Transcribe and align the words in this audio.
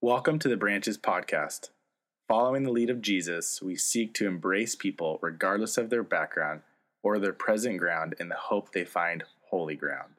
Welcome 0.00 0.38
to 0.38 0.48
the 0.48 0.56
Branches 0.56 0.96
Podcast. 0.96 1.70
Following 2.28 2.62
the 2.62 2.70
lead 2.70 2.88
of 2.88 3.02
Jesus, 3.02 3.60
we 3.60 3.74
seek 3.74 4.14
to 4.14 4.28
embrace 4.28 4.76
people 4.76 5.18
regardless 5.20 5.76
of 5.76 5.90
their 5.90 6.04
background 6.04 6.60
or 7.02 7.18
their 7.18 7.32
present 7.32 7.78
ground 7.78 8.14
in 8.20 8.28
the 8.28 8.36
hope 8.36 8.70
they 8.70 8.84
find 8.84 9.24
holy 9.50 9.74
ground. 9.74 10.12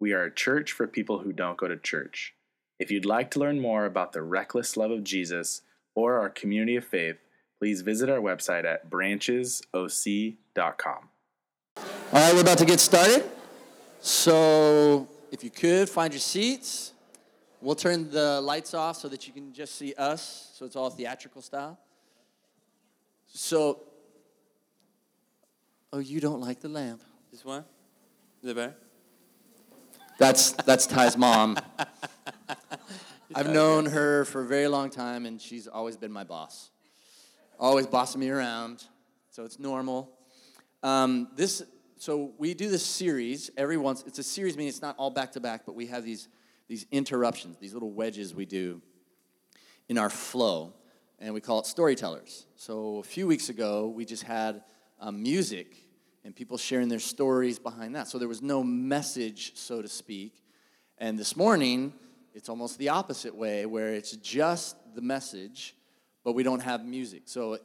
We 0.00 0.14
are 0.14 0.24
a 0.24 0.34
church 0.34 0.72
for 0.72 0.86
people 0.86 1.18
who 1.18 1.34
don't 1.34 1.58
go 1.58 1.68
to 1.68 1.76
church. 1.76 2.32
If 2.78 2.90
you'd 2.90 3.04
like 3.04 3.30
to 3.32 3.38
learn 3.38 3.60
more 3.60 3.84
about 3.84 4.14
the 4.14 4.22
reckless 4.22 4.78
love 4.78 4.90
of 4.90 5.04
Jesus 5.04 5.60
or 5.94 6.18
our 6.18 6.30
community 6.30 6.76
of 6.76 6.86
faith, 6.86 7.16
please 7.58 7.82
visit 7.82 8.08
our 8.08 8.20
website 8.20 8.64
at 8.64 8.88
branchesoc.com. 8.88 11.08
All 11.76 11.84
right, 12.14 12.32
we're 12.32 12.40
about 12.40 12.56
to 12.56 12.64
get 12.64 12.80
started. 12.80 13.24
So, 14.00 15.06
if 15.30 15.44
you 15.44 15.50
could 15.50 15.90
find 15.90 16.10
your 16.10 16.20
seats, 16.20 16.94
we'll 17.60 17.74
turn 17.74 18.10
the 18.10 18.40
lights 18.40 18.74
off 18.74 18.96
so 18.96 19.08
that 19.08 19.26
you 19.26 19.32
can 19.32 19.52
just 19.52 19.76
see 19.76 19.94
us. 19.94 20.50
So 20.54 20.64
it's 20.64 20.76
all 20.76 20.90
theatrical 20.90 21.42
style. 21.42 21.78
So, 23.26 23.80
oh, 25.92 25.98
you 25.98 26.20
don't 26.20 26.40
like 26.40 26.60
the 26.60 26.68
lamp? 26.68 27.02
This 27.30 27.44
one? 27.44 27.64
Is 28.42 28.50
it 28.50 28.56
better? 28.56 28.74
That's 30.18 30.52
that's 30.52 30.86
Ty's 30.86 31.16
mom. 31.16 31.58
I've 33.34 33.48
known 33.48 33.86
her 33.86 34.24
for 34.24 34.42
a 34.42 34.46
very 34.46 34.66
long 34.66 34.90
time, 34.90 35.24
and 35.24 35.40
she's 35.40 35.68
always 35.68 35.96
been 35.96 36.10
my 36.12 36.24
boss. 36.24 36.70
Always 37.58 37.86
bossing 37.86 38.20
me 38.20 38.28
around, 38.28 38.84
so 39.30 39.44
it's 39.44 39.58
normal. 39.58 40.10
Um, 40.82 41.28
this 41.36 41.62
so 41.96 42.32
we 42.38 42.54
do 42.54 42.68
this 42.68 42.84
series 42.84 43.50
every 43.56 43.76
once. 43.76 44.02
It's 44.06 44.18
a 44.18 44.22
series, 44.22 44.56
meaning 44.56 44.68
it's 44.68 44.82
not 44.82 44.96
all 44.98 45.10
back 45.10 45.32
to 45.32 45.40
back, 45.40 45.62
but 45.64 45.74
we 45.74 45.86
have 45.86 46.04
these 46.04 46.28
these 46.70 46.86
interruptions, 46.92 47.58
these 47.58 47.74
little 47.74 47.90
wedges 47.90 48.32
we 48.32 48.46
do 48.46 48.80
in 49.88 49.98
our 49.98 50.08
flow, 50.08 50.72
and 51.18 51.34
we 51.34 51.40
call 51.40 51.58
it 51.58 51.66
storytellers. 51.66 52.46
So 52.54 52.98
a 52.98 53.02
few 53.02 53.26
weeks 53.26 53.48
ago, 53.48 53.88
we 53.88 54.04
just 54.04 54.22
had 54.22 54.62
um, 55.00 55.20
music 55.20 55.76
and 56.24 56.32
people 56.32 56.56
sharing 56.56 56.88
their 56.88 57.00
stories 57.00 57.58
behind 57.58 57.96
that. 57.96 58.06
So 58.06 58.18
there 58.18 58.28
was 58.28 58.40
no 58.40 58.62
message, 58.62 59.56
so 59.56 59.82
to 59.82 59.88
speak. 59.88 60.44
And 60.98 61.18
this 61.18 61.36
morning, 61.36 61.92
it's 62.34 62.48
almost 62.48 62.78
the 62.78 62.90
opposite 62.90 63.34
way, 63.34 63.66
where 63.66 63.92
it's 63.92 64.12
just 64.12 64.76
the 64.94 65.02
message, 65.02 65.74
but 66.22 66.34
we 66.34 66.44
don't 66.44 66.60
have 66.60 66.84
music. 66.84 67.22
So 67.24 67.58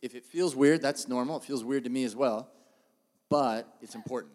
if 0.00 0.14
it 0.14 0.24
feels 0.24 0.54
weird, 0.54 0.80
that's 0.80 1.08
normal. 1.08 1.38
It 1.38 1.42
feels 1.42 1.64
weird 1.64 1.82
to 1.82 1.90
me 1.90 2.04
as 2.04 2.14
well 2.14 2.48
but 3.32 3.78
it's 3.80 3.94
important. 3.94 4.34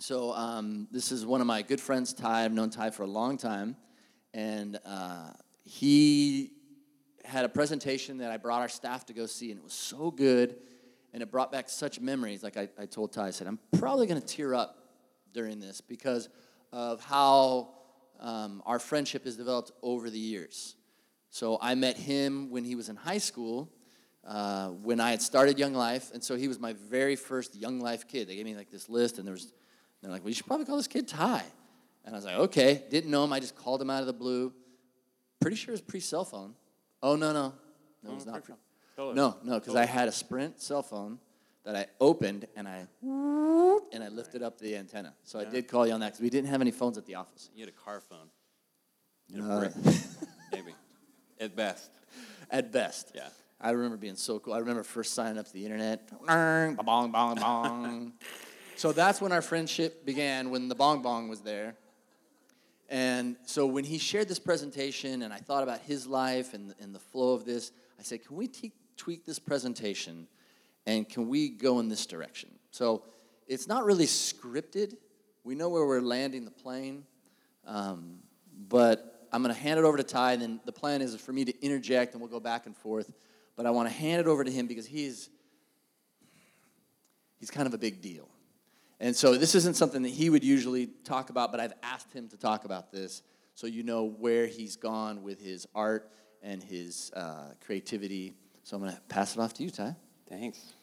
So 0.00 0.32
um, 0.32 0.86
this 0.92 1.10
is 1.10 1.26
one 1.26 1.40
of 1.40 1.48
my 1.48 1.60
good 1.62 1.80
friends, 1.80 2.12
Ty. 2.12 2.44
I've 2.44 2.52
known 2.52 2.70
Ty 2.70 2.90
for 2.90 3.02
a 3.02 3.08
long 3.08 3.36
time, 3.36 3.74
and 4.32 4.78
uh, 4.86 5.30
he 5.64 6.52
had 7.24 7.44
a 7.44 7.48
presentation 7.48 8.18
that 8.18 8.30
I 8.30 8.36
brought 8.36 8.60
our 8.60 8.68
staff 8.68 9.06
to 9.06 9.12
go 9.12 9.26
see, 9.26 9.50
and 9.50 9.58
it 9.58 9.64
was 9.64 9.72
so 9.72 10.12
good, 10.12 10.54
and 11.12 11.20
it 11.20 11.32
brought 11.32 11.50
back 11.50 11.68
such 11.68 11.98
memories. 11.98 12.44
Like 12.44 12.56
I, 12.56 12.68
I 12.78 12.86
told 12.86 13.12
Ty, 13.12 13.26
I 13.26 13.30
said, 13.30 13.48
I'm 13.48 13.58
probably 13.76 14.06
going 14.06 14.20
to 14.20 14.26
tear 14.26 14.54
up 14.54 14.86
during 15.34 15.58
this 15.58 15.80
because 15.80 16.28
of 16.72 17.02
how 17.02 17.70
um, 18.20 18.62
our 18.66 18.78
friendship 18.78 19.24
has 19.24 19.36
developed 19.36 19.72
over 19.82 20.10
the 20.10 20.18
years. 20.18 20.76
So 21.30 21.58
I 21.60 21.74
met 21.74 21.96
him 21.96 22.50
when 22.50 22.64
he 22.64 22.76
was 22.76 22.88
in 22.88 22.94
high 22.94 23.18
school, 23.18 23.68
uh, 24.24 24.68
when 24.68 25.00
I 25.00 25.10
had 25.10 25.22
started 25.22 25.58
Young 25.58 25.74
Life, 25.74 26.12
and 26.14 26.22
so 26.22 26.36
he 26.36 26.46
was 26.46 26.60
my 26.60 26.74
very 26.74 27.16
first 27.16 27.56
Young 27.56 27.80
Life 27.80 28.06
kid. 28.06 28.28
They 28.28 28.36
gave 28.36 28.44
me 28.44 28.54
like 28.54 28.70
this 28.70 28.88
list, 28.88 29.18
and 29.18 29.26
there 29.26 29.34
was, 29.34 29.52
they're 30.02 30.10
like, 30.10 30.22
well, 30.22 30.28
you 30.28 30.34
should 30.34 30.46
probably 30.46 30.66
call 30.66 30.76
this 30.76 30.88
kid 30.88 31.08
Ty. 31.08 31.42
And 32.04 32.14
I 32.14 32.18
was 32.18 32.24
like, 32.24 32.36
okay. 32.36 32.84
Didn't 32.90 33.10
know 33.10 33.24
him. 33.24 33.32
I 33.32 33.40
just 33.40 33.56
called 33.56 33.82
him 33.82 33.90
out 33.90 34.00
of 34.00 34.06
the 34.06 34.12
blue. 34.12 34.52
Pretty 35.40 35.56
sure 35.56 35.72
it 35.72 35.74
was 35.74 35.80
pre-cell 35.80 36.24
phone. 36.24 36.54
Oh 37.02 37.14
no 37.14 37.32
no, 37.32 37.54
no, 38.02 38.10
it 38.10 38.14
was 38.14 38.26
oh, 38.26 38.32
not 38.32 38.44
pre. 38.44 38.54
No 39.14 39.36
no, 39.44 39.60
because 39.60 39.76
I 39.76 39.86
had 39.86 40.08
a 40.08 40.12
Sprint 40.12 40.60
cell 40.60 40.82
phone 40.82 41.18
that 41.64 41.76
I 41.76 41.86
opened 42.00 42.46
and 42.56 42.66
I 42.66 42.88
and 43.02 44.02
I 44.02 44.08
lifted 44.08 44.42
up 44.42 44.58
the 44.58 44.76
antenna. 44.76 45.14
So 45.22 45.38
I 45.38 45.44
did 45.44 45.68
call 45.68 45.86
you 45.86 45.92
on 45.92 46.00
that 46.00 46.06
because 46.06 46.20
we 46.20 46.30
didn't 46.30 46.48
have 46.48 46.60
any 46.60 46.72
phones 46.72 46.98
at 46.98 47.06
the 47.06 47.14
office. 47.14 47.50
You 47.54 47.60
had 47.60 47.68
a 47.68 47.72
car 47.72 48.00
phone. 48.00 48.30
You 49.28 49.42
had 49.42 49.50
a 49.50 49.54
uh, 49.54 49.60
brick, 49.60 49.72
maybe, 50.52 50.74
at 51.40 51.54
best. 51.54 51.90
At 52.50 52.72
best. 52.72 53.12
Yeah. 53.14 53.28
I 53.60 53.70
remember 53.70 53.96
being 53.96 54.16
so 54.16 54.38
cool. 54.38 54.54
I 54.54 54.58
remember 54.58 54.82
first 54.82 55.14
signing 55.14 55.38
up 55.38 55.46
to 55.46 55.52
the 55.52 55.64
internet. 55.64 56.10
Bong, 56.26 56.76
bong, 57.10 57.34
bong. 57.36 58.12
so 58.78 58.92
that's 58.92 59.20
when 59.20 59.32
our 59.32 59.42
friendship 59.42 60.04
began, 60.04 60.50
when 60.50 60.68
the 60.68 60.74
bong 60.74 61.02
bong 61.02 61.28
was 61.28 61.40
there. 61.40 61.74
And 62.88 63.36
so 63.44 63.66
when 63.66 63.84
he 63.84 63.98
shared 63.98 64.28
this 64.28 64.38
presentation 64.38 65.22
and 65.22 65.32
I 65.32 65.38
thought 65.38 65.62
about 65.62 65.80
his 65.80 66.06
life 66.06 66.54
and, 66.54 66.74
and 66.80 66.94
the 66.94 66.98
flow 66.98 67.34
of 67.34 67.44
this, 67.44 67.70
I 67.98 68.02
said, 68.02 68.24
can 68.24 68.36
we 68.36 68.48
te- 68.48 68.72
tweak 68.96 69.26
this 69.26 69.38
presentation 69.38 70.26
and 70.86 71.06
can 71.06 71.28
we 71.28 71.50
go 71.50 71.80
in 71.80 71.88
this 71.88 72.06
direction? 72.06 72.48
So 72.70 73.02
it's 73.46 73.68
not 73.68 73.84
really 73.84 74.06
scripted. 74.06 74.96
We 75.44 75.54
know 75.54 75.68
where 75.68 75.84
we're 75.84 76.00
landing 76.00 76.44
the 76.46 76.50
plane, 76.50 77.04
um, 77.66 78.20
but 78.68 79.28
I'm 79.32 79.42
going 79.42 79.54
to 79.54 79.60
hand 79.60 79.78
it 79.78 79.84
over 79.84 79.98
to 79.98 80.02
Ty, 80.02 80.32
and 80.32 80.42
then 80.42 80.60
the 80.64 80.72
plan 80.72 81.02
is 81.02 81.14
for 81.16 81.32
me 81.32 81.44
to 81.44 81.64
interject 81.64 82.14
and 82.14 82.22
we'll 82.22 82.30
go 82.30 82.40
back 82.40 82.64
and 82.64 82.74
forth 82.74 83.12
but 83.58 83.66
I 83.66 83.72
want 83.72 83.88
to 83.88 83.94
hand 83.94 84.20
it 84.20 84.28
over 84.28 84.44
to 84.44 84.50
him 84.50 84.68
because 84.68 84.86
he's 84.86 85.28
he's 87.40 87.50
kind 87.50 87.66
of 87.66 87.74
a 87.74 87.78
big 87.78 88.00
deal. 88.00 88.28
And 89.00 89.14
so 89.14 89.36
this 89.36 89.54
isn't 89.54 89.76
something 89.76 90.02
that 90.02 90.10
he 90.10 90.30
would 90.30 90.42
usually 90.42 90.86
talk 91.04 91.30
about, 91.30 91.52
but 91.52 91.60
I've 91.60 91.74
asked 91.82 92.12
him 92.12 92.28
to 92.28 92.36
talk 92.36 92.64
about 92.64 92.90
this 92.90 93.22
so 93.54 93.66
you 93.66 93.82
know 93.82 94.04
where 94.04 94.46
he's 94.46 94.76
gone 94.76 95.22
with 95.22 95.40
his 95.40 95.66
art 95.74 96.10
and 96.42 96.62
his 96.62 97.12
uh, 97.14 97.54
creativity. 97.64 98.34
So 98.62 98.76
I'm 98.76 98.82
going 98.82 98.94
to 98.94 99.00
pass 99.02 99.36
it 99.36 99.40
off 99.40 99.54
to 99.54 99.62
you, 99.62 99.70
Ty. 99.70 99.96
Thanks. 100.28 100.74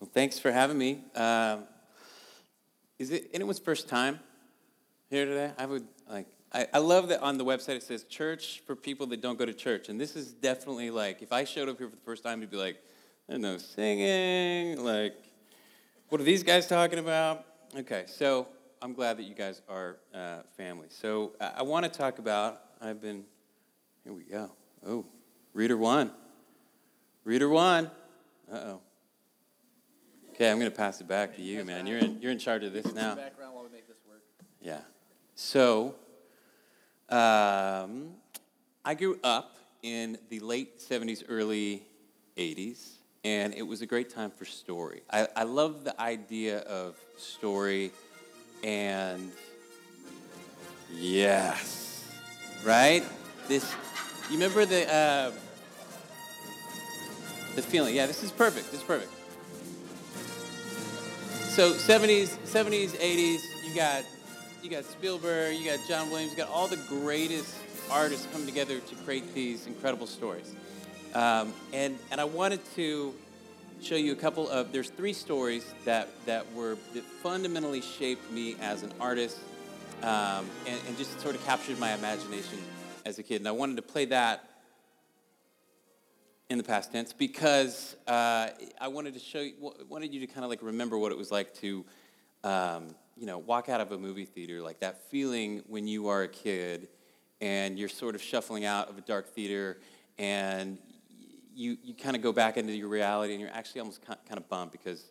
Well, 0.00 0.10
thanks 0.12 0.38
for 0.38 0.50
having 0.50 0.78
me. 0.78 1.04
Um, 1.14 1.64
is 2.98 3.10
it 3.10 3.30
anyone's 3.34 3.58
first 3.58 3.88
time 3.88 4.20
here 5.10 5.26
today? 5.26 5.52
I 5.58 5.66
would 5.66 5.86
like 6.08 6.26
I, 6.54 6.68
I 6.72 6.78
love 6.78 7.08
that 7.08 7.20
on 7.20 7.36
the 7.36 7.44
website 7.44 7.76
it 7.76 7.82
says 7.82 8.04
church 8.04 8.62
for 8.64 8.76
people 8.76 9.08
that 9.08 9.20
don't 9.20 9.36
go 9.36 9.44
to 9.44 9.52
church. 9.52 9.88
And 9.88 10.00
this 10.00 10.14
is 10.14 10.32
definitely 10.32 10.90
like, 10.90 11.20
if 11.20 11.32
I 11.32 11.42
showed 11.42 11.68
up 11.68 11.78
here 11.78 11.88
for 11.88 11.96
the 11.96 12.02
first 12.02 12.22
time, 12.22 12.40
you'd 12.40 12.50
be 12.50 12.56
like, 12.56 12.78
there's 13.26 13.40
no 13.40 13.58
singing. 13.58 14.84
Like, 14.84 15.16
what 16.10 16.20
are 16.20 16.24
these 16.24 16.44
guys 16.44 16.68
talking 16.68 17.00
about? 17.00 17.44
Okay, 17.76 18.04
so 18.06 18.46
I'm 18.80 18.92
glad 18.92 19.16
that 19.16 19.24
you 19.24 19.34
guys 19.34 19.60
are 19.68 19.96
uh, 20.14 20.42
family. 20.56 20.86
So 20.90 21.32
I, 21.40 21.54
I 21.56 21.62
want 21.62 21.84
to 21.84 21.90
talk 21.90 22.20
about, 22.20 22.60
I've 22.80 23.02
been, 23.02 23.24
here 24.04 24.12
we 24.12 24.22
go. 24.22 24.52
Oh, 24.86 25.04
reader 25.54 25.76
one. 25.76 26.12
Reader 27.24 27.48
one. 27.48 27.90
Uh 28.52 28.56
oh. 28.56 28.80
Okay, 30.30 30.48
I'm 30.48 30.60
going 30.60 30.70
to 30.70 30.76
pass 30.76 31.00
it 31.00 31.08
back 31.08 31.34
to 31.34 31.42
you, 31.42 31.64
man. 31.64 31.84
You're 31.88 31.98
in, 31.98 32.22
you're 32.22 32.30
in 32.30 32.38
charge 32.38 32.62
of 32.62 32.72
this 32.72 32.94
now. 32.94 33.16
Yeah. 34.60 34.80
So, 35.34 35.96
um, 37.08 38.10
I 38.84 38.94
grew 38.94 39.18
up 39.24 39.56
in 39.82 40.16
the 40.28 40.38
late 40.38 40.78
70s, 40.78 41.24
early 41.28 41.82
80s, 42.36 42.93
and 43.24 43.54
it 43.54 43.62
was 43.62 43.80
a 43.80 43.86
great 43.86 44.10
time 44.10 44.30
for 44.30 44.44
story. 44.44 45.02
I, 45.10 45.28
I 45.34 45.42
love 45.44 45.84
the 45.84 45.98
idea 46.00 46.58
of 46.60 46.96
story 47.16 47.90
and 48.62 49.32
yes, 50.92 52.04
right? 52.64 53.02
This, 53.48 53.74
you 54.30 54.34
remember 54.36 54.66
the, 54.66 54.92
uh, 54.92 55.32
the 57.54 57.62
feeling? 57.62 57.94
Yeah, 57.94 58.06
this 58.06 58.22
is 58.22 58.30
perfect. 58.30 58.70
This 58.70 58.80
is 58.80 58.86
perfect. 58.86 59.12
So 61.48 61.72
70s, 61.72 62.36
70s, 62.46 62.90
80s, 62.90 63.40
you 63.66 63.74
got 63.74 64.04
you 64.64 64.70
got 64.70 64.84
Spielberg, 64.84 65.56
you 65.58 65.70
got 65.70 65.78
John 65.86 66.10
Williams, 66.10 66.32
you 66.32 66.38
got 66.38 66.48
all 66.48 66.66
the 66.66 66.82
greatest 66.88 67.54
artists 67.90 68.26
coming 68.32 68.46
together 68.46 68.80
to 68.80 68.94
create 69.04 69.34
these 69.34 69.66
incredible 69.66 70.06
stories. 70.06 70.54
Um, 71.14 71.52
and, 71.72 71.98
and 72.10 72.20
I 72.20 72.24
wanted 72.24 72.60
to 72.74 73.14
show 73.84 73.96
you 73.96 74.12
a 74.12 74.16
couple 74.16 74.48
of, 74.48 74.72
there's 74.72 74.88
three 74.88 75.12
stories 75.12 75.74
that, 75.84 76.08
that 76.24 76.50
were, 76.54 76.78
that 76.94 77.04
fundamentally 77.04 77.82
shaped 77.82 78.30
me 78.32 78.56
as 78.62 78.82
an 78.82 78.90
artist 78.98 79.38
um, 80.02 80.48
and, 80.66 80.80
and 80.88 80.96
just 80.96 81.20
sort 81.20 81.34
of 81.34 81.44
captured 81.44 81.78
my 81.78 81.92
imagination 81.92 82.58
as 83.04 83.18
a 83.18 83.22
kid. 83.22 83.42
And 83.42 83.48
I 83.48 83.50
wanted 83.50 83.76
to 83.76 83.82
play 83.82 84.06
that 84.06 84.48
in 86.48 86.56
the 86.56 86.64
past 86.64 86.92
tense 86.92 87.12
because 87.12 87.94
uh, 88.06 88.48
I 88.80 88.88
wanted 88.88 89.12
to 89.14 89.20
show 89.20 89.40
you, 89.40 89.74
wanted 89.90 90.14
you 90.14 90.20
to 90.20 90.26
kind 90.26 90.44
of 90.44 90.50
like 90.50 90.62
remember 90.62 90.96
what 90.96 91.12
it 91.12 91.18
was 91.18 91.30
like 91.30 91.52
to 91.56 91.84
um, 92.42 92.94
you 93.18 93.26
know, 93.26 93.36
walk 93.36 93.68
out 93.68 93.82
of 93.82 93.92
a 93.92 93.98
movie 93.98 94.24
theater, 94.24 94.62
like 94.62 94.80
that 94.80 95.10
feeling 95.10 95.62
when 95.68 95.86
you 95.86 96.08
are 96.08 96.22
a 96.22 96.28
kid 96.28 96.88
and 97.42 97.78
you're 97.78 97.90
sort 97.90 98.14
of 98.14 98.22
shuffling 98.22 98.64
out 98.64 98.88
of 98.88 98.96
a 98.96 99.02
dark 99.02 99.28
theater 99.28 99.76
and 100.18 100.78
you, 101.54 101.76
you 101.82 101.94
kind 101.94 102.16
of 102.16 102.22
go 102.22 102.32
back 102.32 102.56
into 102.56 102.72
your 102.72 102.88
reality 102.88 103.32
and 103.32 103.40
you're 103.40 103.50
actually 103.50 103.80
almost 103.80 104.04
kind 104.04 104.18
of 104.36 104.48
bummed 104.48 104.72
because 104.72 105.10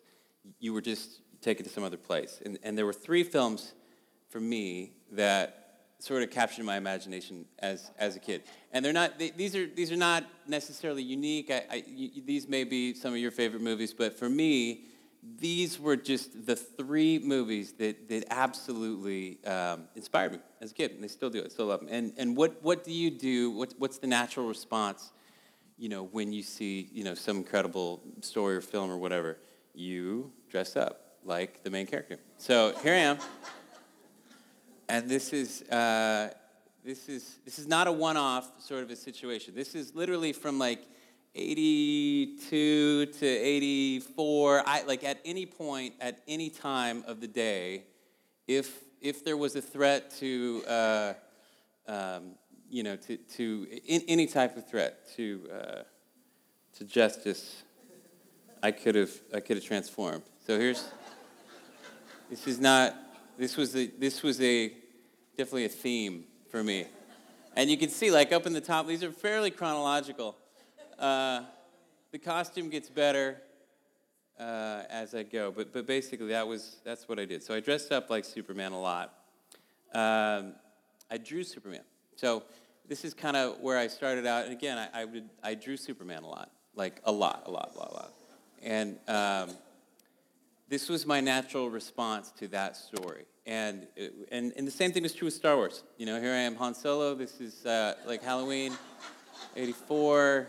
you 0.58 0.72
were 0.72 0.80
just 0.80 1.20
taken 1.40 1.64
to 1.64 1.70
some 1.70 1.84
other 1.84 1.96
place. 1.96 2.40
And, 2.44 2.58
and 2.62 2.76
there 2.76 2.86
were 2.86 2.92
three 2.92 3.22
films 3.22 3.74
for 4.28 4.40
me 4.40 4.92
that 5.12 5.64
sort 5.98 6.22
of 6.22 6.30
captured 6.30 6.64
my 6.64 6.76
imagination 6.76 7.46
as 7.60 7.90
as 7.98 8.16
a 8.16 8.18
kid. 8.18 8.42
And 8.72 8.84
they're 8.84 8.92
not 8.92 9.18
they, 9.18 9.30
these 9.30 9.56
are 9.56 9.66
these 9.66 9.90
are 9.90 9.96
not 9.96 10.24
necessarily 10.46 11.02
unique. 11.02 11.50
I, 11.50 11.64
I, 11.70 11.84
you, 11.86 12.22
these 12.22 12.48
may 12.48 12.64
be 12.64 12.94
some 12.94 13.12
of 13.12 13.18
your 13.18 13.30
favorite 13.30 13.62
movies, 13.62 13.94
but 13.94 14.18
for 14.18 14.28
me, 14.28 14.84
these 15.38 15.80
were 15.80 15.96
just 15.96 16.46
the 16.46 16.56
three 16.56 17.18
movies 17.18 17.72
that 17.74 18.08
that 18.08 18.24
absolutely 18.30 19.42
um, 19.44 19.84
inspired 19.94 20.32
me 20.32 20.38
as 20.60 20.72
a 20.72 20.74
kid, 20.74 20.90
and 20.92 21.02
they 21.02 21.08
still 21.08 21.30
do. 21.30 21.42
I 21.44 21.48
still 21.48 21.66
love 21.66 21.80
them. 21.80 21.88
And 21.90 22.12
and 22.18 22.36
what 22.36 22.62
what 22.62 22.84
do 22.84 22.92
you 22.92 23.10
do? 23.10 23.50
What, 23.52 23.74
what's 23.78 23.98
the 23.98 24.06
natural 24.06 24.46
response? 24.46 25.12
You 25.76 25.88
know, 25.88 26.04
when 26.04 26.32
you 26.32 26.42
see 26.42 26.88
you 26.92 27.04
know 27.04 27.14
some 27.14 27.36
incredible 27.38 28.00
story 28.20 28.56
or 28.56 28.60
film 28.60 28.90
or 28.90 28.96
whatever, 28.96 29.38
you 29.74 30.32
dress 30.50 30.76
up 30.76 31.18
like 31.24 31.62
the 31.64 31.70
main 31.70 31.86
character. 31.86 32.18
So 32.38 32.74
here 32.82 32.94
I 32.94 32.98
am 32.98 33.18
and 34.88 35.08
this 35.08 35.32
is 35.32 35.62
uh, 35.70 36.30
this 36.84 37.08
is 37.08 37.38
this 37.44 37.58
is 37.58 37.66
not 37.66 37.86
a 37.86 37.92
one-off 37.92 38.50
sort 38.60 38.82
of 38.82 38.90
a 38.90 38.96
situation. 38.96 39.54
This 39.54 39.74
is 39.74 39.94
literally 39.94 40.32
from 40.32 40.58
like 40.58 40.86
82 41.34 43.06
to 43.06 43.26
84. 43.26 44.62
I 44.66 44.82
like 44.82 45.02
at 45.04 45.18
any 45.24 45.46
point 45.46 45.94
at 46.00 46.20
any 46.28 46.50
time 46.50 47.04
of 47.06 47.20
the 47.20 47.28
day, 47.28 47.84
if 48.46 48.84
if 49.00 49.24
there 49.24 49.36
was 49.36 49.56
a 49.56 49.62
threat 49.62 50.10
to 50.18 50.62
uh, 50.68 51.14
um, 51.86 52.34
you 52.74 52.82
know 52.82 52.96
to 52.96 53.16
to 53.16 53.68
in, 53.86 54.02
any 54.08 54.26
type 54.26 54.56
of 54.56 54.68
threat 54.68 54.98
to 55.14 55.48
uh, 55.52 55.82
to 56.76 56.84
justice, 56.84 57.62
I 58.64 58.72
could 58.72 58.96
have 58.96 59.12
I 59.32 59.38
could 59.38 59.58
have 59.58 59.64
transformed. 59.64 60.24
So 60.44 60.58
here's 60.58 60.84
this 62.28 62.48
is 62.48 62.58
not 62.58 62.96
this 63.38 63.56
was 63.56 63.76
a, 63.76 63.86
this 63.86 64.24
was 64.24 64.40
a 64.40 64.72
definitely 65.38 65.66
a 65.66 65.68
theme 65.68 66.24
for 66.50 66.64
me. 66.64 66.86
And 67.54 67.70
you 67.70 67.76
can 67.76 67.90
see, 67.90 68.10
like 68.10 68.32
up 68.32 68.44
in 68.44 68.52
the 68.52 68.60
top, 68.60 68.88
these 68.88 69.04
are 69.04 69.12
fairly 69.12 69.52
chronological. 69.52 70.36
Uh, 70.98 71.42
the 72.10 72.18
costume 72.18 72.70
gets 72.70 72.88
better 72.88 73.40
uh, 74.40 74.82
as 74.90 75.14
I 75.14 75.22
go, 75.22 75.52
but 75.52 75.72
but 75.72 75.86
basically 75.86 76.28
that 76.28 76.48
was 76.48 76.78
that's 76.84 77.08
what 77.08 77.20
I 77.20 77.24
did. 77.24 77.44
So 77.44 77.54
I 77.54 77.60
dressed 77.60 77.92
up 77.92 78.10
like 78.10 78.24
Superman 78.24 78.72
a 78.72 78.80
lot. 78.80 79.14
Um, 79.94 80.54
I 81.08 81.18
drew 81.18 81.44
Superman. 81.44 81.84
So 82.16 82.42
this 82.88 83.04
is 83.04 83.14
kind 83.14 83.36
of 83.36 83.60
where 83.60 83.78
I 83.78 83.86
started 83.86 84.26
out. 84.26 84.44
And 84.44 84.52
again, 84.52 84.78
I, 84.78 85.02
I, 85.02 85.04
would 85.04 85.28
I 85.42 85.54
drew 85.54 85.76
Superman 85.76 86.22
a 86.22 86.28
lot, 86.28 86.50
like 86.74 87.00
a 87.04 87.12
lot, 87.12 87.44
a 87.46 87.50
lot, 87.50 87.72
a 87.74 87.78
lot, 87.78 87.90
a 87.90 87.94
lot. 87.94 88.12
And 88.62 88.98
um, 89.08 89.56
this 90.68 90.88
was 90.88 91.06
my 91.06 91.20
natural 91.20 91.70
response 91.70 92.30
to 92.38 92.48
that 92.48 92.76
story. 92.76 93.24
And, 93.46 93.86
and, 94.30 94.52
and 94.56 94.66
the 94.66 94.72
same 94.72 94.92
thing 94.92 95.04
is 95.04 95.14
true 95.14 95.26
with 95.26 95.34
Star 95.34 95.56
Wars. 95.56 95.82
You 95.98 96.06
know, 96.06 96.20
here 96.20 96.32
I 96.32 96.38
am, 96.38 96.54
Han 96.56 96.74
Solo. 96.74 97.14
This 97.14 97.40
is 97.40 97.66
uh, 97.66 97.94
like 98.06 98.22
Halloween, 98.22 98.72
84 99.56 100.48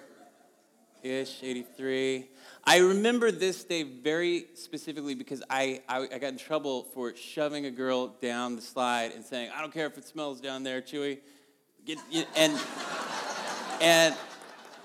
ish, 1.03 1.43
83. 1.43 2.27
I 2.63 2.77
remember 2.79 3.31
this 3.31 3.63
day 3.63 3.83
very 3.83 4.47
specifically 4.55 5.13
because 5.13 5.43
I, 5.49 5.81
I, 5.87 6.07
I, 6.13 6.17
got 6.17 6.29
in 6.29 6.37
trouble 6.37 6.83
for 6.93 7.15
shoving 7.15 7.67
a 7.67 7.71
girl 7.71 8.07
down 8.21 8.55
the 8.55 8.61
slide 8.61 9.11
and 9.11 9.23
saying, 9.23 9.51
I 9.55 9.61
don't 9.61 9.71
care 9.71 9.85
if 9.85 9.97
it 9.97 10.05
smells 10.05 10.41
down 10.41 10.63
there, 10.63 10.81
And, 12.35 12.59
and, 13.81 14.15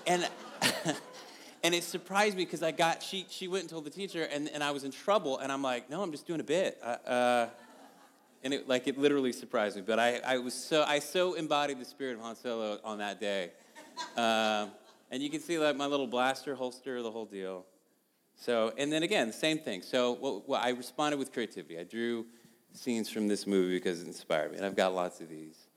and, 0.07 0.29
and 1.63 1.75
it 1.75 1.83
surprised 1.83 2.37
me 2.37 2.45
because 2.45 2.63
I 2.63 2.71
got, 2.71 3.01
she, 3.01 3.25
she 3.29 3.47
went 3.47 3.63
and 3.63 3.69
told 3.69 3.85
the 3.85 3.89
teacher 3.89 4.23
and, 4.23 4.49
and 4.49 4.63
I 4.63 4.71
was 4.71 4.83
in 4.83 4.91
trouble 4.91 5.39
and 5.39 5.51
I'm 5.51 5.61
like, 5.61 5.89
no, 5.89 6.01
I'm 6.01 6.11
just 6.11 6.27
doing 6.27 6.39
a 6.39 6.43
bit. 6.43 6.77
Uh, 6.83 6.85
uh, 6.85 7.49
and 8.43 8.53
it 8.53 8.67
like 8.67 8.87
it 8.87 8.97
literally 8.97 9.31
surprised 9.31 9.75
me. 9.75 9.83
But 9.85 9.99
I, 9.99 10.19
I 10.25 10.37
was 10.39 10.53
so 10.53 10.83
I 10.83 10.99
so 10.99 11.33
embodied 11.33 11.79
the 11.79 11.85
spirit 11.85 12.15
of 12.15 12.21
Han 12.21 12.35
Solo 12.35 12.79
on 12.83 12.97
that 12.99 13.19
day, 13.19 13.51
um, 14.17 14.71
and 15.11 15.21
you 15.21 15.29
can 15.29 15.41
see 15.41 15.57
like 15.59 15.75
my 15.75 15.85
little 15.85 16.07
blaster 16.07 16.55
holster, 16.55 17.01
the 17.01 17.11
whole 17.11 17.25
deal. 17.25 17.65
So 18.35 18.73
and 18.77 18.91
then 18.91 19.03
again, 19.03 19.31
same 19.31 19.59
thing. 19.59 19.81
So 19.81 20.13
well, 20.13 20.43
well, 20.47 20.61
I 20.63 20.69
responded 20.69 21.17
with 21.17 21.31
creativity. 21.31 21.77
I 21.77 21.83
drew 21.83 22.25
scenes 22.73 23.09
from 23.09 23.27
this 23.27 23.45
movie 23.45 23.75
because 23.75 24.01
it 24.01 24.07
inspired 24.07 24.51
me, 24.51 24.57
and 24.57 24.65
I've 24.65 24.75
got 24.75 24.93
lots 24.93 25.21
of 25.21 25.29
these. 25.29 25.67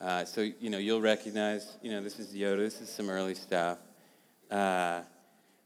Uh, 0.00 0.24
so 0.24 0.40
you 0.40 0.70
know 0.70 0.78
you'll 0.78 1.00
recognize 1.00 1.76
you 1.82 1.90
know 1.90 2.02
this 2.02 2.18
is 2.18 2.34
Yoda. 2.34 2.58
This 2.58 2.80
is 2.80 2.88
some 2.88 3.10
early 3.10 3.34
stuff. 3.34 3.78
Uh, 4.50 5.02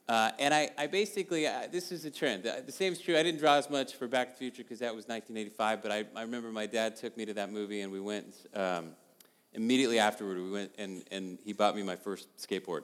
uh, 0.07 0.31
and 0.39 0.53
I, 0.53 0.69
I 0.77 0.87
basically, 0.87 1.47
uh, 1.47 1.63
this 1.73 1.91
is 1.91 2.05
a 2.05 2.11
trend. 2.11 2.43
The, 2.43 2.63
the, 2.67 2.73
same 2.73 2.93
is 2.93 3.01
true. 3.01 3.17
I 3.17 3.23
didn't 3.23 3.41
draw 3.41 3.55
as 3.55 3.71
much 3.71 3.95
for 3.95 4.07
Back 4.07 4.27
to 4.27 4.33
the 4.35 4.39
Future 4.39 4.63
because 4.63 4.81
that 4.81 4.95
was 4.95 5.09
1985, 5.09 5.83
but 5.83 5.91
I, 5.91 6.05
I 6.15 6.23
remember 6.23 6.53
my 6.53 6.67
dad 6.67 6.97
took 6.97 7.17
me 7.17 7.25
to 7.25 7.33
that 7.35 7.51
movie 7.51 7.81
and 7.81 7.91
we 7.91 8.01
went 8.01 8.35
um, 8.55 8.91
immediately 9.55 9.99
afterward. 9.99 10.37
We 10.37 10.51
went 10.51 10.73
and, 10.77 11.05
and 11.11 11.39
he 11.43 11.55
bought 11.55 11.75
me 11.75 11.83
my 11.83 11.97
first 11.97 12.29
skateboard 12.37 12.83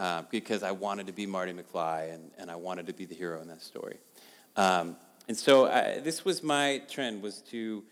uh, 0.00 0.22
because 0.28 0.64
I 0.64 0.72
wanted 0.72 1.06
to 1.06 1.12
be 1.12 1.24
Marty 1.24 1.52
McFly 1.52 2.12
and, 2.12 2.32
and 2.36 2.50
I 2.50 2.56
wanted 2.56 2.88
to 2.88 2.92
be 2.92 3.04
the 3.04 3.14
hero 3.14 3.40
in 3.40 3.46
that 3.46 3.62
story. 3.62 3.98
Um, 4.56 4.96
and 5.28 5.36
so 5.36 5.66
I, 5.66 6.00
this 6.00 6.24
was 6.24 6.42
my 6.42 6.82
trend 6.88 7.22
was 7.22 7.42
to 7.50 7.84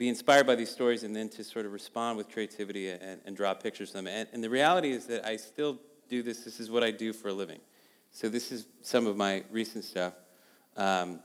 be 0.00 0.08
inspired 0.08 0.46
by 0.46 0.54
these 0.54 0.70
stories 0.70 1.02
and 1.02 1.14
then 1.14 1.28
to 1.28 1.44
sort 1.44 1.66
of 1.66 1.74
respond 1.74 2.16
with 2.16 2.30
creativity 2.30 2.88
and, 2.88 3.20
and 3.26 3.36
draw 3.36 3.52
pictures 3.52 3.90
of 3.90 3.96
them. 3.96 4.06
And, 4.06 4.26
and 4.32 4.42
the 4.42 4.48
reality 4.48 4.92
is 4.92 5.04
that 5.08 5.26
I 5.26 5.36
still 5.36 5.78
do 6.08 6.22
this. 6.22 6.42
This 6.42 6.58
is 6.58 6.70
what 6.70 6.82
I 6.82 6.90
do 6.90 7.12
for 7.12 7.28
a 7.28 7.34
living. 7.34 7.60
So 8.10 8.30
this 8.30 8.50
is 8.50 8.66
some 8.80 9.06
of 9.06 9.18
my 9.18 9.44
recent 9.50 9.84
stuff. 9.84 10.14
Um, 10.74 11.20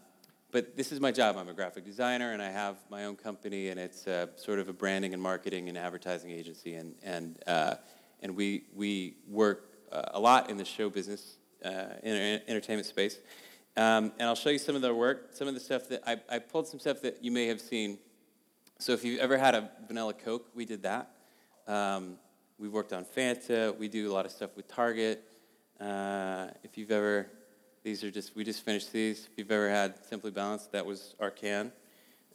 but 0.52 0.76
this 0.76 0.92
is 0.92 1.00
my 1.00 1.14
job. 1.14 1.38
I'm 1.38 1.48
a 1.48 1.54
graphic 1.54 1.86
designer, 1.86 2.34
and 2.34 2.42
I 2.42 2.50
have 2.50 2.76
my 2.90 3.06
own 3.06 3.16
company, 3.16 3.70
and 3.70 3.80
it's 3.80 4.08
uh, 4.08 4.28
sort 4.36 4.60
of 4.60 4.68
a 4.68 4.74
branding 4.74 5.14
and 5.14 5.24
marketing 5.24 5.70
and 5.70 5.78
advertising 5.78 6.32
agency, 6.32 6.76
and 6.76 6.96
and 7.04 7.38
uh, 7.48 7.76
and 8.22 8.36
we 8.36 8.64
we 8.74 9.16
work 9.28 9.70
uh, 9.92 10.04
a 10.14 10.20
lot 10.20 10.50
in 10.50 10.58
the 10.58 10.66
show 10.66 10.90
business, 10.90 11.38
uh, 11.64 11.86
in 12.04 12.42
entertainment 12.48 12.88
space. 12.88 13.20
Um, 13.78 14.12
and 14.20 14.28
I'll 14.30 14.36
show 14.36 14.50
you 14.50 14.60
some 14.60 14.76
of 14.76 14.82
the 14.82 14.94
work, 14.94 15.30
some 15.32 15.48
of 15.48 15.54
the 15.54 15.60
stuff 15.60 15.88
that 15.90 16.04
I, 16.08 16.18
I 16.30 16.40
pulled 16.40 16.68
some 16.68 16.80
stuff 16.80 17.02
that 17.02 17.24
you 17.24 17.32
may 17.32 17.48
have 17.48 17.60
seen. 17.60 18.00
So 18.80 18.92
if 18.92 19.04
you've 19.04 19.20
ever 19.20 19.38
had 19.38 19.56
a 19.56 19.70
vanilla 19.88 20.14
Coke, 20.14 20.48
we 20.54 20.66
did 20.66 20.84
that. 20.84 21.12
Um, 21.68 22.18
We've 22.58 22.72
worked 22.72 22.94
on 22.94 23.04
Fanta. 23.04 23.78
We 23.78 23.90
do 23.90 24.10
a 24.10 24.14
lot 24.14 24.26
of 24.26 24.32
stuff 24.32 24.52
with 24.56 24.70
Target. 24.70 25.22
Uh, 25.78 26.48
if 26.64 26.78
you've 26.78 26.92
ever, 26.92 27.28
these 27.84 28.02
are 28.02 28.10
just, 28.10 28.34
we 28.34 28.46
just 28.46 28.64
finished 28.64 28.94
these. 28.94 29.28
If 29.30 29.38
you've 29.38 29.52
ever 29.52 29.70
had 29.70 29.96
Simply 30.06 30.32
Balanced, 30.32 30.72
that 30.72 30.86
was 30.86 31.16
our 31.20 31.32
can. 31.32 31.74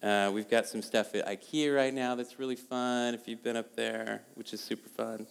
Uh, 0.03 0.31
we've 0.35 0.49
got 0.49 0.67
some 0.67 0.83
stuff 0.83 1.15
at 1.15 1.27
IKEA 1.27 1.75
right 1.75 1.95
now 1.95 2.15
that's 2.17 2.39
really 2.39 2.57
fun 2.57 3.15
if 3.15 3.27
you've 3.27 3.43
been 3.43 3.57
up 3.57 3.75
there, 3.75 4.21
which 4.35 4.53
is 4.53 4.61
super 4.61 4.91
fun. 4.91 5.27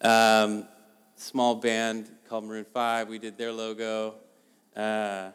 Um, 0.00 0.68
small 1.16 1.56
band 1.56 2.08
called 2.28 2.44
Maroon 2.44 2.66
5, 2.72 3.08
we 3.08 3.18
did 3.18 3.36
their 3.36 3.50
logo. 3.50 4.14
Uh, 4.76 5.30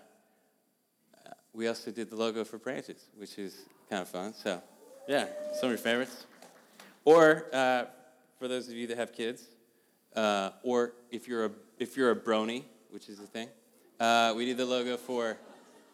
we 1.53 1.67
also 1.67 1.91
did 1.91 2.09
the 2.09 2.15
logo 2.15 2.45
for 2.45 2.57
Branches, 2.59 3.09
which 3.17 3.37
is 3.37 3.57
kind 3.89 4.01
of 4.01 4.07
fun. 4.07 4.33
So, 4.33 4.61
yeah, 5.07 5.27
some 5.53 5.67
of 5.67 5.71
your 5.71 5.77
favorites. 5.77 6.25
Or 7.03 7.45
uh, 7.53 7.85
for 8.39 8.47
those 8.47 8.67
of 8.67 8.73
you 8.73 8.87
that 8.87 8.97
have 8.97 9.13
kids, 9.13 9.43
uh, 10.15 10.51
or 10.63 10.93
if 11.11 11.27
you're 11.27 11.45
a 11.45 11.51
if 11.79 11.97
you're 11.97 12.11
a 12.11 12.15
brony, 12.15 12.63
which 12.89 13.09
is 13.09 13.19
a 13.19 13.27
thing. 13.27 13.49
Uh, 13.99 14.33
we 14.35 14.45
did 14.45 14.57
the 14.57 14.65
logo 14.65 14.97
for 14.97 15.37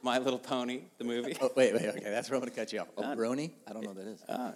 My 0.01 0.17
Little 0.17 0.39
Pony, 0.39 0.81
the 0.97 1.03
movie. 1.03 1.35
Oh, 1.41 1.51
wait, 1.55 1.73
wait, 1.73 1.85
okay, 1.85 2.09
that's 2.09 2.29
where 2.29 2.37
I'm 2.37 2.41
going 2.41 2.51
to 2.51 2.59
cut 2.59 2.73
you 2.73 2.79
off. 2.79 2.87
A 2.97 3.01
uh, 3.01 3.15
brony? 3.15 3.51
I 3.67 3.73
don't 3.73 3.83
know 3.83 3.89
what 3.89 3.97
that 3.97 4.07
is. 4.07 4.23
Uh, 4.27 4.51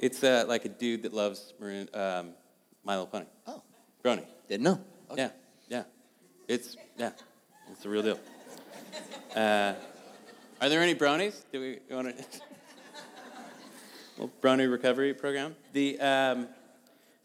it's 0.00 0.22
uh, 0.24 0.44
like 0.46 0.64
a 0.64 0.68
dude 0.68 1.02
that 1.02 1.12
loves 1.12 1.52
maroon, 1.60 1.88
um, 1.92 2.30
My 2.84 2.94
Little 2.94 3.06
Pony. 3.06 3.26
Oh, 3.46 3.62
brony. 4.04 4.24
Didn't 4.48 4.64
know. 4.64 4.80
Okay. 5.10 5.22
Yeah, 5.22 5.30
yeah. 5.68 5.82
It's 6.46 6.76
yeah, 6.96 7.10
it's 7.70 7.84
a 7.84 7.88
real 7.88 8.02
deal. 8.02 8.20
Uh, 9.36 9.74
are 10.60 10.68
there 10.68 10.80
any 10.80 10.94
bronies? 10.94 11.44
Do 11.52 11.60
we 11.60 11.78
want 11.94 12.16
to? 12.16 12.24
well, 14.18 14.30
brony 14.42 14.70
recovery 14.70 15.14
program. 15.14 15.54
The 15.72 16.00
um, 16.00 16.48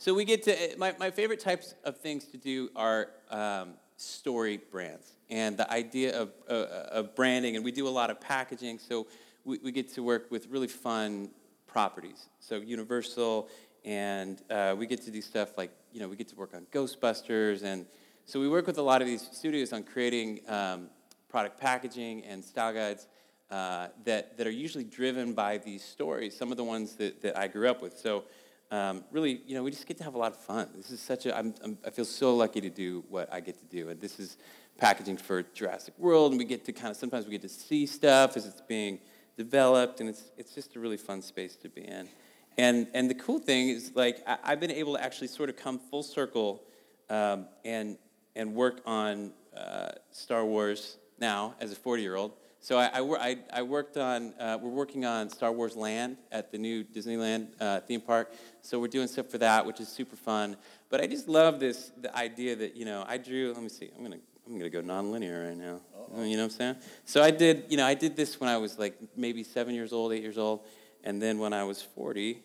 so 0.03 0.13
we 0.13 0.25
get 0.25 0.43
to, 0.43 0.75
my, 0.77 0.93
my 0.99 1.11
favorite 1.11 1.39
types 1.39 1.75
of 1.85 1.97
things 1.97 2.25
to 2.25 2.37
do 2.37 2.69
are 2.75 3.09
um, 3.29 3.75
story 3.95 4.59
brands 4.69 5.13
and 5.29 5.55
the 5.55 5.71
idea 5.71 6.19
of, 6.19 6.31
uh, 6.49 6.53
of 6.91 7.15
branding. 7.15 7.55
And 7.55 7.63
we 7.63 7.71
do 7.71 7.87
a 7.87 7.89
lot 7.89 8.09
of 8.09 8.19
packaging. 8.19 8.79
So 8.79 9.07
we, 9.45 9.59
we 9.63 9.71
get 9.71 9.93
to 9.93 10.03
work 10.03 10.29
with 10.29 10.47
really 10.47 10.67
fun 10.67 11.29
properties. 11.67 12.27
So 12.41 12.57
Universal, 12.57 13.47
and 13.85 14.41
uh, 14.49 14.75
we 14.77 14.87
get 14.87 15.01
to 15.03 15.11
do 15.11 15.21
stuff 15.21 15.57
like, 15.57 15.71
you 15.93 16.01
know, 16.01 16.09
we 16.09 16.17
get 16.17 16.27
to 16.29 16.35
work 16.35 16.53
on 16.53 16.67
Ghostbusters. 16.73 17.63
And 17.63 17.85
so 18.25 18.41
we 18.41 18.49
work 18.49 18.67
with 18.67 18.79
a 18.79 18.83
lot 18.83 19.01
of 19.01 19.07
these 19.07 19.29
studios 19.31 19.71
on 19.71 19.83
creating 19.83 20.41
um, 20.49 20.89
product 21.29 21.61
packaging 21.61 22.25
and 22.25 22.43
style 22.43 22.73
guides. 22.73 23.07
Uh, 23.53 23.87
that, 24.03 24.35
that 24.35 24.47
are 24.47 24.57
usually 24.65 24.83
driven 24.83 25.33
by 25.33 25.59
these 25.59 25.83
stories, 25.83 26.35
some 26.35 26.49
of 26.49 26.57
the 26.57 26.63
ones 26.63 26.95
that, 26.95 27.21
that 27.21 27.37
I 27.37 27.45
grew 27.47 27.69
up 27.69 27.83
with. 27.83 27.95
So 27.99 28.23
um, 28.71 29.03
really, 29.11 29.41
you 29.45 29.53
know, 29.53 29.61
we 29.61 29.69
just 29.69 29.85
get 29.85 29.95
to 29.99 30.03
have 30.03 30.15
a 30.15 30.17
lot 30.17 30.31
of 30.31 30.39
fun. 30.39 30.69
This 30.75 30.89
is 30.89 30.99
such 30.99 31.27
a, 31.27 31.37
I'm, 31.37 31.53
I'm, 31.63 31.77
I 31.85 31.91
feel 31.91 32.03
so 32.03 32.35
lucky 32.35 32.61
to 32.61 32.71
do 32.71 33.03
what 33.09 33.31
I 33.31 33.41
get 33.41 33.59
to 33.59 33.65
do. 33.65 33.89
And 33.89 34.01
this 34.01 34.19
is 34.19 34.37
packaging 34.79 35.17
for 35.17 35.43
Jurassic 35.43 35.93
World, 35.99 36.31
and 36.31 36.39
we 36.39 36.45
get 36.45 36.65
to 36.65 36.73
kind 36.73 36.89
of, 36.89 36.97
sometimes 36.97 37.25
we 37.25 37.31
get 37.31 37.43
to 37.43 37.49
see 37.49 37.85
stuff 37.85 38.35
as 38.37 38.47
it's 38.47 38.61
being 38.61 38.97
developed, 39.37 39.99
and 39.99 40.09
it's, 40.09 40.31
it's 40.35 40.55
just 40.55 40.75
a 40.75 40.79
really 40.79 40.97
fun 40.97 41.21
space 41.21 41.55
to 41.57 41.69
be 41.69 41.81
in. 41.81 42.09
And, 42.57 42.87
and 42.95 43.07
the 43.07 43.13
cool 43.13 43.37
thing 43.37 43.69
is, 43.69 43.91
like, 43.93 44.23
I, 44.25 44.39
I've 44.45 44.61
been 44.61 44.71
able 44.71 44.95
to 44.95 45.03
actually 45.03 45.27
sort 45.27 45.49
of 45.49 45.57
come 45.57 45.77
full 45.77 46.01
circle 46.01 46.63
um, 47.07 47.45
and, 47.63 47.99
and 48.35 48.55
work 48.55 48.81
on 48.87 49.31
uh, 49.55 49.89
Star 50.09 50.43
Wars 50.43 50.97
now 51.19 51.53
as 51.59 51.71
a 51.71 51.75
40 51.75 52.01
year 52.01 52.15
old. 52.15 52.31
So 52.63 52.77
I, 52.77 52.85
I, 52.85 53.01
I, 53.01 53.37
I 53.55 53.61
worked 53.61 53.97
on, 53.97 54.33
uh, 54.39 54.57
we're 54.61 54.69
working 54.69 55.03
on 55.03 55.29
Star 55.29 55.51
Wars 55.51 55.75
Land 55.75 56.15
at 56.31 56.49
the 56.49 56.57
new 56.57 56.85
Disneyland 56.85 57.49
uh, 57.59 57.81
theme 57.81 57.99
park. 57.99 58.31
So 58.61 58.79
we're 58.79 58.87
doing 58.87 59.09
stuff 59.09 59.27
for 59.27 59.37
that, 59.39 59.65
which 59.65 59.81
is 59.81 59.89
super 59.89 60.15
fun. 60.15 60.55
But 60.89 61.01
I 61.01 61.07
just 61.07 61.27
love 61.27 61.59
this, 61.59 61.91
the 61.99 62.15
idea 62.15 62.55
that, 62.55 62.77
you 62.77 62.85
know, 62.85 63.03
I 63.05 63.17
drew, 63.17 63.51
let 63.51 63.61
me 63.61 63.67
see, 63.67 63.89
I'm 63.93 63.99
going 63.99 64.13
to 64.13 64.19
I'm 64.47 64.57
gonna 64.57 64.69
go 64.69 64.81
nonlinear 64.81 65.49
right 65.49 65.57
now. 65.57 65.81
Uh-oh. 65.93 66.23
You 66.23 66.37
know 66.37 66.43
what 66.43 66.53
I'm 66.53 66.57
saying? 66.57 66.75
So 67.03 67.21
I 67.21 67.31
did, 67.31 67.65
you 67.67 67.75
know, 67.75 67.85
I 67.85 67.95
did 67.95 68.15
this 68.15 68.39
when 68.39 68.49
I 68.49 68.55
was 68.55 68.79
like 68.79 68.97
maybe 69.17 69.43
seven 69.43 69.75
years 69.75 69.91
old, 69.91 70.13
eight 70.13 70.21
years 70.21 70.37
old. 70.37 70.61
And 71.03 71.21
then 71.21 71.39
when 71.39 71.51
I 71.51 71.65
was 71.65 71.81
40, 71.81 72.41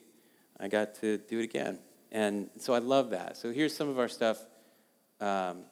I 0.58 0.66
got 0.66 0.96
to 0.96 1.18
do 1.18 1.38
it 1.38 1.44
again. 1.44 1.78
And 2.10 2.50
so 2.58 2.74
I 2.74 2.78
love 2.78 3.10
that. 3.10 3.36
So 3.36 3.52
here's 3.52 3.76
some 3.76 3.88
of 3.88 4.00
our 4.00 4.08
stuff. 4.08 4.44
Um, 5.20 5.62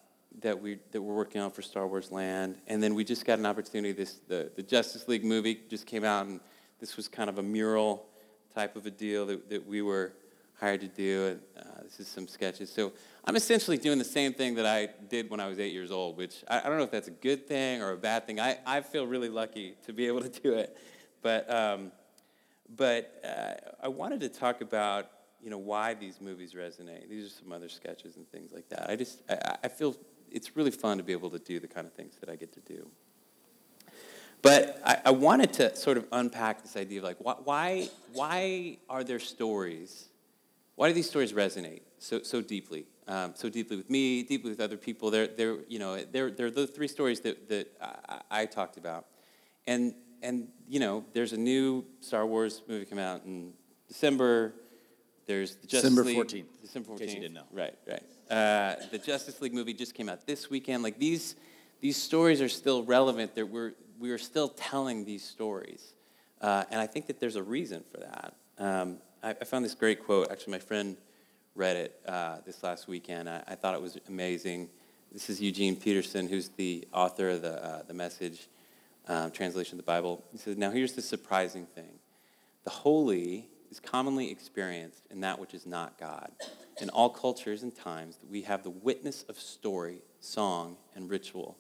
that 0.43 0.61
we 0.61 0.79
that 0.93 1.01
we're 1.01 1.15
working 1.15 1.41
on 1.41 1.51
for 1.51 1.63
Star 1.63 1.87
Wars 1.87 2.13
Land, 2.13 2.57
and 2.67 2.83
then 2.83 2.95
we 2.95 3.05
just 3.05 3.25
got 3.25 3.39
an 3.39 3.47
opportunity. 3.47 3.93
This 3.93 4.21
the 4.29 4.51
the 4.55 4.63
Justice 4.63 5.09
League 5.09 5.25
movie 5.25 5.61
just 5.69 5.87
came 5.87 6.05
out, 6.05 6.27
and 6.27 6.41
this 6.81 6.97
was 6.97 7.09
kind 7.09 7.31
of 7.31 7.39
a 7.39 7.43
mural 7.43 8.07
type 8.55 8.77
of 8.77 8.87
a 8.87 8.91
deal 8.91 9.27
that, 9.27 9.49
that 9.51 9.67
we 9.67 9.83
were 9.83 10.13
hired 10.59 10.81
to 10.81 10.89
do. 10.89 11.27
And 11.27 11.41
uh, 11.59 11.83
this 11.83 12.01
is 12.01 12.09
some 12.09 12.27
sketches. 12.27 12.73
So 12.73 12.93
I'm 13.25 13.37
essentially 13.37 13.77
doing 13.77 13.99
the 13.99 14.05
same 14.05 14.33
thing 14.33 14.55
that 14.55 14.67
I 14.67 14.89
did 15.09 15.31
when 15.31 15.41
I 15.41 15.47
was 15.47 15.59
eight 15.59 15.73
years 15.73 15.91
old, 15.91 16.17
which 16.17 16.43
I, 16.49 16.61
I 16.61 16.63
don't 16.65 16.79
know 16.79 16.85
if 16.85 16.91
that's 16.91 17.09
a 17.09 17.13
good 17.13 17.47
thing 17.47 17.83
or 17.83 17.93
a 17.93 17.97
bad 17.97 18.27
thing. 18.27 18.41
I, 18.41 18.59
I 18.67 18.81
feel 18.81 19.07
really 19.07 19.29
lucky 19.29 19.75
to 19.87 19.93
be 19.93 20.07
able 20.07 20.23
to 20.23 20.29
do 20.29 20.55
it, 20.55 20.77
but 21.23 21.53
um, 21.53 21.93
but 22.77 23.23
uh, 23.25 23.85
I 23.85 23.89
wanted 23.89 24.21
to 24.21 24.29
talk 24.29 24.61
about 24.61 25.11
you 25.43 25.51
know 25.51 25.59
why 25.59 25.95
these 25.95 26.21
movies 26.21 26.55
resonate. 26.55 27.09
These 27.09 27.27
are 27.27 27.43
some 27.43 27.53
other 27.53 27.69
sketches 27.69 28.17
and 28.17 28.29
things 28.31 28.53
like 28.53 28.69
that. 28.71 28.91
I 28.91 28.97
just 28.97 29.23
I, 29.31 29.57
I 29.65 29.69
feel 29.69 29.95
it's 30.37 30.55
really 30.55 30.71
fun 30.71 30.99
to 30.99 31.03
be 31.03 31.13
able 31.13 31.31
to 31.31 31.39
do 31.39 31.59
the 31.59 31.67
kind 31.67 31.87
of 31.87 31.95
things 31.95 32.15
that 32.21 32.29
I 32.29 32.37
get 32.37 32.53
to 32.53 32.61
do. 32.61 32.91
But 34.43 34.81
I, 34.85 35.01
I 35.07 35.11
wanted 35.11 35.55
to 35.55 35.75
sort 35.75 35.97
of 35.97 36.07
unpack 36.13 36.63
this 36.63 36.77
idea 36.77 36.99
of 36.99 37.05
like, 37.05 37.17
why, 37.19 37.89
why 38.13 38.79
are 38.89 39.03
there 39.03 39.19
stories? 39.19 40.09
Why 40.75 40.89
do 40.89 40.95
these 40.95 41.09
stories 41.09 41.33
resonate 41.33 41.81
so, 41.99 42.23
so 42.23 42.43
deeply? 42.43 42.85
Um, 43.09 43.33
so 43.35 43.49
deeply 43.49 43.77
with 43.79 43.89
me, 43.89 44.23
deeply 44.25 44.51
with 44.51 44.61
other 44.61 44.77
people. 44.77 45.11
They're, 45.11 45.27
they're, 45.27 45.57
you 45.69 45.79
know, 45.79 46.05
they're, 46.05 46.31
they're 46.31 46.51
the 46.51 46.67
three 46.67 46.89
stories 46.89 47.21
that, 47.21 47.49
that 47.49 47.67
I, 47.81 48.43
I 48.43 48.47
talked 48.47 48.77
about. 48.77 49.07
And, 49.67 49.95
and, 50.23 50.49
you 50.69 50.81
know, 50.81 51.05
there's 51.15 51.33
a 51.33 51.39
new 51.39 51.87
Star 52.01 52.27
Wars 52.27 52.63
movie 52.69 52.85
come 52.85 52.99
out 52.99 53.25
in 53.25 53.55
December. 53.89 54.55
There's 55.27 55.57
the 55.57 55.67
Justice 55.67 55.91
December 55.91 56.05
League. 56.05 56.19
14th. 56.19 56.45
December 56.63 56.89
14th. 56.91 56.93
In 56.93 56.99
case 56.99 57.15
you 57.15 57.21
didn't 57.21 57.35
know. 57.35 57.47
Right, 57.53 57.75
right. 57.87 58.03
Uh, 58.31 58.77
the 58.91 58.99
Justice 58.99 59.41
League 59.41 59.55
movie 59.55 59.75
just 59.75 59.95
came 59.95 60.09
out 60.09 60.27
this 60.27 60.49
weekend. 60.49 60.83
Like 60.83 60.99
these, 60.99 61.35
these 61.81 61.97
stories 61.97 62.41
are 62.41 62.49
still 62.49 62.85
relevant. 62.85 63.35
That 63.35 63.49
we're 63.49 63.73
we 63.99 64.11
are 64.11 64.19
still 64.19 64.49
telling 64.49 65.05
these 65.05 65.25
stories, 65.25 65.95
uh, 66.41 66.65
and 66.71 66.81
I 66.81 66.87
think 66.87 67.07
that 67.07 67.19
there's 67.19 67.37
a 67.37 67.43
reason 67.43 67.83
for 67.91 67.99
that. 67.99 68.35
Um, 68.59 68.99
I, 69.23 69.31
I, 69.31 69.45
found 69.45 69.65
this 69.65 69.75
great 69.75 70.05
quote. 70.05 70.31
Actually, 70.31 70.53
my 70.53 70.59
friend 70.59 70.97
read 71.55 71.77
it 71.77 72.01
uh, 72.07 72.39
this 72.45 72.63
last 72.63 72.89
weekend. 72.89 73.29
I, 73.29 73.43
I, 73.49 73.55
thought 73.55 73.75
it 73.75 73.83
was 73.83 73.99
amazing. 74.09 74.69
This 75.13 75.31
is 75.31 75.41
Eugene 75.41 75.77
Peterson, 75.77 76.29
who's 76.29 76.49
the 76.51 76.87
author 76.93 77.31
of 77.31 77.43
the 77.43 77.65
uh, 77.65 77.83
the 77.83 77.95
Message 77.95 78.49
um, 79.09 79.31
translation 79.31 79.75
of 79.75 79.85
the 79.85 79.91
Bible. 79.91 80.25
He 80.33 80.39
says, 80.39 80.57
"Now 80.57 80.71
here's 80.71 80.93
the 80.93 81.03
surprising 81.03 81.67
thing: 81.67 81.99
the 82.65 82.71
holy 82.71 83.49
is 83.71 83.81
commonly 83.81 84.31
experienced 84.31 85.07
in 85.11 85.21
that 85.21 85.39
which 85.39 85.55
is 85.55 85.67
not 85.67 85.99
God." 85.99 86.33
in 86.81 86.91
all 86.91 87.09
cultures 87.09 87.63
and 87.63 87.75
times 87.75 88.19
we 88.29 88.43
have 88.43 88.63
the 88.63 88.71
witness 88.71 89.25
of 89.29 89.39
story, 89.39 90.03
song, 90.21 90.77
and 90.95 91.11
ritual, 91.11 91.57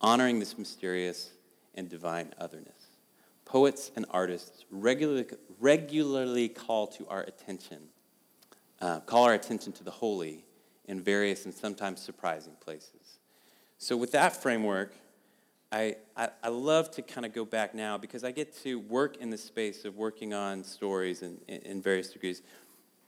honoring 0.00 0.38
this 0.38 0.56
mysterious 0.56 1.32
and 1.74 1.88
divine 1.88 2.32
otherness. 2.38 2.88
Poets 3.44 3.90
and 3.96 4.06
artists 4.10 4.64
regularly, 4.70 5.26
regularly 5.60 6.48
call 6.48 6.86
to 6.86 7.06
our 7.08 7.22
attention, 7.22 7.78
uh, 8.80 9.00
call 9.00 9.24
our 9.24 9.34
attention 9.34 9.72
to 9.72 9.84
the 9.84 9.90
holy 9.90 10.44
in 10.86 11.00
various 11.00 11.44
and 11.44 11.54
sometimes 11.54 12.00
surprising 12.00 12.54
places. 12.60 13.18
So, 13.78 13.96
with 13.96 14.12
that 14.12 14.40
framework, 14.40 14.94
I, 15.74 15.96
I, 16.16 16.28
I 16.44 16.48
love 16.50 16.92
to 16.92 17.02
kind 17.02 17.26
of 17.26 17.32
go 17.32 17.44
back 17.44 17.74
now 17.74 17.98
because 17.98 18.22
I 18.22 18.30
get 18.30 18.56
to 18.62 18.78
work 18.78 19.16
in 19.16 19.30
the 19.30 19.36
space 19.36 19.84
of 19.84 19.96
working 19.96 20.32
on 20.32 20.62
stories 20.62 21.22
in, 21.22 21.36
in, 21.48 21.62
in 21.62 21.82
various 21.82 22.10
degrees 22.12 22.42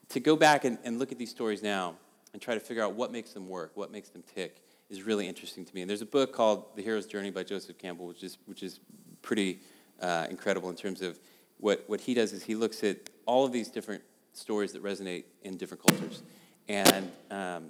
to 0.08 0.18
go 0.18 0.34
back 0.34 0.64
and, 0.64 0.76
and 0.82 0.98
look 0.98 1.12
at 1.12 1.18
these 1.18 1.30
stories 1.30 1.62
now 1.62 1.94
and 2.32 2.42
try 2.42 2.54
to 2.54 2.60
figure 2.60 2.82
out 2.82 2.94
what 2.94 3.12
makes 3.12 3.32
them 3.32 3.48
work, 3.48 3.70
what 3.76 3.92
makes 3.92 4.08
them 4.08 4.24
tick, 4.34 4.64
is 4.90 5.04
really 5.04 5.28
interesting 5.28 5.64
to 5.64 5.72
me. 5.76 5.82
And 5.82 5.88
there's 5.88 6.02
a 6.02 6.06
book 6.06 6.32
called 6.32 6.74
The 6.74 6.82
Hero's 6.82 7.06
Journey 7.06 7.30
by 7.30 7.44
Joseph 7.44 7.78
Campbell, 7.78 8.08
which 8.08 8.24
is, 8.24 8.38
which 8.46 8.64
is 8.64 8.80
pretty 9.22 9.60
uh, 10.02 10.26
incredible 10.28 10.68
in 10.68 10.74
terms 10.74 11.02
of 11.02 11.20
what, 11.58 11.84
what 11.86 12.00
he 12.00 12.14
does 12.14 12.32
is 12.32 12.42
he 12.42 12.56
looks 12.56 12.82
at 12.82 12.96
all 13.26 13.44
of 13.44 13.52
these 13.52 13.68
different 13.68 14.02
stories 14.32 14.72
that 14.72 14.82
resonate 14.82 15.22
in 15.44 15.56
different 15.56 15.86
cultures. 15.86 16.24
And, 16.68 17.12
um, 17.30 17.66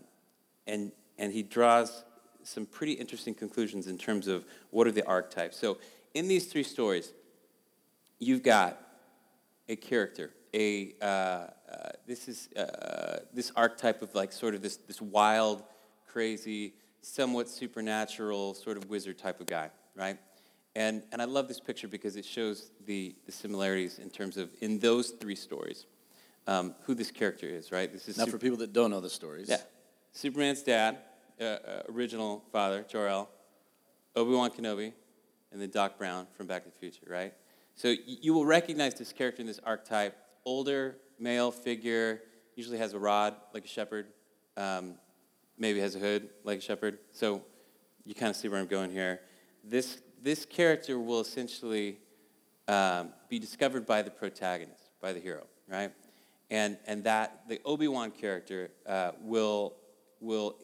and, 0.66 0.90
and 1.18 1.34
he 1.34 1.42
draws 1.42 2.02
some 2.46 2.66
pretty 2.66 2.92
interesting 2.92 3.34
conclusions 3.34 3.86
in 3.86 3.98
terms 3.98 4.28
of 4.28 4.44
what 4.70 4.86
are 4.86 4.92
the 4.92 5.06
archetypes. 5.06 5.56
So 5.56 5.78
in 6.14 6.28
these 6.28 6.46
three 6.46 6.62
stories, 6.62 7.12
you've 8.18 8.42
got 8.42 8.80
a 9.68 9.76
character, 9.76 10.30
a, 10.54 10.94
uh, 11.02 11.04
uh, 11.04 11.48
this 12.06 12.28
is 12.28 12.48
uh, 12.56 13.18
this 13.34 13.52
archetype 13.56 14.00
of 14.00 14.14
like 14.14 14.32
sort 14.32 14.54
of 14.54 14.62
this 14.62 14.76
this 14.76 15.02
wild, 15.02 15.64
crazy, 16.06 16.74
somewhat 17.02 17.48
supernatural 17.48 18.54
sort 18.54 18.76
of 18.76 18.88
wizard 18.88 19.18
type 19.18 19.40
of 19.40 19.46
guy, 19.46 19.70
right? 19.94 20.18
And 20.74 21.02
and 21.12 21.20
I 21.20 21.24
love 21.24 21.48
this 21.48 21.60
picture 21.60 21.88
because 21.88 22.16
it 22.16 22.24
shows 22.24 22.70
the 22.86 23.14
the 23.26 23.32
similarities 23.32 23.98
in 23.98 24.08
terms 24.08 24.36
of 24.36 24.50
in 24.60 24.78
those 24.78 25.10
three 25.10 25.36
stories, 25.36 25.86
um, 26.46 26.74
who 26.84 26.94
this 26.94 27.10
character 27.10 27.46
is, 27.46 27.72
right? 27.72 27.92
This 27.92 28.08
is 28.08 28.16
now 28.16 28.24
super- 28.24 28.38
for 28.38 28.42
people 28.42 28.58
that 28.58 28.72
don't 28.72 28.90
know 28.90 29.00
the 29.00 29.10
stories. 29.10 29.48
Yeah, 29.48 29.60
Superman's 30.12 30.62
dad, 30.62 30.98
uh, 31.40 31.44
uh 31.44 31.82
original 31.88 32.44
father 32.52 32.84
Jor-El, 32.88 33.28
Obi 34.14 34.34
Wan 34.34 34.50
Kenobi, 34.50 34.92
and 35.52 35.60
then 35.60 35.70
Doc 35.70 35.98
Brown 35.98 36.26
from 36.36 36.46
Back 36.46 36.64
to 36.64 36.70
the 36.70 36.76
Future, 36.76 37.06
right? 37.08 37.32
So 37.74 37.94
you 38.06 38.32
will 38.32 38.46
recognize 38.46 38.94
this 38.94 39.12
character 39.12 39.42
in 39.42 39.46
this 39.46 39.60
archetype, 39.62 40.16
older, 40.44 40.96
male 41.18 41.50
figure, 41.50 42.22
usually 42.54 42.78
has 42.78 42.94
a 42.94 42.98
rod 42.98 43.34
like 43.52 43.64
a 43.64 43.68
shepherd, 43.68 44.06
um, 44.56 44.94
maybe 45.58 45.78
has 45.80 45.94
a 45.94 45.98
hood 45.98 46.30
like 46.42 46.58
a 46.58 46.62
shepherd. 46.62 46.98
So 47.12 47.42
you 48.04 48.14
kind 48.14 48.30
of 48.30 48.36
see 48.36 48.48
where 48.48 48.58
I'm 48.58 48.66
going 48.66 48.90
here. 48.90 49.20
This, 49.62 49.98
this 50.22 50.46
character 50.46 50.98
will 50.98 51.20
essentially 51.20 51.98
um, 52.66 53.10
be 53.28 53.38
discovered 53.38 53.86
by 53.86 54.02
the 54.02 54.10
protagonist, 54.10 54.90
by 55.00 55.12
the 55.12 55.20
hero, 55.20 55.46
right? 55.68 55.92
And, 56.50 56.78
and 56.86 57.04
that 57.04 57.42
the 57.48 57.60
Obi-Wan 57.64 58.10
character 58.12 58.70
uh, 58.86 59.12
will, 59.20 59.74
will 60.20 60.56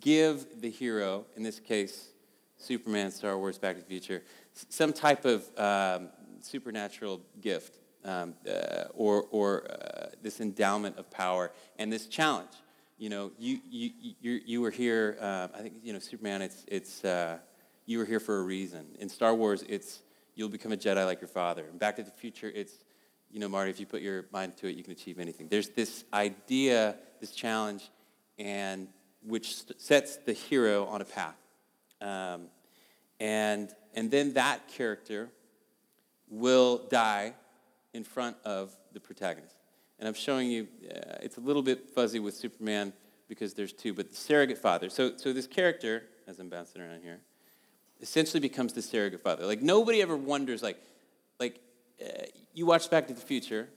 give 0.00 0.60
the 0.60 0.70
hero, 0.70 1.26
in 1.36 1.42
this 1.42 1.60
case, 1.60 2.08
Superman, 2.56 3.10
Star 3.10 3.36
Wars, 3.38 3.58
Back 3.58 3.76
to 3.76 3.82
the 3.82 3.88
Future, 3.88 4.22
some 4.52 4.92
type 4.92 5.24
of 5.24 5.46
um, 5.58 6.08
supernatural 6.40 7.20
gift 7.40 7.78
um, 8.04 8.34
uh, 8.48 8.84
or, 8.94 9.24
or 9.30 9.70
uh, 9.70 10.06
this 10.22 10.40
endowment 10.40 10.96
of 10.96 11.10
power 11.10 11.52
and 11.78 11.92
this 11.92 12.06
challenge. 12.06 12.52
You 12.98 13.10
know, 13.10 13.32
you, 13.38 13.58
you, 13.68 13.90
you, 14.20 14.40
you 14.46 14.60
were 14.62 14.70
here, 14.70 15.18
uh, 15.20 15.48
I 15.54 15.60
think, 15.60 15.74
you 15.82 15.92
know, 15.92 15.98
Superman, 15.98 16.40
it's, 16.40 16.64
it's 16.66 17.04
uh, 17.04 17.38
you 17.84 17.98
were 17.98 18.06
here 18.06 18.20
for 18.20 18.38
a 18.38 18.42
reason. 18.42 18.86
In 18.98 19.08
Star 19.08 19.34
Wars, 19.34 19.64
it's 19.68 20.00
you'll 20.34 20.48
become 20.48 20.72
a 20.72 20.76
Jedi 20.76 21.04
like 21.04 21.20
your 21.20 21.28
father. 21.28 21.66
In 21.70 21.76
Back 21.76 21.96
to 21.96 22.02
the 22.02 22.10
Future, 22.10 22.50
it's, 22.54 22.84
you 23.30 23.38
know, 23.38 23.48
Marty, 23.48 23.70
if 23.70 23.78
you 23.78 23.86
put 23.86 24.00
your 24.00 24.26
mind 24.32 24.56
to 24.58 24.68
it, 24.68 24.76
you 24.76 24.82
can 24.82 24.92
achieve 24.92 25.18
anything. 25.18 25.48
There's 25.48 25.68
this 25.70 26.04
idea, 26.14 26.96
this 27.20 27.32
challenge, 27.32 27.90
and 28.38 28.88
which 29.22 29.56
sets 29.78 30.16
the 30.16 30.32
hero 30.32 30.86
on 30.86 31.00
a 31.00 31.04
path. 31.04 31.36
Um, 32.00 32.48
and, 33.20 33.70
and 33.94 34.10
then 34.10 34.34
that 34.34 34.68
character 34.68 35.30
will 36.28 36.86
die 36.88 37.34
in 37.94 38.04
front 38.04 38.36
of 38.44 38.76
the 38.92 39.00
protagonist. 39.00 39.56
And 39.98 40.06
I'm 40.06 40.14
showing 40.14 40.50
you, 40.50 40.68
uh, 40.84 41.16
it's 41.22 41.38
a 41.38 41.40
little 41.40 41.62
bit 41.62 41.88
fuzzy 41.90 42.18
with 42.18 42.34
Superman 42.34 42.92
because 43.28 43.54
there's 43.54 43.72
two, 43.72 43.94
but 43.94 44.10
the 44.10 44.16
surrogate 44.16 44.58
father. 44.58 44.90
So, 44.90 45.16
so 45.16 45.32
this 45.32 45.46
character, 45.46 46.04
as 46.28 46.38
I'm 46.38 46.48
bouncing 46.48 46.82
around 46.82 47.02
here, 47.02 47.20
essentially 48.00 48.40
becomes 48.40 48.72
the 48.72 48.82
surrogate 48.82 49.22
father. 49.22 49.46
Like 49.46 49.62
nobody 49.62 50.02
ever 50.02 50.16
wonders, 50.16 50.62
like, 50.62 50.78
like 51.40 51.60
uh, 52.00 52.26
you 52.54 52.66
watch 52.66 52.90
Back 52.90 53.08
to 53.08 53.14
the 53.14 53.20
Future, 53.20 53.68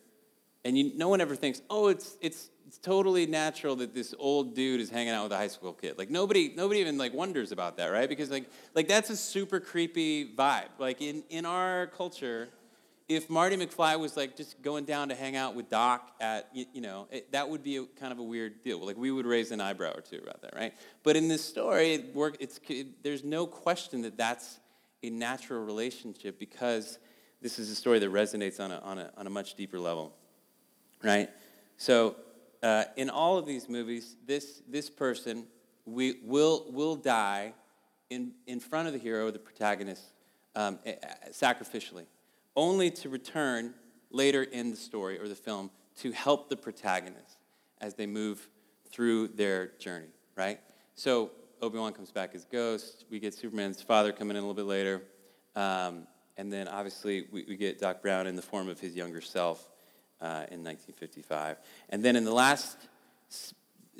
and 0.66 0.78
you, 0.78 0.92
no 0.96 1.08
one 1.08 1.22
ever 1.22 1.36
thinks, 1.36 1.62
oh, 1.70 1.88
it's, 1.88 2.18
it's, 2.22 2.50
it's 2.70 2.78
totally 2.78 3.26
natural 3.26 3.76
that 3.78 3.96
this 3.96 4.14
old 4.20 4.54
dude 4.54 4.80
is 4.80 4.92
hanging 4.92 5.12
out 5.12 5.24
with 5.24 5.32
a 5.32 5.38
high 5.38 5.48
school 5.48 5.74
kid. 5.74 5.98
Like 5.98 6.12
nobody, 6.12 6.54
nobody 6.56 6.82
even 6.82 7.00
like 7.00 7.16
wonders 7.16 7.52
about 7.52 7.78
that, 7.78 7.88
right? 7.88 8.08
Because 8.08 8.30
like, 8.30 8.48
like 8.76 8.88
that's 8.88 9.10
a 9.10 9.18
super 9.18 9.60
creepy 9.60 10.36
vibe. 10.36 10.68
Like 10.78 11.02
in, 11.02 11.24
in 11.32 11.48
our 11.48 11.88
culture, 11.88 12.50
if 13.08 13.28
Marty 13.28 13.58
McFly 13.58 14.00
was 14.00 14.16
like 14.16 14.38
just 14.38 14.62
going 14.62 14.86
down 14.86 15.10
to 15.10 15.16
hang 15.16 15.36
out 15.36 15.56
with 15.56 15.68
Doc 15.68 16.12
at, 16.22 16.48
you, 16.54 16.66
you 16.72 16.82
know, 16.82 17.08
it, 17.10 17.32
that 17.32 17.50
would 17.50 17.64
be 17.64 17.78
a, 17.78 17.86
kind 18.00 18.12
of 18.12 18.20
a 18.20 18.24
weird 18.24 18.64
deal. 18.64 18.86
Like 18.86 18.98
we 18.98 19.10
would 19.10 19.26
raise 19.26 19.50
an 19.50 19.62
eyebrow 19.62 19.94
or 19.96 20.02
two 20.02 20.20
about 20.22 20.44
that, 20.44 20.54
right? 20.56 20.76
But 21.02 21.16
in 21.16 21.28
this 21.28 21.44
story, 21.44 21.96
it 21.96 22.14
work, 22.14 22.38
it's, 22.40 22.60
it, 22.68 23.02
there's 23.02 23.24
no 23.24 23.48
question 23.48 24.04
that 24.04 24.16
that's 24.16 24.60
a 25.02 25.10
natural 25.10 25.66
relationship 25.66 26.38
because 26.38 27.00
this 27.42 27.58
is 27.58 27.72
a 27.72 27.76
story 27.76 27.98
that 27.98 28.14
resonates 28.14 28.60
on 28.60 28.70
a, 28.70 28.78
on 28.82 29.00
a, 29.00 29.12
on 29.18 29.26
a 29.26 29.32
much 29.32 29.56
deeper 29.56 29.80
level, 29.80 30.14
right? 31.02 31.32
So 31.78 32.16
uh, 32.62 32.86
in 32.96 33.10
all 33.10 33.38
of 33.38 33.46
these 33.46 33.70
movies, 33.70 34.16
this, 34.26 34.62
this 34.68 34.90
person 34.90 35.46
we, 35.86 36.20
will, 36.24 36.66
will 36.72 36.96
die 36.96 37.54
in, 38.10 38.32
in 38.48 38.60
front 38.60 38.88
of 38.88 38.94
the 38.94 39.00
hero, 39.00 39.32
the 39.32 39.40
protagonist, 39.40 40.04
um, 40.56 40.80
sacrificially 41.32 42.06
only 42.60 42.92
to 42.92 43.08
return 43.08 43.74
later 44.12 44.44
in 44.44 44.70
the 44.70 44.76
story 44.76 45.18
or 45.18 45.30
the 45.30 45.36
film 45.36 45.72
to 45.96 46.12
help 46.12 46.50
the 46.50 46.58
protagonist 46.58 47.38
as 47.80 47.94
they 47.94 48.06
move 48.06 48.50
through 48.92 49.30
their 49.30 49.68
journey, 49.80 50.10
right? 50.36 50.60
So 50.96 51.32
Obi-Wan 51.62 51.94
comes 51.94 52.12
back 52.12 52.36
as 52.36 52.44
Ghost. 52.44 53.06
We 53.10 53.20
get 53.20 53.34
Superman's 53.34 53.82
father 53.82 54.12
coming 54.12 54.36
in 54.36 54.44
a 54.44 54.46
little 54.46 54.54
bit 54.54 54.66
later. 54.66 55.04
Um, 55.56 56.08
and 56.38 56.52
then 56.52 56.68
obviously 56.68 57.28
we, 57.32 57.46
we, 57.48 57.56
get 57.56 57.80
Doc 57.80 58.02
Brown 58.02 58.28
in 58.28 58.36
the 58.36 58.42
form 58.42 58.68
of 58.68 58.80
his 58.80 58.96
younger 58.96 59.22
self 59.22 59.68
uh, 60.22 60.46
in 60.52 60.64
1955. 60.64 61.58
And 61.90 62.04
then 62.04 62.16
in 62.16 62.26
the 62.26 62.34
last 62.34 62.78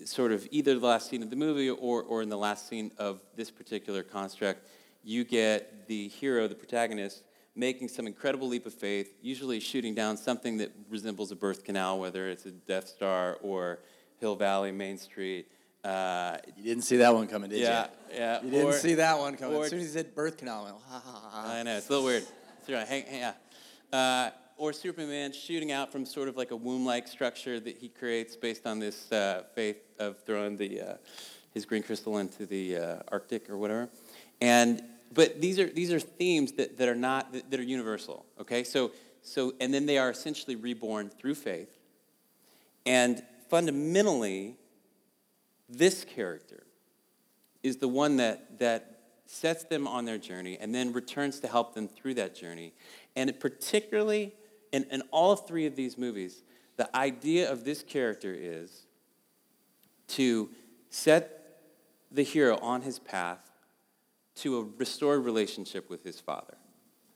sort 0.06 0.32
of 0.32 0.48
either 0.52 0.78
the 0.78 0.86
last 0.86 1.10
scene 1.10 1.24
of 1.24 1.30
the 1.30 1.36
movie 1.36 1.70
or, 1.70 2.04
or 2.04 2.22
in 2.22 2.30
the 2.30 2.38
last 2.38 2.68
scene 2.68 2.92
of 2.98 3.22
this 3.36 3.52
particular 3.52 4.04
construct, 4.04 4.68
you 5.04 5.24
get 5.24 5.88
the 5.88 6.08
hero, 6.08 6.48
the 6.48 6.56
protagonist, 6.56 7.24
making 7.56 7.88
some 7.88 8.08
incredible 8.08 8.48
leap 8.48 8.66
of 8.66 8.74
faith, 8.74 9.14
usually 9.22 9.60
shooting 9.60 9.94
down 9.94 10.18
something 10.18 10.58
that 10.58 10.72
resembles 10.90 11.32
a 11.32 11.36
birth 11.36 11.64
canal, 11.64 12.00
whether 12.00 12.30
it's 12.30 12.46
a 12.46 12.52
Death 12.52 12.88
Star 12.88 13.38
or 13.42 13.80
Hill 14.20 14.36
Valley, 14.36 14.72
Main 14.72 14.98
Street. 14.98 15.48
Uh, 15.84 16.38
you 16.58 16.64
didn't 16.64 16.84
see 16.84 16.98
that 16.98 17.14
one 17.14 17.28
coming, 17.28 17.50
did 17.50 17.60
yeah, 17.60 17.88
you? 18.10 18.16
Yeah, 18.16 18.20
yeah. 18.20 18.42
You 18.44 18.52
didn't 18.52 18.68
or, 18.68 18.74
see 18.74 18.94
that 18.96 19.18
one 19.18 19.38
coming. 19.38 19.58
Or, 19.58 19.64
as 19.64 19.70
soon 19.70 19.80
as 19.80 19.86
he 19.86 19.92
said 19.92 20.14
birth 20.14 20.38
canal, 20.38 20.66
I 20.66 20.72
went, 20.72 20.84
ha, 20.90 21.02
ha, 21.06 21.30
ha. 21.32 21.54
I 21.54 21.64
know, 21.64 21.78
it's 21.78 21.88
a 21.88 21.92
little 21.92 22.06
weird. 22.06 22.24
It's 22.60 22.70
right. 22.70 22.88
Hang, 22.88 23.06
hang, 23.06 23.20
yeah. 23.20 23.34
Uh, 23.98 24.30
or 24.60 24.74
Superman 24.74 25.32
shooting 25.32 25.72
out 25.72 25.90
from 25.90 26.06
sort 26.06 26.28
of 26.28 26.36
like 26.36 26.52
a 26.52 26.56
womb-like 26.56 27.08
structure 27.08 27.60
that 27.62 27.78
he 27.78 27.88
creates 27.88 28.36
based 28.36 28.68
on 28.68 28.78
this 28.78 29.10
uh, 29.12 29.44
faith 29.56 29.78
of 29.98 30.22
throwing 30.26 30.58
the, 30.58 30.82
uh, 30.82 30.94
his 31.54 31.66
green 31.66 31.82
crystal 31.82 32.18
into 32.18 32.46
the 32.46 32.76
uh, 32.76 32.96
Arctic 33.08 33.50
or 33.50 33.58
whatever. 33.58 33.90
And 34.42 34.84
but 35.12 35.42
these 35.42 35.58
are 35.58 35.68
these 35.68 35.92
are 35.92 36.00
themes 36.00 36.52
that, 36.54 36.78
that 36.78 36.88
are 36.88 36.96
not 36.96 37.34
that, 37.34 37.50
that 37.50 37.60
are 37.60 37.64
universal 37.64 38.26
okay? 38.40 38.64
So 38.64 38.92
so 39.22 39.54
and 39.60 39.74
then 39.74 39.86
they 39.86 39.98
are 39.98 40.10
essentially 40.10 40.56
reborn 40.56 41.10
through 41.10 41.36
faith. 41.36 41.80
And 42.86 43.24
fundamentally 43.50 44.58
this 45.70 46.04
character 46.04 46.64
is 47.64 47.78
the 47.78 47.88
one 47.88 48.18
that 48.18 48.60
that 48.60 49.00
sets 49.26 49.64
them 49.64 49.88
on 49.88 50.06
their 50.06 50.18
journey 50.18 50.58
and 50.60 50.74
then 50.76 50.92
returns 50.92 51.40
to 51.40 51.48
help 51.48 51.76
them 51.76 51.88
through 51.88 52.16
that 52.16 52.36
journey. 52.36 52.74
And 53.16 53.40
particularly 53.40 54.34
in, 54.72 54.86
in 54.92 55.02
all 55.12 55.36
three 55.36 55.66
of 55.66 55.76
these 55.76 55.98
movies 55.98 56.44
the 56.80 56.96
idea 56.96 57.52
of 57.52 57.66
this 57.66 57.84
character 57.84 58.34
is 58.34 58.86
to 60.08 60.50
set 60.90 61.60
the 62.10 62.24
hero 62.24 62.58
on 62.62 62.84
his 62.84 63.00
path 63.00 63.52
to 64.36 64.60
a 64.60 64.64
restored 64.78 65.26
relationship 65.26 65.90
with 65.90 66.06
his 66.06 66.22
father. 66.22 66.56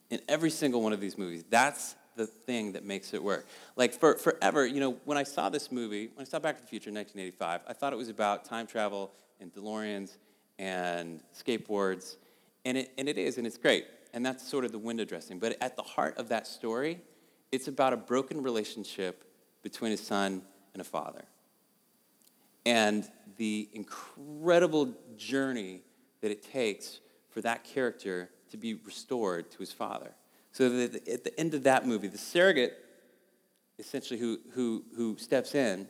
In 0.09 0.19
every 0.27 0.49
single 0.49 0.81
one 0.81 0.91
of 0.91 0.99
these 0.99 1.17
movies, 1.17 1.45
that's 1.49 1.95
the 2.17 2.27
thing 2.27 2.73
that 2.73 2.83
makes 2.83 3.13
it 3.13 3.23
work. 3.23 3.47
Like 3.77 3.93
for 3.93 4.17
forever, 4.17 4.65
you 4.65 4.81
know, 4.81 4.97
when 5.05 5.17
I 5.17 5.23
saw 5.23 5.47
this 5.47 5.71
movie, 5.71 6.09
when 6.13 6.25
I 6.25 6.29
saw 6.29 6.39
Back 6.39 6.57
to 6.57 6.61
the 6.61 6.67
Future 6.67 6.89
in 6.89 6.95
1985, 6.95 7.61
I 7.65 7.71
thought 7.71 7.93
it 7.93 7.95
was 7.95 8.09
about 8.09 8.43
time 8.43 8.67
travel 8.67 9.13
and 9.39 9.53
DeLoreans 9.53 10.17
and 10.59 11.21
skateboards, 11.33 12.17
and 12.65 12.79
it 12.79 12.91
and 12.97 13.07
it 13.07 13.17
is, 13.17 13.37
and 13.37 13.47
it's 13.47 13.57
great, 13.57 13.85
and 14.13 14.25
that's 14.25 14.45
sort 14.45 14.65
of 14.65 14.73
the 14.73 14.77
window 14.77 15.05
dressing. 15.05 15.39
But 15.39 15.55
at 15.61 15.77
the 15.77 15.83
heart 15.83 16.17
of 16.17 16.27
that 16.27 16.47
story, 16.47 16.99
it's 17.53 17.67
about 17.67 17.93
a 17.93 17.97
broken 17.97 18.41
relationship 18.41 19.23
between 19.61 19.91
a 19.91 19.97
son 19.97 20.41
and 20.73 20.81
a 20.81 20.83
father, 20.83 21.23
and 22.65 23.07
the 23.37 23.69
incredible 23.73 24.91
journey 25.17 25.81
that 26.21 26.31
it 26.31 26.43
takes 26.51 26.99
for 27.29 27.41
that 27.41 27.63
character 27.63 28.29
to 28.49 28.57
be 28.57 28.73
restored 28.73 29.51
to 29.51 29.59
his 29.59 29.71
father. 29.71 30.11
So 30.51 30.69
that 30.69 31.07
at 31.07 31.23
the 31.23 31.39
end 31.39 31.53
of 31.53 31.63
that 31.63 31.85
movie, 31.85 32.07
the 32.07 32.17
surrogate, 32.17 32.73
essentially, 33.77 34.19
who, 34.19 34.39
who, 34.53 34.83
who 34.95 35.17
steps 35.17 35.53
in 35.53 35.87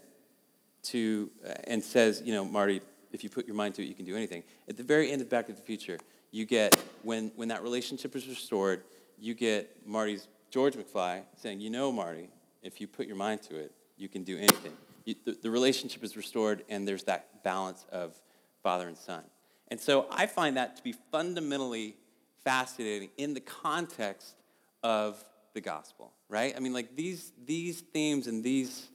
to 0.84 1.30
uh, 1.48 1.54
and 1.66 1.82
says, 1.82 2.22
you 2.26 2.34
know, 2.34 2.44
Marty, 2.44 2.82
if 3.14 3.24
you 3.24 3.30
put 3.30 3.48
your 3.48 3.56
mind 3.56 3.76
to 3.76 3.84
it, 3.84 3.86
you 3.86 3.96
can 3.96 4.06
do 4.06 4.18
anything. 4.18 4.44
At 4.68 4.76
the 4.76 4.84
very 4.84 5.12
end 5.12 5.22
of 5.22 5.30
Back 5.30 5.48
to 5.48 5.54
the 5.54 5.62
Future, 5.62 5.98
you 6.32 6.46
get 6.46 6.76
when 7.04 7.32
when 7.36 7.48
that 7.50 7.64
relationship 7.64 8.16
is 8.16 8.28
restored, 8.28 8.84
you 9.18 9.34
get 9.34 9.70
Marty's 9.86 10.28
George 10.54 10.76
McFly 10.76 11.24
saying, 11.36 11.62
you 11.62 11.72
know, 11.72 11.92
Marty, 11.92 12.30
if 12.62 12.80
you 12.80 12.86
put 12.86 13.08
your 13.08 13.16
mind 13.16 13.42
to 13.42 13.56
it, 13.56 13.72
you 13.98 14.08
can 14.08 14.24
do 14.24 14.38
anything. 14.38 14.74
You, 15.04 15.16
the, 15.26 15.32
the 15.42 15.50
relationship 15.50 16.04
is 16.04 16.16
restored, 16.16 16.64
and 16.70 16.88
there's 16.88 17.06
that 17.06 17.44
balance 17.44 17.88
of 17.92 18.14
father 18.62 18.88
and 18.88 18.96
son. 18.96 19.24
And 19.70 19.80
so 19.80 20.06
I 20.12 20.28
find 20.28 20.58
that 20.58 20.78
to 20.78 20.84
be 20.84 20.94
fundamentally 21.12 21.96
fascinating 22.44 23.10
in 23.18 23.34
the 23.34 23.40
context 23.40 24.36
of 24.84 25.26
the 25.56 25.62
gospel, 25.62 26.14
right? 26.30 26.54
I 26.56 26.60
mean, 26.60 26.72
like 26.72 26.96
these, 26.96 27.32
these 27.48 27.82
themes 27.82 28.28
and 28.28 28.44
these, 28.44 28.90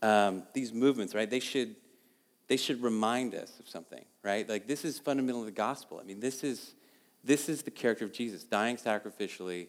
um, 0.00 0.44
these 0.54 0.72
movements, 0.72 1.14
right? 1.14 1.28
They 1.28 1.40
should, 1.40 1.76
they 2.48 2.56
should 2.56 2.82
remind 2.82 3.34
us 3.34 3.60
of 3.60 3.68
something, 3.68 4.06
right? 4.22 4.48
Like 4.48 4.66
this 4.66 4.82
is 4.82 4.98
fundamentally 4.98 5.44
the 5.44 5.50
gospel. 5.50 6.00
I 6.02 6.04
mean, 6.04 6.20
this 6.20 6.42
is, 6.42 6.74
this 7.22 7.50
is 7.50 7.60
the 7.60 7.70
character 7.70 8.06
of 8.06 8.14
Jesus 8.14 8.44
dying 8.44 8.76
sacrificially 8.76 9.66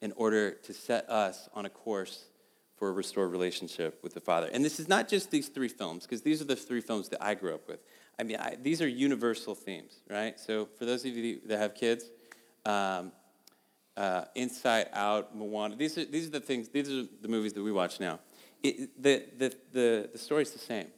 in 0.00 0.12
order 0.16 0.50
to 0.50 0.72
set 0.72 1.08
us 1.10 1.48
on 1.54 1.66
a 1.66 1.70
course 1.70 2.26
for 2.76 2.88
a 2.88 2.92
restored 2.92 3.32
relationship 3.32 3.98
with 4.02 4.12
the 4.12 4.20
Father. 4.20 4.48
And 4.52 4.64
this 4.64 4.78
is 4.78 4.88
not 4.88 5.08
just 5.08 5.30
these 5.30 5.48
three 5.48 5.68
films, 5.68 6.04
because 6.04 6.22
these 6.22 6.42
are 6.42 6.44
the 6.44 6.56
three 6.56 6.82
films 6.82 7.08
that 7.08 7.22
I 7.24 7.34
grew 7.34 7.54
up 7.54 7.66
with. 7.66 7.80
I 8.18 8.22
mean, 8.22 8.36
I, 8.36 8.56
these 8.62 8.82
are 8.82 8.88
universal 8.88 9.54
themes, 9.54 10.00
right? 10.10 10.38
So 10.38 10.68
for 10.78 10.84
those 10.84 11.04
of 11.04 11.12
you 11.12 11.40
that 11.46 11.58
have 11.58 11.74
kids, 11.74 12.04
um, 12.64 13.12
uh, 13.96 14.24
Inside 14.34 14.88
Out, 14.92 15.34
Moana, 15.34 15.76
these 15.76 15.96
are, 15.96 16.04
these 16.04 16.26
are 16.26 16.30
the 16.30 16.40
things, 16.40 16.68
these 16.68 16.90
are 16.90 17.04
the 17.22 17.28
movies 17.28 17.54
that 17.54 17.62
we 17.62 17.72
watch 17.72 17.98
now. 17.98 18.20
It, 18.62 19.02
the, 19.02 19.24
the, 19.38 19.56
the, 19.72 20.08
the 20.12 20.18
story's 20.18 20.50
the 20.50 20.58
same, 20.58 20.88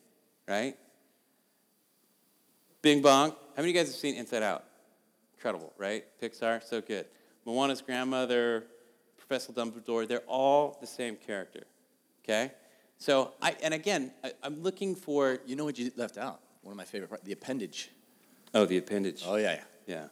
right? 0.49 0.77
Bing 2.83 3.03
Bong. 3.03 3.31
How 3.31 3.37
many 3.63 3.71
of 3.71 3.75
you 3.75 3.81
guys 3.81 3.89
have 3.89 3.97
seen 3.97 4.17
Inside 4.17 4.43
Out? 4.43 4.65
Incredible, 5.35 5.73
right? 5.79 6.05
Pixar, 6.21 6.63
so 6.65 6.81
good. 6.81 7.07
Moana's 7.45 7.83
grandmother, 7.83 8.65
Professor 9.29 9.53
Dumbledore, 9.53 10.09
they're 10.09 10.21
all 10.21 10.79
the 10.81 10.87
same 10.87 11.14
character, 11.14 11.64
okay? 12.25 12.53
So, 12.97 13.35
I, 13.41 13.55
and 13.62 13.75
again, 13.75 14.11
I, 14.25 14.33
I'm 14.43 14.62
looking 14.62 14.97
for. 14.97 15.38
You 15.47 15.55
know 15.55 15.64
what 15.64 15.79
you 15.79 15.93
left 15.97 16.19
out? 16.19 16.41
one 16.69 16.73
of 16.73 16.77
my 16.77 16.85
favorite 16.85 17.09
parts, 17.09 17.25
the 17.25 17.33
appendage. 17.33 17.91
Oh, 18.53 18.67
the 18.67 18.77
appendage. 18.77 19.23
Oh 19.25 19.37
yeah, 19.37 19.53
yeah. 19.55 19.62
Yeah. 19.87 20.05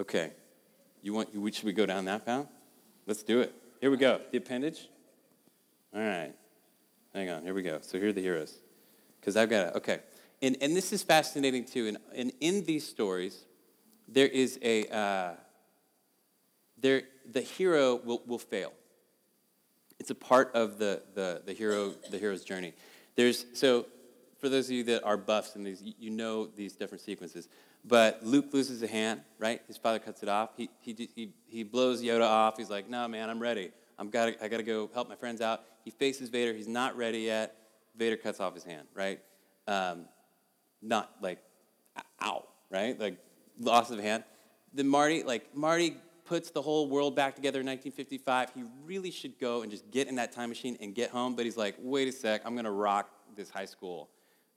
Okay. 0.00 0.32
You 1.02 1.12
want? 1.12 1.28
You, 1.32 1.52
should 1.52 1.64
we 1.64 1.72
go 1.72 1.86
down 1.86 2.04
that 2.06 2.26
path? 2.26 2.46
Let's 3.06 3.22
do 3.22 3.40
it. 3.40 3.54
Here 3.80 3.90
we 3.90 3.96
go. 3.96 4.20
The 4.32 4.38
appendage. 4.38 4.88
All 5.94 6.00
right. 6.00 6.32
Hang 7.14 7.30
on. 7.30 7.42
Here 7.44 7.54
we 7.54 7.62
go. 7.62 7.78
So 7.80 7.98
here 7.98 8.08
are 8.08 8.12
the 8.12 8.20
heroes. 8.20 8.58
Because 9.20 9.36
I've 9.36 9.50
got 9.50 9.68
it. 9.68 9.76
Okay. 9.76 10.00
And, 10.42 10.56
and 10.60 10.74
this 10.76 10.92
is 10.92 11.02
fascinating 11.02 11.64
too. 11.64 11.86
And, 11.88 11.98
and 12.14 12.32
in 12.40 12.64
these 12.64 12.86
stories, 12.86 13.44
there 14.08 14.28
is 14.28 14.58
a, 14.62 14.86
uh, 14.86 15.30
there, 16.78 17.02
the 17.30 17.40
hero 17.40 17.96
will, 17.96 18.22
will 18.26 18.38
fail. 18.38 18.72
It's 19.98 20.10
a 20.10 20.14
part 20.14 20.50
of 20.54 20.78
the, 20.78 21.02
the, 21.14 21.42
the, 21.44 21.52
hero, 21.52 21.94
the 22.10 22.18
hero's 22.18 22.44
journey. 22.44 22.72
There's, 23.16 23.44
so 23.54 23.86
for 24.38 24.48
those 24.48 24.66
of 24.66 24.72
you 24.72 24.84
that 24.84 25.04
are 25.04 25.16
buffs 25.16 25.56
in 25.56 25.62
these, 25.62 25.82
you 25.98 26.10
know 26.10 26.46
these 26.46 26.74
different 26.74 27.02
sequences. 27.02 27.48
But 27.84 28.24
Luke 28.24 28.46
loses 28.52 28.82
a 28.82 28.86
hand, 28.86 29.20
right? 29.38 29.60
His 29.66 29.76
father 29.76 29.98
cuts 29.98 30.22
it 30.22 30.28
off. 30.28 30.50
He, 30.56 30.70
he, 30.80 31.08
he, 31.14 31.32
he 31.46 31.62
blows 31.62 32.02
Yoda 32.02 32.26
off. 32.26 32.56
He's 32.56 32.70
like, 32.70 32.88
no, 32.88 33.06
man, 33.08 33.30
I'm 33.30 33.40
ready. 33.40 33.72
I'm 33.98 34.08
gotta, 34.08 34.42
I 34.42 34.48
got 34.48 34.58
to 34.58 34.62
go 34.62 34.90
help 34.92 35.08
my 35.08 35.16
friends 35.16 35.40
out. 35.40 35.62
He 35.84 35.90
faces 35.90 36.28
Vader. 36.28 36.52
He's 36.52 36.68
not 36.68 36.96
ready 36.96 37.20
yet. 37.20 37.56
Vader 37.96 38.16
cuts 38.16 38.40
off 38.40 38.54
his 38.54 38.64
hand, 38.64 38.86
right? 38.94 39.20
Um, 39.66 40.06
not 40.82 41.10
like, 41.20 41.38
ow, 42.22 42.44
right? 42.70 42.98
Like, 42.98 43.18
loss 43.58 43.90
of 43.90 43.98
hand. 43.98 44.24
Then 44.72 44.88
Marty, 44.88 45.22
like, 45.22 45.54
Marty 45.54 45.96
puts 46.30 46.52
the 46.52 46.62
whole 46.62 46.86
world 46.86 47.16
back 47.16 47.34
together 47.34 47.58
in 47.58 47.66
1955. 47.66 48.52
He 48.54 48.62
really 48.84 49.10
should 49.10 49.36
go 49.40 49.62
and 49.62 49.70
just 49.70 49.90
get 49.90 50.06
in 50.06 50.14
that 50.14 50.30
time 50.30 50.48
machine 50.48 50.78
and 50.80 50.94
get 50.94 51.10
home. 51.10 51.34
But 51.34 51.44
he's 51.44 51.56
like, 51.56 51.74
wait 51.80 52.06
a 52.06 52.12
sec, 52.12 52.42
I'm 52.44 52.52
going 52.52 52.66
to 52.66 52.70
rock 52.70 53.10
this 53.34 53.50
high 53.50 53.64
school 53.64 54.08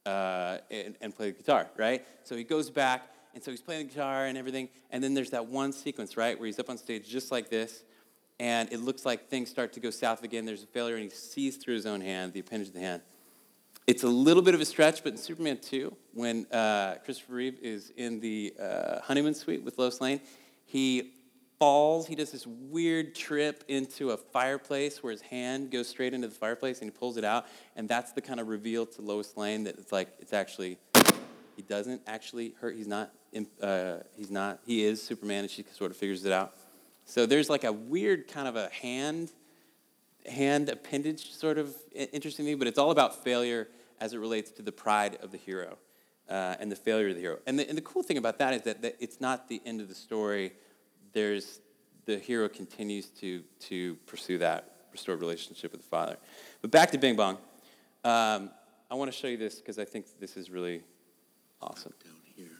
uh, 0.05 0.59
and, 0.69 0.95
and, 1.01 1.15
play 1.15 1.31
the 1.31 1.37
guitar, 1.37 1.67
right? 1.75 2.05
So 2.25 2.35
he 2.35 2.43
goes 2.43 2.69
back, 2.69 3.09
and 3.33 3.43
so 3.43 3.49
he's 3.49 3.61
playing 3.61 3.87
the 3.87 3.91
guitar 3.91 4.27
and 4.27 4.37
everything, 4.37 4.69
and 4.91 5.03
then 5.03 5.15
there's 5.15 5.31
that 5.31 5.47
one 5.47 5.73
sequence, 5.73 6.15
right, 6.15 6.37
where 6.37 6.45
he's 6.45 6.59
up 6.59 6.69
on 6.69 6.77
stage 6.77 7.09
just 7.09 7.31
like 7.31 7.49
this, 7.49 7.83
and 8.39 8.71
it 8.71 8.79
looks 8.79 9.03
like 9.03 9.29
things 9.29 9.49
start 9.49 9.73
to 9.73 9.79
go 9.79 9.89
south 9.89 10.23
again. 10.23 10.45
There's 10.45 10.63
a 10.63 10.67
failure, 10.67 10.95
and 10.95 11.03
he 11.05 11.09
sees 11.09 11.55
through 11.55 11.73
his 11.73 11.87
own 11.87 12.01
hand, 12.01 12.33
the 12.33 12.41
appendage 12.41 12.67
of 12.67 12.75
the 12.75 12.81
hand. 12.81 13.01
It's 13.87 14.03
a 14.03 14.07
little 14.07 14.43
bit 14.43 14.53
of 14.53 14.61
a 14.61 14.65
stretch, 14.65 15.03
but 15.03 15.13
in 15.13 15.17
Superman 15.17 15.57
2, 15.57 15.95
when 16.13 16.45
uh, 16.51 16.97
Christopher 17.03 17.33
Reeve 17.33 17.57
is 17.63 17.91
in 17.97 18.19
the 18.19 18.53
uh, 18.61 18.99
honeymoon 19.01 19.33
suite 19.33 19.63
with 19.63 19.79
Lois 19.79 19.99
Lane, 20.01 20.21
he 20.65 21.13
falls. 21.63 22.07
He 22.07 22.15
does 22.15 22.29
this 22.29 22.45
weird 22.45 23.15
trip 23.15 23.63
into 23.69 24.11
a 24.11 24.17
fireplace 24.17 25.01
where 25.01 25.11
his 25.11 25.21
hand 25.21 25.71
goes 25.71 25.87
straight 25.87 26.13
into 26.13 26.27
the 26.27 26.35
fireplace 26.35 26.81
and 26.81 26.91
he 26.91 26.91
pulls 26.91 27.15
it 27.15 27.23
out. 27.23 27.45
And 27.77 27.87
that's 27.87 28.11
the 28.11 28.19
kind 28.19 28.41
of 28.41 28.49
reveal 28.49 28.85
to 28.85 29.01
Lois 29.01 29.37
Lane 29.37 29.63
that 29.63 29.77
it's 29.77 29.93
like, 29.93 30.09
it's 30.19 30.33
actually, 30.33 30.77
he 31.55 31.61
doesn't 31.61 32.01
actually 32.05 32.53
hurt. 32.59 32.75
He's 32.75 32.87
not, 32.87 33.13
uh, 33.61 33.99
he's 34.17 34.29
not, 34.29 34.59
he 34.65 34.83
is 34.83 35.01
Superman, 35.01 35.45
and 35.45 35.49
she 35.49 35.63
sort 35.71 35.89
of 35.89 35.95
figures 35.95 36.25
it 36.25 36.33
out. 36.33 36.53
So 37.05 37.25
there's 37.25 37.49
like 37.49 37.63
a 37.63 37.71
weird 37.71 38.27
kind 38.27 38.49
of 38.49 38.57
a 38.57 38.67
hand 38.67 39.31
hand 40.25 40.67
appendage 40.67 41.31
sort 41.31 41.57
of 41.57 41.73
interesting 41.93 42.43
thing, 42.45 42.57
but 42.57 42.67
it's 42.67 42.79
all 42.79 42.91
about 42.91 43.23
failure 43.23 43.69
as 44.01 44.11
it 44.11 44.17
relates 44.17 44.51
to 44.51 44.61
the 44.61 44.71
pride 44.73 45.17
of 45.21 45.31
the 45.31 45.37
hero 45.37 45.77
uh, 46.29 46.55
and 46.59 46.69
the 46.69 46.75
failure 46.75 47.07
of 47.07 47.15
the 47.15 47.21
hero. 47.21 47.39
And 47.47 47.57
the, 47.57 47.69
and 47.69 47.77
the 47.77 47.81
cool 47.81 48.03
thing 48.03 48.17
about 48.17 48.37
that 48.39 48.53
is 48.53 48.63
that, 48.63 48.81
that 48.81 48.97
it's 48.99 49.21
not 49.21 49.47
the 49.47 49.61
end 49.65 49.79
of 49.79 49.87
the 49.87 49.95
story. 49.95 50.51
There's 51.13 51.61
the 52.05 52.17
hero 52.17 52.49
continues 52.49 53.07
to 53.21 53.43
to 53.61 53.95
pursue 54.05 54.37
that 54.39 54.69
restored 54.91 55.21
relationship 55.21 55.71
with 55.71 55.81
the 55.81 55.87
father. 55.87 56.17
But 56.61 56.71
back 56.71 56.91
to 56.91 56.97
Bing 56.97 57.15
Bong. 57.15 57.37
Um, 58.03 58.49
I 58.91 58.95
want 58.95 59.11
to 59.11 59.17
show 59.17 59.27
you 59.27 59.37
this 59.37 59.55
because 59.55 59.79
I 59.79 59.85
think 59.85 60.05
this 60.19 60.35
is 60.37 60.49
really 60.49 60.83
awesome. 61.61 61.93
Down 62.03 62.13
here. 62.35 62.59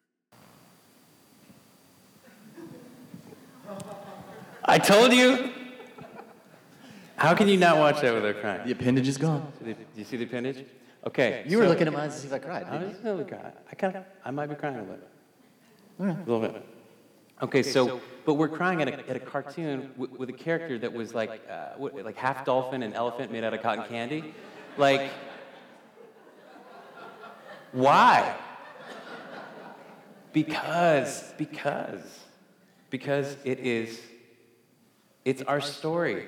I 4.66 4.80
told 4.80 5.14
you. 5.14 5.52
How 7.16 7.36
can 7.36 7.48
you 7.48 7.58
not 7.58 7.78
watch 7.78 8.02
that 8.02 8.14
without 8.14 8.42
crying? 8.42 8.66
The 8.66 8.72
appendage 8.72 9.08
is 9.08 9.18
gone. 9.18 9.52
Do 9.64 9.76
you 9.96 10.04
see 10.04 10.18
the 10.18 10.26
appendage? 10.26 10.66
Okay. 11.06 11.44
You 11.48 11.58
were 11.58 11.68
looking 11.68 11.88
at 11.88 11.94
mine 11.94 12.10
to 12.10 12.16
see 12.16 12.28
if 12.28 12.34
I 12.34 12.40
cried. 12.40 12.66
I 12.66 12.84
was 12.84 12.96
really 13.04 13.24
crying. 13.24 13.52
I 13.72 13.76
kind 13.76 13.96
of, 13.96 14.04
I 14.26 14.32
might 14.32 14.48
be 14.48 14.56
crying 14.56 14.76
a 14.76 14.80
little 14.80 14.96
bit. 14.96 15.08
All 16.00 16.06
right. 16.08 16.18
A 16.18 16.32
little 16.32 16.40
bit. 16.42 16.66
Okay, 17.42 17.64
so, 17.64 18.02
but 18.26 18.36
we're 18.36 18.48
crying 18.48 18.82
at 18.82 18.88
a, 18.88 19.10
at 19.10 19.16
a 19.16 19.20
cartoon 19.20 19.92
with, 19.98 20.30
a 20.30 20.34
character 20.34 20.78
that 20.80 20.94
was 20.94 21.14
like, 21.14 21.42
uh, 21.50 21.70
what, 21.78 21.96
like 22.04 22.16
half 22.16 22.46
dolphin 22.46 22.84
and 22.84 22.94
elephant 22.94 23.32
made 23.32 23.44
out 23.44 23.54
of 23.54 23.62
cotton 23.62 23.86
candy. 23.86 24.34
Like, 24.78 25.12
why? 27.72 28.36
Because, 30.32 31.34
because, 31.38 32.20
because 32.90 33.36
it 33.44 33.60
is, 33.60 34.00
it's 35.26 35.42
our 35.44 35.62
story. 35.62 36.28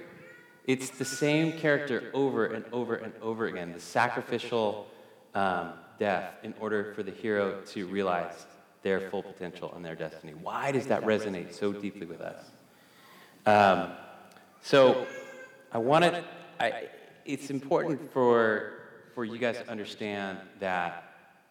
It's 0.65 0.89
the 0.89 1.05
same 1.05 1.53
character 1.53 2.11
over 2.13 2.45
and 2.45 2.65
over 2.71 2.95
and 2.95 3.13
over 3.21 3.45
again, 3.45 3.71
the 3.73 3.79
sacrificial 3.79 4.87
um, 5.33 5.73
death 5.99 6.33
in 6.43 6.53
order 6.59 6.93
for 6.95 7.03
the 7.03 7.11
hero 7.11 7.61
to 7.67 7.85
realize 7.87 8.45
their 8.85 9.09
full 9.09 9.23
potential 9.23 9.73
and 9.75 9.83
their 9.83 9.95
destiny. 9.95 10.33
Why 10.35 10.71
does 10.71 10.85
that 10.85 11.01
resonate 11.01 11.55
so 11.55 11.73
deeply 11.73 12.05
with 12.05 12.21
us? 12.21 12.45
Um, 13.47 13.93
so 14.61 15.07
I 15.71 15.79
wanted, 15.79 16.23
I, 16.59 16.89
it's 17.25 17.49
important 17.49 18.13
for, 18.13 18.73
for 19.15 19.25
you 19.25 19.39
guys 19.39 19.57
to 19.57 19.67
understand 19.71 20.37
that 20.59 21.03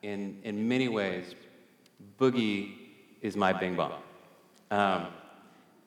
in, 0.03 0.38
in 0.44 0.68
many 0.68 0.87
ways, 0.87 1.35
Boogie 2.20 2.77
is 3.20 3.37
my 3.37 3.53
Bing 3.53 3.75
Bong. 3.75 3.94
Um, 4.70 5.09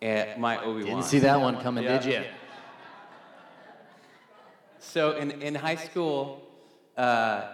and 0.01 0.41
my 0.41 0.57
Obi-Wan. 0.61 0.95
Didn't 0.97 1.05
see 1.05 1.19
that 1.19 1.39
one 1.39 1.61
coming, 1.61 1.85
Yeah. 1.85 1.97
did 1.97 2.13
you? 2.13 2.23
So 4.79 5.15
in, 5.15 5.31
in 5.41 5.55
high 5.55 5.75
school, 5.77 6.41
uh, 6.97 7.53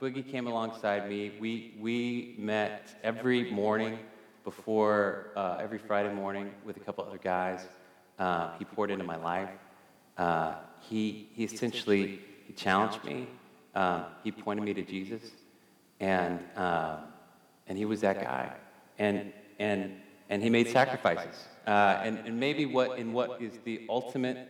Boogie 0.00 0.28
came 0.28 0.46
alongside 0.46 1.08
me. 1.08 1.32
We, 1.40 1.74
we 1.78 2.34
met 2.38 2.98
every 3.02 3.50
morning 3.50 3.98
before, 4.44 5.28
uh, 5.36 5.58
every 5.60 5.78
Friday 5.78 6.12
morning 6.12 6.52
with 6.64 6.76
a 6.76 6.80
couple 6.80 7.04
other 7.04 7.18
guys. 7.18 7.66
Uh, 8.18 8.56
he 8.58 8.64
poured 8.64 8.90
into 8.90 9.04
my 9.04 9.16
life. 9.16 9.50
Uh, 10.16 10.54
he, 10.80 11.28
he 11.34 11.44
essentially 11.44 12.20
he 12.46 12.52
challenged 12.54 13.04
me. 13.04 13.26
Um, 13.74 14.04
he 14.24 14.32
pointed 14.32 14.64
me 14.64 14.74
to 14.74 14.82
Jesus. 14.82 15.22
And, 16.00 16.40
um, 16.56 16.98
and 17.66 17.76
he 17.76 17.84
was 17.84 18.00
that 18.00 18.20
guy. 18.20 18.52
And, 18.98 19.32
and, 19.58 19.92
and 20.28 20.42
he 20.42 20.50
made 20.50 20.68
sacrifices. 20.68 21.46
Uh, 21.66 22.00
and, 22.02 22.18
and 22.26 22.40
maybe 22.40 22.66
what, 22.66 22.98
in 22.98 23.12
what 23.12 23.40
is 23.42 23.52
the 23.64 23.82
ultimate 23.88 24.48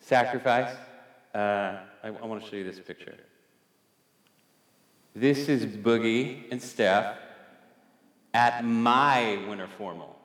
sacrifice, 0.00 0.76
uh, 1.34 1.38
I, 1.38 2.08
I 2.08 2.10
want 2.10 2.42
to 2.42 2.48
show 2.48 2.56
you 2.56 2.64
this 2.64 2.78
picture. 2.78 3.14
This 5.20 5.48
is 5.48 5.66
Boogie 5.66 6.44
and 6.52 6.62
Steph 6.62 7.16
at 8.32 8.64
my 8.64 9.44
winter 9.48 9.66
formal, 9.76 10.16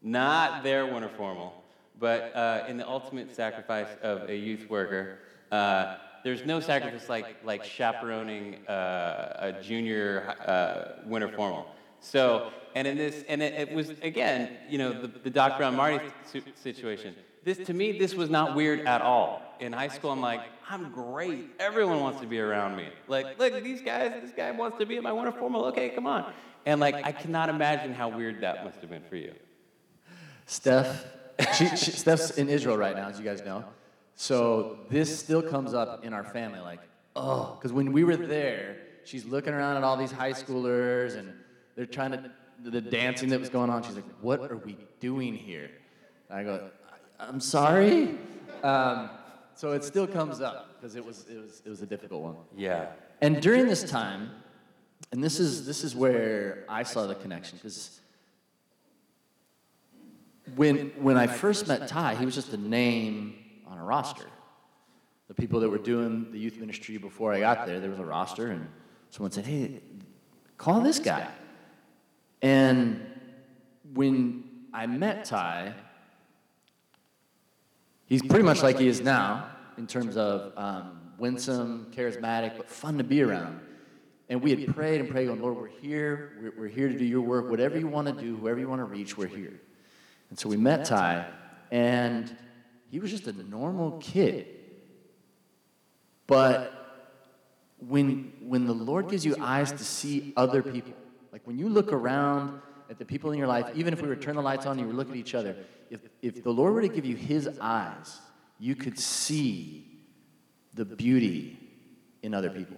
not 0.00 0.62
their 0.62 0.86
winter 0.86 1.10
formal, 1.14 1.62
but 1.98 2.34
uh, 2.34 2.64
in 2.66 2.78
the 2.78 2.88
ultimate 2.88 3.36
sacrifice 3.36 3.88
of 4.00 4.30
a 4.30 4.34
youth 4.34 4.70
worker. 4.70 5.18
Uh, 5.52 5.96
there's 6.24 6.46
no 6.46 6.58
sacrifice 6.58 7.06
like, 7.10 7.36
like 7.44 7.64
chaperoning 7.64 8.66
uh, 8.66 9.36
a 9.40 9.62
junior 9.62 10.34
uh, 10.46 11.02
winter 11.04 11.28
formal. 11.28 11.66
So, 12.00 12.50
and 12.74 12.88
in 12.88 12.96
this, 12.96 13.24
and 13.28 13.42
it, 13.42 13.68
it 13.68 13.74
was 13.74 13.90
again, 14.00 14.56
you 14.70 14.78
know, 14.78 15.02
the, 15.02 15.08
the 15.08 15.28
Doc 15.28 15.58
Brown 15.58 15.76
Marty 15.76 16.06
situation. 16.54 17.14
This 17.44 17.58
to 17.58 17.74
me, 17.74 17.98
this 17.98 18.14
was 18.14 18.30
not 18.30 18.54
weird 18.54 18.86
at 18.86 19.02
all. 19.02 19.49
In 19.60 19.72
high 19.72 19.88
school, 19.88 20.10
I'm 20.10 20.20
like, 20.20 20.40
I'm 20.68 20.90
great. 20.92 21.50
Everyone 21.58 22.00
wants 22.00 22.20
to 22.20 22.26
be 22.26 22.40
around 22.40 22.76
me. 22.76 22.88
Like, 23.08 23.38
look, 23.38 23.62
these 23.62 23.82
guys, 23.82 24.12
this 24.22 24.32
guy 24.32 24.50
wants 24.52 24.78
to 24.78 24.86
be 24.86 24.96
at 24.96 25.02
my 25.02 25.12
winter 25.12 25.32
formal. 25.32 25.66
Okay, 25.66 25.90
come 25.90 26.06
on. 26.06 26.32
And 26.66 26.80
like, 26.80 26.94
I 26.94 27.12
cannot 27.12 27.48
imagine 27.48 27.92
how 27.92 28.08
weird 28.08 28.40
that 28.42 28.64
must 28.64 28.80
have 28.80 28.90
been 28.90 29.02
for 29.02 29.16
you. 29.16 29.34
Steph, 30.46 31.04
she, 31.56 31.66
she, 31.76 31.90
Steph's 31.92 32.30
in 32.32 32.48
Israel 32.48 32.76
right 32.76 32.96
now, 32.96 33.08
as 33.08 33.18
you 33.18 33.24
guys 33.24 33.42
know. 33.44 33.64
So 34.14 34.78
this 34.90 35.16
still 35.18 35.42
comes 35.42 35.72
up 35.74 36.04
in 36.04 36.12
our 36.12 36.24
family, 36.24 36.60
like, 36.60 36.80
oh, 37.16 37.54
because 37.56 37.72
when 37.72 37.92
we 37.92 38.04
were 38.04 38.16
there, 38.16 38.76
she's 39.04 39.24
looking 39.24 39.52
around 39.54 39.76
at 39.76 39.84
all 39.84 39.96
these 39.96 40.12
high 40.12 40.32
schoolers 40.32 41.16
and 41.16 41.32
they're 41.76 41.86
trying 41.86 42.12
to, 42.12 42.30
the 42.62 42.80
dancing 42.80 43.30
that 43.30 43.40
was 43.40 43.48
going 43.48 43.70
on. 43.70 43.82
She's 43.82 43.94
like, 43.94 44.04
what 44.20 44.50
are 44.50 44.56
we 44.58 44.76
doing 45.00 45.34
here? 45.34 45.70
I 46.28 46.42
go, 46.42 46.70
"I- 47.18 47.26
I'm 47.26 47.40
sorry. 47.40 48.18
Um, 48.62 49.08
so 49.60 49.72
it 49.72 49.84
still 49.84 50.06
comes 50.06 50.40
up 50.40 50.80
because 50.80 50.96
it 50.96 51.04
was, 51.04 51.26
it, 51.28 51.36
was, 51.36 51.60
it 51.66 51.68
was 51.68 51.82
a 51.82 51.86
difficult 51.86 52.22
one. 52.22 52.36
Yeah. 52.56 52.92
And 53.20 53.42
during 53.42 53.66
this 53.66 53.82
time, 53.82 54.30
and 55.12 55.22
this 55.22 55.38
is 55.38 55.66
this 55.66 55.84
is 55.84 55.94
where 55.94 56.64
I 56.66 56.82
saw 56.82 57.06
the 57.06 57.14
connection 57.14 57.58
because 57.58 58.00
when 60.56 60.92
when 60.96 61.18
I 61.18 61.26
first 61.26 61.68
met 61.68 61.88
Ty, 61.88 62.14
he 62.14 62.24
was 62.24 62.34
just 62.34 62.54
a 62.54 62.56
name 62.56 63.34
on 63.66 63.76
a 63.76 63.84
roster. 63.84 64.24
The 65.28 65.34
people 65.34 65.60
that 65.60 65.68
were 65.68 65.76
doing 65.92 66.32
the 66.32 66.38
youth 66.38 66.56
ministry 66.56 66.96
before 66.96 67.34
I 67.34 67.40
got 67.40 67.66
there, 67.66 67.80
there 67.80 67.90
was 67.90 67.98
a 67.98 68.04
roster, 68.04 68.46
and 68.46 68.66
someone 69.10 69.30
said, 69.30 69.44
"Hey, 69.44 69.82
call 70.56 70.80
this 70.80 70.98
guy." 70.98 71.28
And 72.40 73.04
when 73.92 74.42
I 74.72 74.86
met 74.86 75.26
Ty, 75.26 75.74
he's 78.10 78.20
pretty 78.20 78.44
much 78.44 78.62
like 78.62 78.78
he 78.78 78.88
is 78.88 79.00
now 79.00 79.48
in 79.78 79.86
terms 79.86 80.18
of 80.18 80.52
um, 80.58 81.00
winsome, 81.16 81.90
charismatic, 81.96 82.58
but 82.58 82.68
fun 82.68 82.98
to 82.98 83.04
be 83.04 83.22
around. 83.22 83.60
And 84.28 84.42
we 84.42 84.50
had 84.50 84.74
prayed 84.74 85.00
and 85.00 85.08
prayed, 85.08 85.26
going, 85.28 85.40
Lord, 85.40 85.56
we're 85.56 85.66
here. 85.66 86.32
We're, 86.42 86.52
we're 86.58 86.68
here 86.68 86.88
to 86.88 86.98
do 86.98 87.04
your 87.04 87.22
work. 87.22 87.48
Whatever 87.48 87.78
you 87.78 87.86
want 87.88 88.06
to 88.08 88.12
do, 88.12 88.36
whoever 88.36 88.60
you 88.60 88.68
want 88.68 88.80
to 88.80 88.84
reach, 88.84 89.16
we're 89.16 89.26
here. 89.26 89.58
And 90.28 90.38
so 90.38 90.48
we 90.48 90.56
met 90.56 90.84
Ty, 90.84 91.26
and 91.72 92.36
he 92.90 93.00
was 93.00 93.10
just 93.10 93.26
a 93.26 93.32
normal 93.32 93.92
kid. 93.98 94.46
But 96.26 96.72
when, 97.78 98.32
when 98.40 98.66
the 98.66 98.74
Lord 98.74 99.08
gives 99.08 99.24
you 99.24 99.34
eyes 99.40 99.72
to 99.72 99.84
see 99.84 100.32
other 100.36 100.62
people, 100.62 100.92
like 101.32 101.42
when 101.44 101.58
you 101.58 101.68
look 101.68 101.92
around 101.92 102.60
at 102.90 102.98
the 102.98 103.04
people 103.04 103.30
in 103.30 103.38
your 103.38 103.46
life, 103.46 103.66
even 103.76 103.92
if 103.92 104.02
we 104.02 104.08
were 104.08 104.16
to 104.16 104.20
turn 104.20 104.34
the 104.34 104.42
lights 104.42 104.66
on 104.66 104.72
and 104.72 104.80
you 104.80 104.86
were 104.88 104.92
looking 104.92 105.14
at 105.14 105.18
each 105.18 105.34
other, 105.34 105.56
if, 105.90 106.00
if 106.20 106.42
the 106.42 106.50
Lord 106.50 106.74
were 106.74 106.82
to 106.82 106.88
give 106.88 107.04
you 107.04 107.16
his 107.16 107.48
eyes, 107.60 108.18
you 108.58 108.74
could 108.74 108.98
see 108.98 109.86
the 110.74 110.84
beauty 110.84 111.56
in 112.22 112.34
other 112.34 112.50
people. 112.50 112.76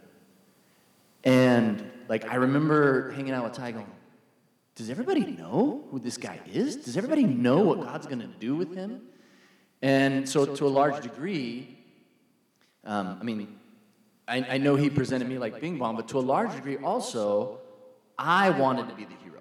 And 1.24 1.90
like 2.08 2.30
I 2.30 2.36
remember 2.36 3.10
hanging 3.12 3.32
out 3.32 3.44
with 3.44 3.54
Ty 3.54 3.72
going, 3.72 3.86
does 4.74 4.90
everybody 4.90 5.20
know 5.20 5.84
who 5.90 5.98
this 5.98 6.16
guy 6.16 6.40
is? 6.52 6.76
Does 6.76 6.96
everybody 6.96 7.24
know 7.24 7.60
what 7.60 7.80
God's 7.80 8.06
going 8.06 8.20
to 8.20 8.26
do 8.26 8.54
with 8.54 8.74
him? 8.74 9.02
And 9.82 10.28
so, 10.28 10.46
to 10.46 10.66
a 10.66 10.68
large 10.68 11.02
degree, 11.02 11.76
um, 12.84 13.18
I 13.20 13.24
mean, 13.24 13.58
I, 14.28 14.46
I 14.50 14.58
know 14.58 14.76
he 14.76 14.88
presented 14.88 15.28
me 15.28 15.38
like 15.38 15.60
Bing 15.60 15.78
Bong, 15.78 15.96
but 15.96 16.08
to 16.08 16.18
a 16.18 16.20
large 16.20 16.54
degree 16.54 16.76
also, 16.76 17.58
I 18.16 18.50
wanted 18.50 18.88
to 18.88 18.94
be 18.94 19.04
the 19.04 19.14
hero. 19.22 19.31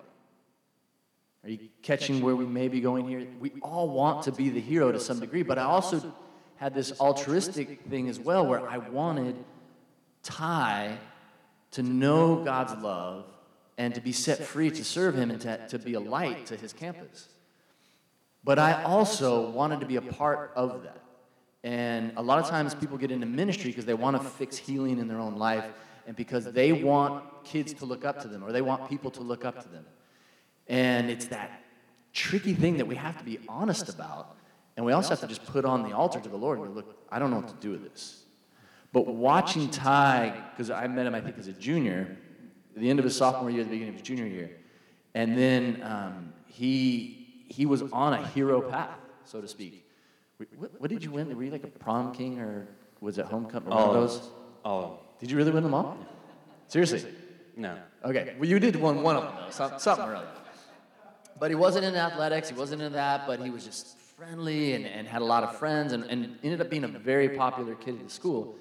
Are 1.44 1.50
you 1.50 1.70
catching 1.82 2.22
where 2.22 2.36
we 2.36 2.46
may 2.46 2.68
be 2.68 2.82
going 2.82 3.08
here? 3.08 3.28
We 3.40 3.52
all 3.62 3.90
want 3.90 4.24
to 4.24 4.32
be 4.32 4.50
the 4.50 4.60
hero 4.60 4.92
to 4.92 5.00
some 5.00 5.20
degree, 5.20 5.42
but 5.42 5.58
I 5.58 5.64
also 5.64 6.14
had 6.58 6.76
this 6.76 7.00
altruistic 7.00 7.86
thing 7.90 8.08
as 8.10 8.20
well 8.20 8.46
where 8.46 8.68
I 8.68 8.78
wanted 8.78 9.36
Ty 10.22 11.00
to 11.72 11.82
know 11.82 12.44
God's 12.44 12.76
love 12.84 13.26
and 13.78 13.96
to 13.96 14.02
be 14.02 14.12
set 14.12 14.40
free 14.40 14.70
to 14.70 14.84
serve 14.84 15.16
Him 15.16 15.32
and 15.32 15.42
to, 15.42 15.68
to 15.70 15.80
be 15.80 15.96
a 15.96 16.00
light 16.00 16.46
to 16.48 16.56
his 16.56 16.74
campus. 16.74 17.30
But 18.44 18.60
I 18.60 18.84
also 18.84 19.50
wanted 19.50 19.80
to 19.80 19.88
be 19.88 19.96
a 19.96 20.02
part 20.02 20.52
of 20.56 20.84
that. 20.84 21.02
And 21.64 22.14
a 22.18 22.22
lot 22.22 22.38
of 22.40 22.48
times 22.48 22.76
people 22.76 22.98
get 22.98 23.12
into 23.12 23.26
ministry 23.26 23.72
because 23.72 23.86
they 23.86 23.94
want 23.94 24.22
to 24.22 24.28
fix 24.28 24.58
healing 24.58 25.00
in 25.00 25.08
their 25.08 25.20
own 25.20 25.38
life 25.38 25.66
and 26.06 26.16
because 26.16 26.52
they 26.52 26.72
want 26.74 27.24
kids 27.44 27.74
to 27.76 27.86
look 27.86 28.04
up 28.04 28.22
to 28.22 28.28
them 28.28 28.44
or 28.44 28.52
they 28.52 28.62
want 28.62 28.90
people 28.90 29.10
to 29.12 29.22
look 29.22 29.46
up 29.46 29.62
to 29.62 29.70
them. 29.70 29.86
And 30.72 31.12
it's 31.12 31.26
that 31.26 31.64
tricky 32.14 32.54
thing 32.54 32.78
that 32.78 32.88
we 32.88 32.96
have 32.96 33.18
to 33.18 33.26
be 33.26 33.40
honest 33.50 33.90
about. 33.90 34.38
And 34.78 34.86
we 34.86 34.94
also 34.94 35.10
have 35.10 35.20
to 35.20 35.28
just 35.28 35.46
put 35.46 35.66
on 35.66 35.84
the 35.84 35.92
altar 35.92 36.22
to 36.22 36.30
the 36.30 36.38
Lord 36.38 36.60
and 36.60 36.68
go, 36.70 36.74
look, 36.74 36.96
I 37.12 37.20
don't 37.20 37.30
know 37.30 37.36
what 37.38 37.50
to 37.50 37.56
do 37.56 37.72
with 37.72 37.84
this. 37.84 38.24
But 38.94 39.06
watching 39.06 39.70
Ty, 39.70 40.34
because 40.52 40.72
I 40.72 40.88
met 40.88 41.06
him, 41.06 41.14
I 41.14 41.20
think, 41.20 41.38
as 41.38 41.48
a 41.48 41.54
junior, 41.54 42.18
at 42.74 42.82
the 42.82 42.90
end 42.90 43.00
of 43.00 43.06
his 43.06 43.18
sophomore 43.18 43.52
year, 43.52 43.66
the 43.66 43.70
beginning 43.70 43.90
of 43.90 43.96
his 43.96 44.08
junior 44.08 44.26
year. 44.26 44.50
And 45.14 45.38
then 45.38 45.84
um, 45.84 46.34
he, 46.48 47.46
he 47.50 47.66
was 47.66 47.82
on 47.92 48.14
a 48.14 48.26
hero 48.28 48.62
path, 48.62 48.98
so 49.26 49.42
to 49.42 49.50
speak. 49.50 49.86
What, 50.38 50.72
what, 50.80 50.90
did 50.90 51.04
you 51.04 51.12
win? 51.12 51.36
Were 51.36 51.44
you 51.44 51.52
like 51.52 51.66
a 51.66 51.68
prom 51.68 52.14
king 52.14 52.40
or 52.40 52.70
was 53.02 53.18
it 53.18 53.26
homecoming? 53.26 53.74
All 53.74 53.90
of 53.90 53.94
those? 53.94 54.30
All 54.64 55.04
Did 55.20 55.30
you 55.30 55.36
really 55.36 55.52
win 55.52 55.64
them 55.64 55.74
all? 55.74 55.98
Seriously? 56.70 57.04
No. 57.58 57.78
Okay. 58.06 58.36
Well, 58.40 58.50
you 58.50 58.58
did 58.58 58.78
win 58.78 59.04
one 59.04 59.18
of 59.18 59.24
them, 59.24 59.34
though. 59.36 59.52
Some, 59.52 59.78
something 59.78 60.06
or 60.06 60.16
other. 60.16 60.28
But 61.42 61.50
he 61.50 61.56
wasn't 61.56 61.86
in 61.86 61.96
athletics. 61.96 62.50
He 62.50 62.56
wasn't 62.56 62.84
in 62.84 62.94
that. 62.94 63.26
But 63.26 63.40
he 63.42 63.50
was 63.50 63.66
just 63.66 63.98
friendly 64.16 64.74
and, 64.74 64.86
and 64.86 65.08
had 65.08 65.24
a 65.24 65.26
lot 65.26 65.44
of 65.44 65.58
friends 65.58 65.92
and, 65.92 66.04
and 66.04 66.38
ended 66.44 66.62
up 66.62 66.70
being 66.70 66.84
a 66.84 66.88
very 66.88 67.30
popular 67.30 67.74
kid 67.74 67.96
at 67.96 68.04
the 68.04 68.12
school. 68.14 68.58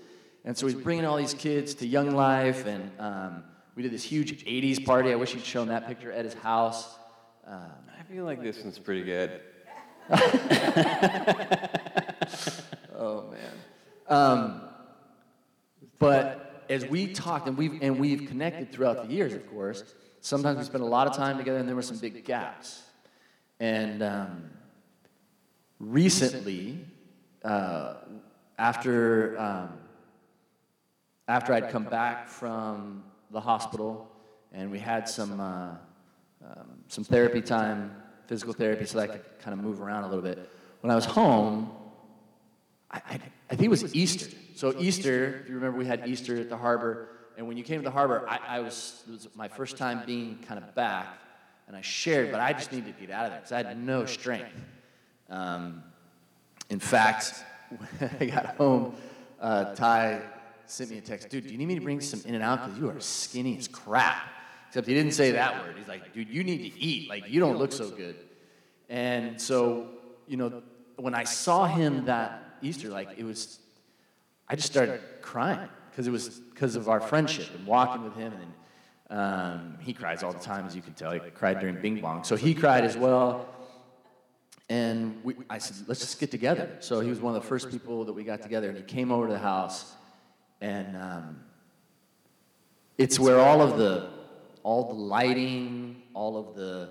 And 0.46 0.56
so 0.56 0.66
he's 0.66 0.76
bringing 0.76 1.04
all 1.04 1.18
these 1.18 1.34
kids 1.34 1.74
to 1.74 1.86
Young 1.86 2.12
Life. 2.12 2.64
And 2.64 2.90
um, 2.98 3.44
we 3.74 3.82
did 3.82 3.92
this 3.92 4.02
huge 4.02 4.46
80s 4.46 4.82
party. 4.82 5.12
I 5.12 5.16
wish 5.16 5.34
he'd 5.34 5.44
shown 5.44 5.68
that 5.68 5.88
picture 5.88 6.10
at 6.10 6.24
his 6.24 6.32
house. 6.32 6.96
Um, 7.46 7.70
I 7.98 8.02
feel 8.10 8.24
like 8.24 8.42
this 8.42 8.64
one's 8.64 8.78
pretty 8.78 9.02
good. 9.02 9.42
oh 12.96 13.30
man. 13.30 13.52
Um, 14.08 14.62
but 15.98 16.64
as 16.70 16.86
we 16.86 17.12
talked 17.12 17.46
and 17.46 17.58
we've 17.58 17.82
and 17.82 17.98
we've 18.00 18.26
connected 18.26 18.72
throughout 18.72 19.06
the 19.06 19.12
years, 19.12 19.34
of 19.34 19.46
course, 19.50 19.84
sometimes 20.20 20.58
we 20.58 20.64
spent 20.64 20.82
a 20.82 20.86
lot 20.86 21.06
of 21.06 21.16
time 21.16 21.38
together, 21.38 21.58
and 21.58 21.68
there 21.68 21.76
were 21.76 21.82
some 21.82 21.98
big 21.98 22.24
gaps. 22.24 22.82
And 23.58 24.02
um, 24.02 24.50
recently, 25.78 26.84
uh, 27.44 27.94
after 28.58 29.38
um, 29.38 29.78
after 31.28 31.52
I'd 31.52 31.70
come 31.70 31.84
back 31.84 32.28
from 32.28 33.04
the 33.30 33.40
hospital, 33.40 34.10
and 34.52 34.70
we 34.70 34.78
had 34.78 35.08
some 35.08 35.40
uh, 35.40 35.70
um, 36.44 36.70
some 36.88 37.04
therapy 37.04 37.40
time, 37.40 37.94
physical 38.26 38.52
therapy, 38.52 38.84
so 38.86 38.98
that 38.98 39.10
I 39.10 39.12
could 39.12 39.38
kind 39.40 39.58
of 39.58 39.64
move 39.64 39.80
around 39.80 40.04
a 40.04 40.08
little 40.08 40.22
bit. 40.22 40.50
When 40.80 40.90
I 40.90 40.94
was 40.94 41.04
home, 41.04 41.70
I, 42.90 43.00
I, 43.08 43.20
I 43.50 43.54
think 43.56 43.64
it 43.64 43.68
was 43.68 43.94
Easter. 43.94 44.34
So 44.54 44.74
Easter, 44.78 45.40
if 45.42 45.48
you 45.48 45.54
remember, 45.54 45.78
we 45.78 45.86
had 45.86 46.08
Easter 46.08 46.38
at 46.38 46.48
the 46.48 46.56
harbor, 46.56 47.08
and 47.40 47.48
when 47.48 47.56
you 47.56 47.64
came 47.64 47.80
to 47.80 47.84
the 47.84 47.90
harbor, 47.90 48.26
I, 48.28 48.38
I 48.46 48.60
was 48.60 49.02
it 49.08 49.12
was 49.12 49.28
my 49.34 49.48
first 49.48 49.78
time 49.78 50.02
being 50.04 50.40
kind 50.46 50.62
of 50.62 50.74
back, 50.74 51.06
and 51.66 51.74
I 51.74 51.80
shared, 51.80 52.30
but 52.30 52.38
I 52.38 52.52
just 52.52 52.70
needed 52.70 52.94
to 52.94 53.06
get 53.06 53.10
out 53.10 53.24
of 53.24 53.30
there 53.30 53.40
because 53.40 53.52
I 53.52 53.62
had 53.62 53.78
no 53.82 54.04
strength. 54.04 54.52
Um, 55.30 55.82
in 56.68 56.78
fact, 56.78 57.42
when 57.98 58.10
I 58.20 58.26
got 58.26 58.56
home, 58.56 58.94
uh, 59.40 59.74
Ty 59.74 60.20
sent 60.66 60.90
me 60.90 60.98
a 60.98 61.00
text, 61.00 61.30
dude, 61.30 61.46
do 61.46 61.50
you 61.50 61.56
need 61.56 61.64
me 61.64 61.76
to 61.76 61.80
bring 61.80 62.02
some 62.02 62.20
In-N-Out? 62.26 62.66
because 62.66 62.78
you 62.78 62.90
are 62.90 63.00
skinny 63.00 63.56
as 63.56 63.68
crap. 63.86 64.20
Except 64.68 64.86
he 64.86 64.92
didn't 64.92 65.12
say 65.12 65.30
that 65.30 65.64
word. 65.64 65.76
He's 65.78 65.88
like, 65.88 66.12
dude, 66.12 66.28
you 66.28 66.44
need 66.44 66.70
to 66.70 66.78
eat. 66.78 67.08
Like, 67.08 67.30
you 67.30 67.40
don't 67.40 67.56
look 67.56 67.72
so 67.72 67.88
good. 67.88 68.16
And 68.90 69.40
so, 69.40 69.86
you 70.28 70.36
know, 70.36 70.62
when 70.96 71.14
I 71.14 71.24
saw 71.24 71.64
him 71.64 72.04
that 72.04 72.58
Easter, 72.60 72.90
like, 72.90 73.08
it 73.16 73.24
was, 73.24 73.60
I 74.46 74.56
just 74.56 74.70
started 74.70 75.00
crying 75.22 75.70
because 75.90 76.06
it 76.06 76.10
was 76.10 76.28
because 76.28 76.76
of 76.76 76.88
our 76.88 77.00
friendship 77.00 77.48
and 77.54 77.66
walking 77.66 78.04
with 78.04 78.14
him. 78.14 78.32
And 78.32 79.18
um, 79.18 79.78
he 79.80 79.92
cries 79.92 80.22
all 80.22 80.32
the 80.32 80.38
time, 80.38 80.66
as 80.66 80.74
you 80.74 80.82
can 80.82 80.94
tell. 80.94 81.12
He 81.12 81.18
cried 81.30 81.60
during 81.60 81.80
Bing 81.80 82.00
Bong. 82.00 82.24
So 82.24 82.36
he 82.36 82.54
cried 82.54 82.84
as 82.84 82.96
well. 82.96 83.48
And 84.68 85.22
we, 85.24 85.34
I 85.48 85.58
said, 85.58 85.88
let's 85.88 86.00
just 86.00 86.20
get 86.20 86.30
together. 86.30 86.76
So 86.78 87.00
he 87.00 87.10
was 87.10 87.20
one 87.20 87.34
of 87.34 87.42
the 87.42 87.48
first 87.48 87.70
people 87.70 88.04
that 88.04 88.12
we 88.12 88.22
got 88.22 88.40
together, 88.40 88.68
and 88.68 88.78
he 88.78 88.84
came 88.84 89.10
over 89.10 89.26
to 89.26 89.32
the 89.32 89.38
house. 89.38 89.92
And 90.60 90.96
um, 90.96 91.40
it's 92.98 93.18
where 93.18 93.40
all 93.40 93.62
of 93.62 93.78
the 93.78 94.10
all 94.62 94.88
the 94.88 94.94
lighting, 94.94 96.02
all 96.14 96.36
of 96.36 96.54
the 96.54 96.90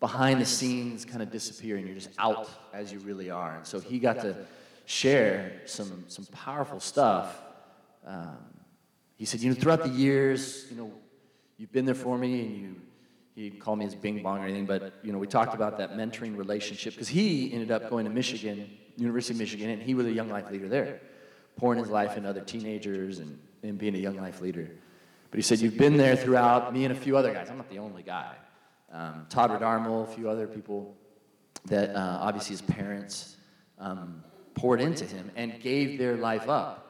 behind 0.00 0.40
the 0.40 0.46
scenes 0.46 1.04
kind 1.04 1.22
of 1.22 1.30
disappear 1.30 1.76
and 1.76 1.86
you're 1.86 1.94
just 1.94 2.10
out 2.18 2.48
as 2.72 2.92
you 2.92 2.98
really 3.00 3.30
are. 3.30 3.56
And 3.56 3.66
so 3.66 3.78
he 3.78 3.98
got 3.98 4.20
to 4.20 4.34
share 4.86 5.60
some, 5.66 6.04
some 6.08 6.24
powerful 6.26 6.80
stuff. 6.80 7.40
Um, 8.06 8.38
he 9.16 9.24
said, 9.24 9.40
you 9.40 9.50
know, 9.50 9.56
throughout 9.56 9.82
the 9.82 9.90
years, 9.90 10.66
you 10.70 10.76
know, 10.76 10.92
you've 11.58 11.72
been 11.72 11.84
there 11.84 11.94
for 11.94 12.16
me 12.16 12.40
and 12.40 12.56
you, 12.56 12.76
he 13.34 13.50
called 13.50 13.78
me 13.78 13.84
his 13.84 13.94
bing 13.94 14.22
bong 14.22 14.40
or 14.40 14.44
anything, 14.44 14.66
but, 14.66 14.94
you 15.02 15.12
know, 15.12 15.18
we 15.18 15.26
talked 15.26 15.54
about 15.54 15.78
that 15.78 15.96
mentoring 15.96 16.36
relationship 16.36 16.94
because 16.94 17.08
he 17.08 17.52
ended 17.52 17.70
up 17.70 17.88
going 17.88 18.04
to 18.04 18.10
Michigan, 18.10 18.70
University 18.96 19.34
of 19.34 19.38
Michigan, 19.38 19.70
and 19.70 19.82
he 19.82 19.94
was 19.94 20.06
a 20.06 20.12
young 20.12 20.28
life 20.28 20.50
leader 20.50 20.68
there, 20.68 21.00
pouring 21.56 21.78
his 21.78 21.88
life 21.88 22.16
into 22.16 22.28
other 22.28 22.40
teenagers 22.40 23.18
and, 23.18 23.38
and 23.62 23.78
being 23.78 23.94
a 23.94 23.98
young 23.98 24.16
life 24.16 24.40
leader. 24.40 24.70
But 25.30 25.38
he 25.38 25.42
said, 25.42 25.60
You've 25.60 25.78
been 25.78 25.96
there 25.96 26.16
throughout, 26.16 26.72
me 26.72 26.84
and 26.84 26.92
a 26.92 26.98
few 26.98 27.16
other 27.16 27.32
guys. 27.32 27.50
I'm 27.50 27.56
not 27.56 27.70
the 27.70 27.78
only 27.78 28.02
guy. 28.02 28.34
Um, 28.92 29.26
Todd 29.28 29.50
Redarmo, 29.50 30.02
a 30.02 30.06
few 30.06 30.28
other 30.28 30.46
people 30.46 30.96
that 31.66 31.94
uh, 31.94 32.18
obviously 32.20 32.54
his 32.54 32.62
parents 32.62 33.36
um, 33.78 34.24
poured 34.54 34.80
into 34.80 35.04
him 35.04 35.30
and 35.36 35.60
gave 35.60 35.98
their 35.98 36.16
life 36.16 36.48
up. 36.48 36.89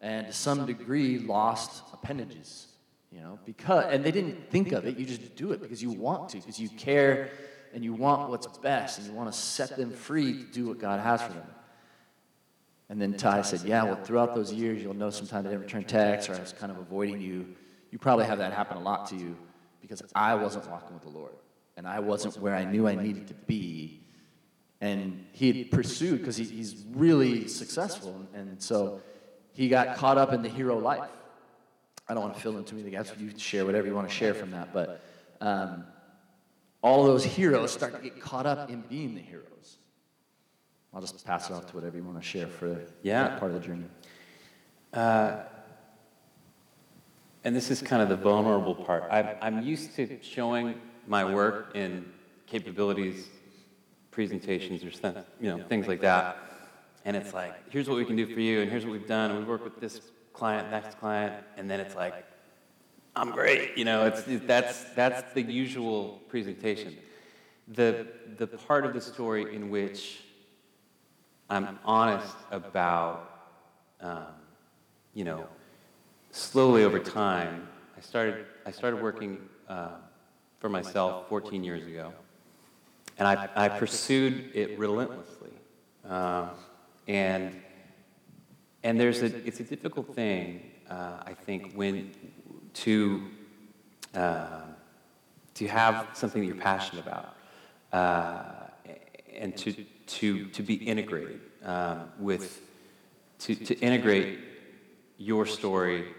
And 0.00 0.26
to 0.26 0.32
some 0.32 0.66
degree, 0.66 1.18
lost 1.18 1.82
appendages. 1.92 2.66
You 3.10 3.20
know, 3.20 3.38
because, 3.46 3.86
and 3.90 4.04
they 4.04 4.10
didn't 4.10 4.50
think 4.50 4.72
of 4.72 4.84
it, 4.84 4.98
you 4.98 5.06
just 5.06 5.34
do 5.34 5.52
it 5.52 5.62
because 5.62 5.82
you 5.82 5.90
want 5.90 6.28
to, 6.30 6.36
because 6.36 6.60
you 6.60 6.68
care 6.68 7.30
and 7.72 7.82
you 7.82 7.94
want 7.94 8.28
what's 8.28 8.46
best 8.58 8.98
and 8.98 9.06
you 9.06 9.14
want 9.14 9.32
to 9.32 9.38
set 9.38 9.76
them 9.76 9.90
free 9.92 10.44
to 10.44 10.44
do 10.52 10.66
what 10.66 10.78
God 10.78 11.00
has 11.00 11.22
for 11.22 11.32
them. 11.32 11.46
And 12.90 13.00
then 13.00 13.14
Ty 13.14 13.42
said, 13.42 13.62
Yeah, 13.62 13.84
well, 13.84 13.96
throughout 13.96 14.34
those 14.34 14.52
years, 14.52 14.82
you'll 14.82 14.94
know 14.94 15.08
sometimes 15.08 15.46
I 15.46 15.50
didn't 15.50 15.62
return 15.62 15.84
texts 15.84 16.28
or 16.28 16.34
I 16.34 16.40
was 16.40 16.52
kind 16.52 16.70
of 16.70 16.78
avoiding 16.78 17.20
you 17.20 17.56
you 17.90 17.98
probably 17.98 18.26
have 18.26 18.38
that 18.38 18.52
happen 18.52 18.76
a 18.76 18.80
lot 18.80 19.08
to 19.08 19.16
you 19.16 19.36
because 19.80 20.02
I 20.14 20.34
wasn't 20.34 20.68
walking 20.70 20.94
with 20.94 21.02
the 21.02 21.10
Lord 21.10 21.32
and 21.76 21.86
I 21.86 22.00
wasn't 22.00 22.38
where 22.38 22.54
I 22.54 22.64
knew 22.64 22.86
I 22.86 22.94
needed 22.94 23.28
to 23.28 23.34
be. 23.34 24.02
And 24.80 25.26
he 25.32 25.52
had 25.52 25.70
pursued 25.70 26.20
because 26.20 26.36
he, 26.36 26.44
he's 26.44 26.84
really 26.92 27.48
successful. 27.48 28.26
And 28.34 28.62
so 28.62 29.00
he 29.58 29.68
got 29.68 29.96
caught 29.96 30.18
up 30.18 30.32
in 30.32 30.40
the 30.40 30.48
hero 30.48 30.78
life. 30.78 31.10
I 32.08 32.14
don't 32.14 32.22
want 32.22 32.36
to 32.36 32.40
fill 32.40 32.56
in 32.58 32.64
too 32.64 32.76
many 32.76 32.90
gaps. 32.90 33.10
You 33.18 33.36
share 33.36 33.66
whatever 33.66 33.88
you 33.88 33.94
want 33.94 34.08
to 34.08 34.14
share 34.14 34.32
from 34.32 34.52
that. 34.52 34.72
But 34.72 35.02
um, 35.40 35.84
all 36.80 37.00
of 37.00 37.08
those 37.08 37.24
heroes 37.24 37.72
start 37.72 37.96
to 37.96 38.00
get 38.00 38.20
caught 38.20 38.46
up 38.46 38.70
in 38.70 38.82
being 38.82 39.16
the 39.16 39.20
heroes. 39.20 39.78
I'll 40.94 41.00
just 41.00 41.26
pass 41.26 41.50
it 41.50 41.54
off 41.54 41.66
to 41.66 41.74
whatever 41.74 41.96
you 41.96 42.04
want 42.04 42.22
to 42.22 42.22
share 42.22 42.46
for 42.46 42.80
yeah. 43.02 43.24
that 43.24 43.40
part 43.40 43.50
of 43.50 43.60
the 43.60 43.66
journey. 43.66 43.86
Uh, 44.92 45.38
and 47.42 47.56
this 47.56 47.68
is 47.72 47.82
kind 47.82 48.00
of 48.00 48.08
the 48.08 48.16
vulnerable 48.16 48.76
part. 48.76 49.08
I'm, 49.10 49.26
I'm 49.42 49.62
used 49.64 49.96
to 49.96 50.22
showing 50.22 50.80
my 51.08 51.24
work 51.24 51.74
in 51.74 52.04
capabilities, 52.46 53.26
presentations, 54.12 54.84
or 54.84 55.24
you 55.40 55.56
know, 55.56 55.64
things 55.64 55.88
like 55.88 56.00
that. 56.02 56.47
And 57.08 57.16
it's 57.16 57.32
like, 57.32 57.54
here's 57.70 57.88
what 57.88 57.96
we 57.96 58.04
can 58.04 58.16
do 58.16 58.26
for 58.26 58.38
you, 58.38 58.60
and 58.60 58.70
here's 58.70 58.84
what 58.84 58.92
we've 58.92 59.06
done. 59.06 59.30
And 59.30 59.38
we 59.38 59.46
work 59.46 59.64
with 59.64 59.80
this 59.80 60.02
client, 60.34 60.70
next 60.70 61.00
client, 61.00 61.42
and 61.56 61.70
then 61.70 61.80
it's 61.80 61.96
like, 61.96 62.12
I'm 63.16 63.30
great. 63.30 63.78
You 63.78 63.86
know, 63.86 64.04
it's, 64.04 64.24
that's, 64.44 64.84
that's 64.92 65.32
the 65.32 65.40
usual 65.40 66.20
presentation. 66.28 66.98
The, 67.68 68.08
the 68.36 68.46
part 68.46 68.84
of 68.84 68.92
the 68.92 69.00
story 69.00 69.54
in 69.56 69.70
which 69.70 70.22
I'm 71.48 71.78
honest 71.82 72.36
about, 72.50 73.54
um, 74.02 74.26
you 75.14 75.24
know, 75.24 75.46
slowly 76.30 76.84
over 76.84 76.98
time, 76.98 77.68
I 77.96 78.02
started, 78.02 78.44
I 78.66 78.70
started 78.70 79.00
working 79.00 79.48
uh, 79.66 79.92
for 80.58 80.68
myself 80.68 81.26
14 81.30 81.64
years 81.64 81.86
ago. 81.86 82.12
And 83.16 83.26
I, 83.26 83.48
I 83.56 83.70
pursued 83.70 84.50
it 84.54 84.78
relentlessly. 84.78 85.52
Uh, 86.06 86.50
and, 87.08 87.60
and 88.82 89.00
there's 89.00 89.22
a, 89.22 89.46
it's 89.46 89.60
a 89.60 89.64
difficult 89.64 90.14
thing, 90.14 90.70
uh, 90.88 91.22
I 91.26 91.32
think, 91.32 91.72
when 91.74 92.12
to, 92.74 93.26
uh, 94.14 94.60
to 95.54 95.66
have 95.66 96.06
something 96.12 96.42
that 96.42 96.46
you're 96.46 96.56
passionate 96.62 97.06
about, 97.06 97.34
uh, 97.92 98.92
and 99.34 99.56
to, 99.56 99.72
to, 100.06 100.46
to 100.46 100.62
be 100.62 100.74
integrated 100.74 101.40
um, 101.64 102.10
with, 102.18 102.60
to, 103.40 103.54
to 103.54 103.74
integrate 103.80 104.40
your 105.16 105.46
story 105.46 106.14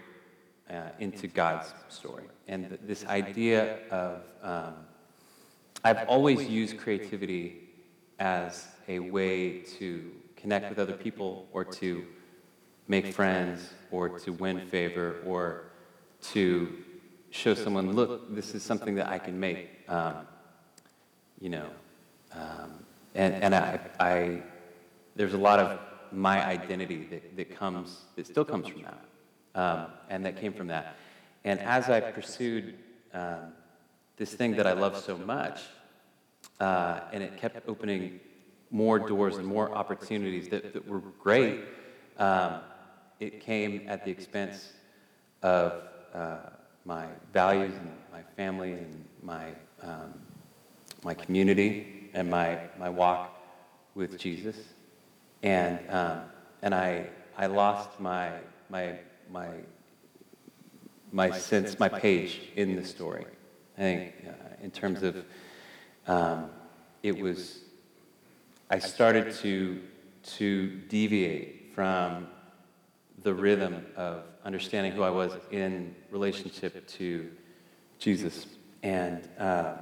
uh, 0.68 0.90
into 0.98 1.28
God's 1.28 1.72
story. 1.88 2.24
And 2.48 2.68
th- 2.68 2.80
this 2.84 3.06
idea 3.06 3.78
of, 3.90 4.22
um, 4.42 4.74
I've 5.84 6.08
always 6.08 6.48
used 6.48 6.78
creativity 6.78 7.68
as 8.18 8.66
a 8.88 8.98
way 8.98 9.60
to 9.78 10.10
connect 10.40 10.68
with 10.70 10.78
other 10.78 10.94
people 10.94 11.48
or 11.52 11.64
to 11.64 12.04
make 12.88 13.12
friends 13.12 13.70
or 13.90 14.18
to 14.20 14.32
win 14.32 14.66
favor 14.66 15.16
or 15.24 15.64
to 16.22 16.72
show 17.30 17.54
someone, 17.54 17.92
look, 17.92 18.34
this 18.34 18.54
is 18.54 18.62
something 18.62 18.94
that 18.96 19.08
I 19.08 19.18
can 19.18 19.38
make. 19.38 19.68
Um, 19.88 20.26
you 21.40 21.48
know, 21.48 21.68
um, 22.32 22.84
and, 23.14 23.34
and 23.34 23.54
I, 23.54 23.80
I, 23.98 24.42
there's 25.16 25.34
a 25.34 25.38
lot 25.38 25.58
of 25.58 25.78
my 26.12 26.44
identity 26.44 27.06
that, 27.10 27.36
that 27.36 27.56
comes, 27.56 28.00
that 28.16 28.26
still 28.26 28.44
comes 28.44 28.68
from 28.68 28.82
that. 28.82 29.04
Um, 29.54 29.86
and 30.08 30.24
that 30.24 30.40
came 30.40 30.52
from 30.52 30.68
that. 30.68 30.96
And 31.44 31.58
as 31.60 31.88
I 31.88 32.00
pursued 32.00 32.74
um, 33.12 33.52
this 34.16 34.32
thing 34.34 34.56
that 34.56 34.66
I 34.66 34.72
love 34.72 34.96
so 34.96 35.16
much, 35.16 35.60
uh, 36.60 37.00
and 37.12 37.22
it 37.22 37.36
kept 37.36 37.68
opening 37.68 38.20
more 38.70 38.98
doors 38.98 39.36
and 39.36 39.46
more 39.46 39.74
opportunities 39.74 40.48
that, 40.48 40.72
that 40.72 40.86
were 40.86 41.00
great, 41.18 41.60
um, 42.18 42.60
it 43.18 43.40
came 43.40 43.82
at 43.88 44.04
the 44.04 44.10
expense 44.10 44.72
of 45.42 45.82
uh, 46.14 46.36
my 46.84 47.06
values 47.32 47.74
and 47.74 47.90
my 48.12 48.22
family 48.36 48.72
and 48.72 49.04
my, 49.22 49.48
um, 49.82 50.14
my 51.04 51.14
community 51.14 52.10
and 52.14 52.30
my, 52.30 52.58
my 52.78 52.88
walk 52.88 53.36
with 53.94 54.18
Jesus. 54.18 54.56
And, 55.42 55.78
um, 55.90 56.22
and 56.62 56.74
I, 56.74 57.06
I 57.36 57.46
lost 57.46 57.98
my, 58.00 58.32
my, 58.68 58.98
my, 59.30 59.48
my 61.12 61.30
sense, 61.30 61.78
my 61.78 61.88
page 61.88 62.40
in 62.56 62.76
the 62.76 62.84
story. 62.84 63.26
I 63.76 63.80
think 63.80 64.14
uh, 64.28 64.32
in 64.62 64.70
terms 64.70 65.02
of, 65.02 65.24
um, 66.06 66.50
it 67.02 67.18
was, 67.18 67.60
I 68.72 68.78
started 68.78 69.34
to, 69.38 69.80
to 70.36 70.68
deviate 70.88 71.74
from 71.74 72.28
the 73.24 73.34
rhythm 73.34 73.84
of 73.96 74.22
understanding 74.44 74.92
who 74.92 75.02
I 75.02 75.10
was 75.10 75.32
in 75.50 75.92
relationship 76.12 76.86
to 76.86 77.28
Jesus. 77.98 78.46
And, 78.84 79.28
uh, 79.40 79.74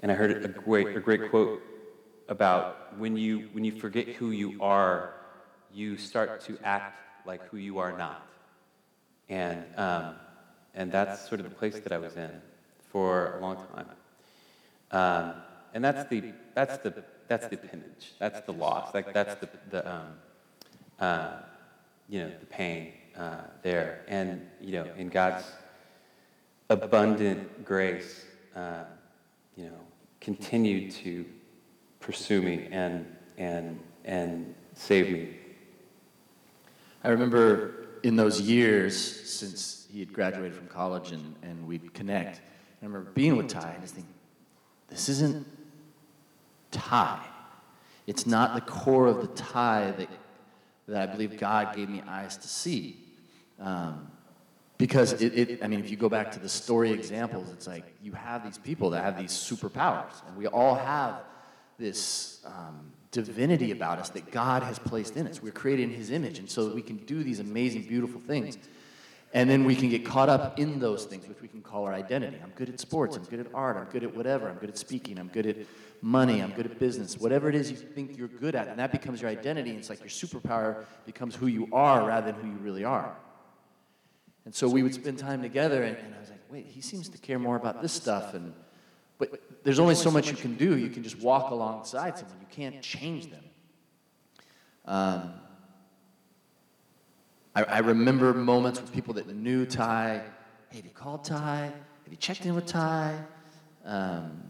and 0.00 0.12
I 0.12 0.14
heard 0.14 0.44
a 0.44 0.48
great, 0.48 0.96
a 0.96 1.00
great 1.00 1.28
quote 1.28 1.60
about 2.28 2.96
when 2.96 3.16
you, 3.16 3.48
when 3.50 3.64
you 3.64 3.72
forget 3.72 4.06
who 4.06 4.30
you 4.30 4.56
are, 4.62 5.14
you 5.74 5.96
start 5.96 6.40
to 6.42 6.56
act 6.62 7.00
like 7.26 7.42
who 7.48 7.56
you 7.56 7.78
are 7.78 7.98
not. 7.98 8.28
And, 9.28 9.64
um, 9.76 10.14
and 10.72 10.92
that's 10.92 11.28
sort 11.28 11.40
of 11.40 11.48
the 11.48 11.54
place 11.56 11.80
that 11.80 11.90
I 11.90 11.98
was 11.98 12.16
in 12.16 12.30
for 12.92 13.38
a 13.38 13.40
long 13.40 13.56
time. 13.74 13.88
Um, 14.92 15.42
and 15.78 15.84
that's 15.84 16.10
the, 16.10 16.32
that's 16.54 16.78
the, 16.78 17.04
that's 17.28 17.46
the 17.46 17.54
appendage. 17.54 18.12
That's 18.18 18.40
the 18.40 18.52
loss. 18.52 18.92
Like 18.92 19.14
that's 19.14 19.36
the, 19.36 19.48
the 19.70 19.88
um, 19.88 20.06
uh, 20.98 21.30
you 22.08 22.18
know, 22.18 22.32
the 22.40 22.46
pain 22.46 22.94
uh, 23.16 23.42
there. 23.62 24.00
And, 24.08 24.44
you 24.60 24.72
know, 24.72 24.86
in 24.96 25.08
God's 25.08 25.44
abundant 26.68 27.64
grace, 27.64 28.24
uh, 28.56 28.86
you 29.56 29.66
know, 29.66 29.78
continued 30.20 30.90
to 30.94 31.24
pursue 32.00 32.42
me 32.42 32.66
and, 32.72 33.06
and, 33.36 33.78
and 34.04 34.52
save 34.74 35.12
me. 35.12 35.28
I 37.04 37.10
remember 37.10 37.86
in 38.02 38.16
those 38.16 38.40
years 38.40 38.96
since 39.30 39.86
he 39.92 40.00
had 40.00 40.12
graduated 40.12 40.56
from 40.56 40.66
college 40.66 41.12
and, 41.12 41.36
and 41.44 41.68
we'd 41.68 41.94
connect, 41.94 42.38
I 42.82 42.84
remember 42.84 43.12
being 43.12 43.36
with 43.36 43.46
Ty 43.46 43.70
and 43.74 43.82
just 43.82 43.94
thinking, 43.94 44.12
this 44.88 45.08
isn't 45.10 45.46
Ty. 46.70 47.20
It's 48.06 48.26
not 48.26 48.54
the 48.54 48.60
core 48.60 49.06
of 49.06 49.20
the 49.20 49.28
Ty 49.28 49.92
that, 49.92 50.08
that 50.88 51.08
I 51.08 51.12
believe 51.12 51.38
God 51.38 51.76
gave 51.76 51.88
me 51.88 52.02
eyes 52.06 52.36
to 52.38 52.48
see. 52.48 52.96
Um, 53.60 54.10
because 54.78 55.20
it, 55.20 55.36
it, 55.36 55.62
I 55.62 55.66
mean, 55.66 55.80
if 55.80 55.90
you 55.90 55.96
go 55.96 56.08
back 56.08 56.30
to 56.32 56.38
the 56.38 56.48
story 56.48 56.92
examples, 56.92 57.50
it's 57.52 57.66
like 57.66 57.84
you 58.00 58.12
have 58.12 58.44
these 58.44 58.58
people 58.58 58.90
that 58.90 59.02
have 59.02 59.18
these 59.18 59.32
superpowers, 59.32 60.12
and 60.26 60.36
we 60.36 60.46
all 60.46 60.76
have 60.76 61.22
this 61.78 62.40
um, 62.46 62.92
divinity 63.10 63.72
about 63.72 63.98
us 63.98 64.10
that 64.10 64.30
God 64.30 64.62
has 64.62 64.78
placed 64.78 65.16
in 65.16 65.26
us. 65.26 65.42
We're 65.42 65.52
created 65.52 65.84
in 65.84 65.90
His 65.90 66.12
image, 66.12 66.38
and 66.38 66.48
so 66.48 66.72
we 66.72 66.82
can 66.82 66.98
do 66.98 67.24
these 67.24 67.40
amazing, 67.40 67.82
beautiful 67.82 68.20
things. 68.20 68.56
And 69.34 69.50
then 69.50 69.64
we 69.64 69.76
can 69.76 69.90
get 69.90 70.06
caught 70.06 70.30
up 70.30 70.58
in 70.58 70.78
those 70.78 71.04
things, 71.04 71.28
which 71.28 71.42
we 71.42 71.48
can 71.48 71.60
call 71.60 71.84
our 71.84 71.92
identity. 71.92 72.38
I'm 72.42 72.52
good 72.54 72.70
at 72.70 72.80
sports, 72.80 73.16
I'm 73.16 73.24
good 73.24 73.40
at 73.40 73.48
art, 73.52 73.76
I'm 73.76 73.84
good 73.86 74.02
at 74.02 74.16
whatever, 74.16 74.48
I'm 74.48 74.56
good 74.56 74.70
at 74.70 74.78
speaking, 74.78 75.18
I'm 75.18 75.28
good 75.28 75.46
at 75.46 75.56
money, 76.00 76.40
I'm 76.42 76.52
good 76.52 76.66
at 76.66 76.78
business, 76.78 77.18
whatever 77.18 77.48
it 77.48 77.54
is 77.54 77.70
you 77.70 77.76
think 77.76 78.16
you're 78.16 78.28
good 78.28 78.54
at, 78.54 78.68
and 78.68 78.78
that 78.78 78.92
becomes 78.92 79.20
your 79.20 79.30
identity. 79.30 79.72
It's 79.72 79.90
like 79.90 80.00
your 80.00 80.08
superpower 80.08 80.84
becomes 81.06 81.34
who 81.34 81.46
you 81.46 81.68
are 81.72 82.06
rather 82.06 82.32
than 82.32 82.40
who 82.40 82.48
you 82.48 82.58
really 82.58 82.84
are. 82.84 83.16
And 84.44 84.54
so 84.54 84.68
we 84.68 84.82
would 84.82 84.94
spend 84.94 85.18
time 85.18 85.42
together, 85.42 85.82
and, 85.82 85.96
and 85.96 86.14
I 86.14 86.20
was 86.20 86.30
like, 86.30 86.40
wait, 86.50 86.66
he 86.66 86.80
seems 86.80 87.08
to 87.10 87.18
care 87.18 87.38
more 87.38 87.56
about 87.56 87.82
this 87.82 87.92
stuff. 87.92 88.34
And, 88.34 88.54
but 89.18 89.42
there's 89.64 89.78
only 89.78 89.94
so 89.94 90.10
much 90.10 90.30
you 90.30 90.36
can 90.36 90.54
do. 90.54 90.76
You 90.78 90.88
can 90.88 91.02
just 91.02 91.18
walk 91.18 91.50
alongside 91.50 92.16
someone, 92.16 92.38
you 92.40 92.46
can't 92.50 92.80
change 92.80 93.30
them. 93.30 93.44
Um, 94.86 95.34
I, 97.54 97.64
I 97.64 97.78
remember 97.80 98.32
moments 98.32 98.80
with 98.80 98.92
people 98.92 99.14
that 99.14 99.28
knew 99.28 99.66
Ty. 99.66 100.22
Hey, 100.70 100.76
have 100.76 100.84
you 100.84 100.92
called 100.92 101.24
Ty? 101.24 101.72
Have 102.04 102.12
you 102.12 102.16
checked 102.16 102.46
in 102.46 102.54
with 102.54 102.66
Ty? 102.66 103.18
Um, 103.84 104.44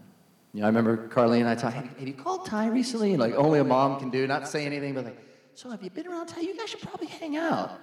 you 0.53 0.61
know, 0.61 0.65
I 0.65 0.69
remember 0.69 1.07
Carly 1.09 1.39
and 1.39 1.49
I 1.49 1.55
talking, 1.55 1.83
hey, 1.83 1.89
have 1.99 2.07
you 2.07 2.13
called 2.13 2.45
Ty 2.45 2.67
recently? 2.67 3.17
Like 3.17 3.33
only 3.35 3.59
a 3.59 3.63
mom 3.63 3.99
can 3.99 4.09
do, 4.09 4.25
not 4.25 4.47
say 4.47 4.65
anything, 4.65 4.93
but 4.93 5.05
like, 5.05 5.17
so 5.53 5.69
have 5.69 5.83
you 5.83 5.89
been 5.89 6.07
around 6.07 6.27
Ty? 6.27 6.41
You 6.41 6.57
guys 6.57 6.69
should 6.69 6.81
probably 6.81 7.07
hang 7.07 7.37
out. 7.37 7.79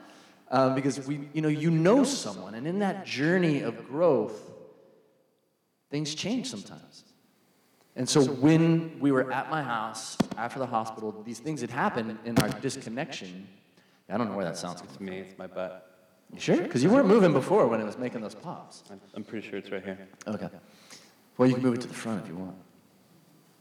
Um, 0.50 0.74
because 0.74 1.05
we, 1.07 1.29
you 1.33 1.42
know, 1.42 1.48
you 1.48 1.70
know 1.70 2.05
someone, 2.05 2.55
and 2.55 2.68
in 2.68 2.79
that 2.79 3.05
journey 3.05 3.62
of 3.62 3.88
growth, 3.88 4.52
things 5.90 6.14
change 6.14 6.48
sometimes. 6.48 7.05
And 7.96 8.09
so 8.09 8.24
when 8.24 9.00
we 9.00 9.11
were 9.11 9.33
at 9.33 9.50
my 9.50 9.62
house 9.62 10.16
after 10.37 10.59
the 10.61 10.66
hospital, 10.66 11.22
these 11.24 11.40
things 11.40 11.62
had 11.62 11.70
happened 11.70 12.18
in 12.24 12.38
our 12.38 12.48
disconnection. 12.61 13.48
I 14.09 14.16
don't 14.16 14.29
know 14.31 14.37
where 14.37 14.44
that 14.44 14.57
sounds. 14.57 14.83
It's 14.83 15.00
me, 15.00 15.18
it's 15.18 15.38
my 15.38 15.48
butt. 15.48 15.83
You 16.33 16.40
sure? 16.40 16.59
Because 16.59 16.83
you 16.83 16.90
weren't 16.90 17.09
moving 17.09 17.33
before 17.33 17.66
when 17.66 17.81
it 17.81 17.85
was 17.85 17.98
making 17.98 18.20
those 18.20 18.35
pops. 18.35 18.85
I'm, 18.90 19.00
I'm 19.14 19.24
pretty 19.24 19.48
sure 19.48 19.59
it's 19.59 19.70
right 19.70 19.83
here. 19.83 20.09
Okay. 20.26 20.48
Well, 21.38 21.49
you 21.49 21.55
can 21.55 21.62
move 21.62 21.75
it 21.75 21.81
to 21.83 21.88
the 21.88 21.94
front 21.94 22.22
if 22.22 22.29
you 22.29 22.37
want. 22.37 22.57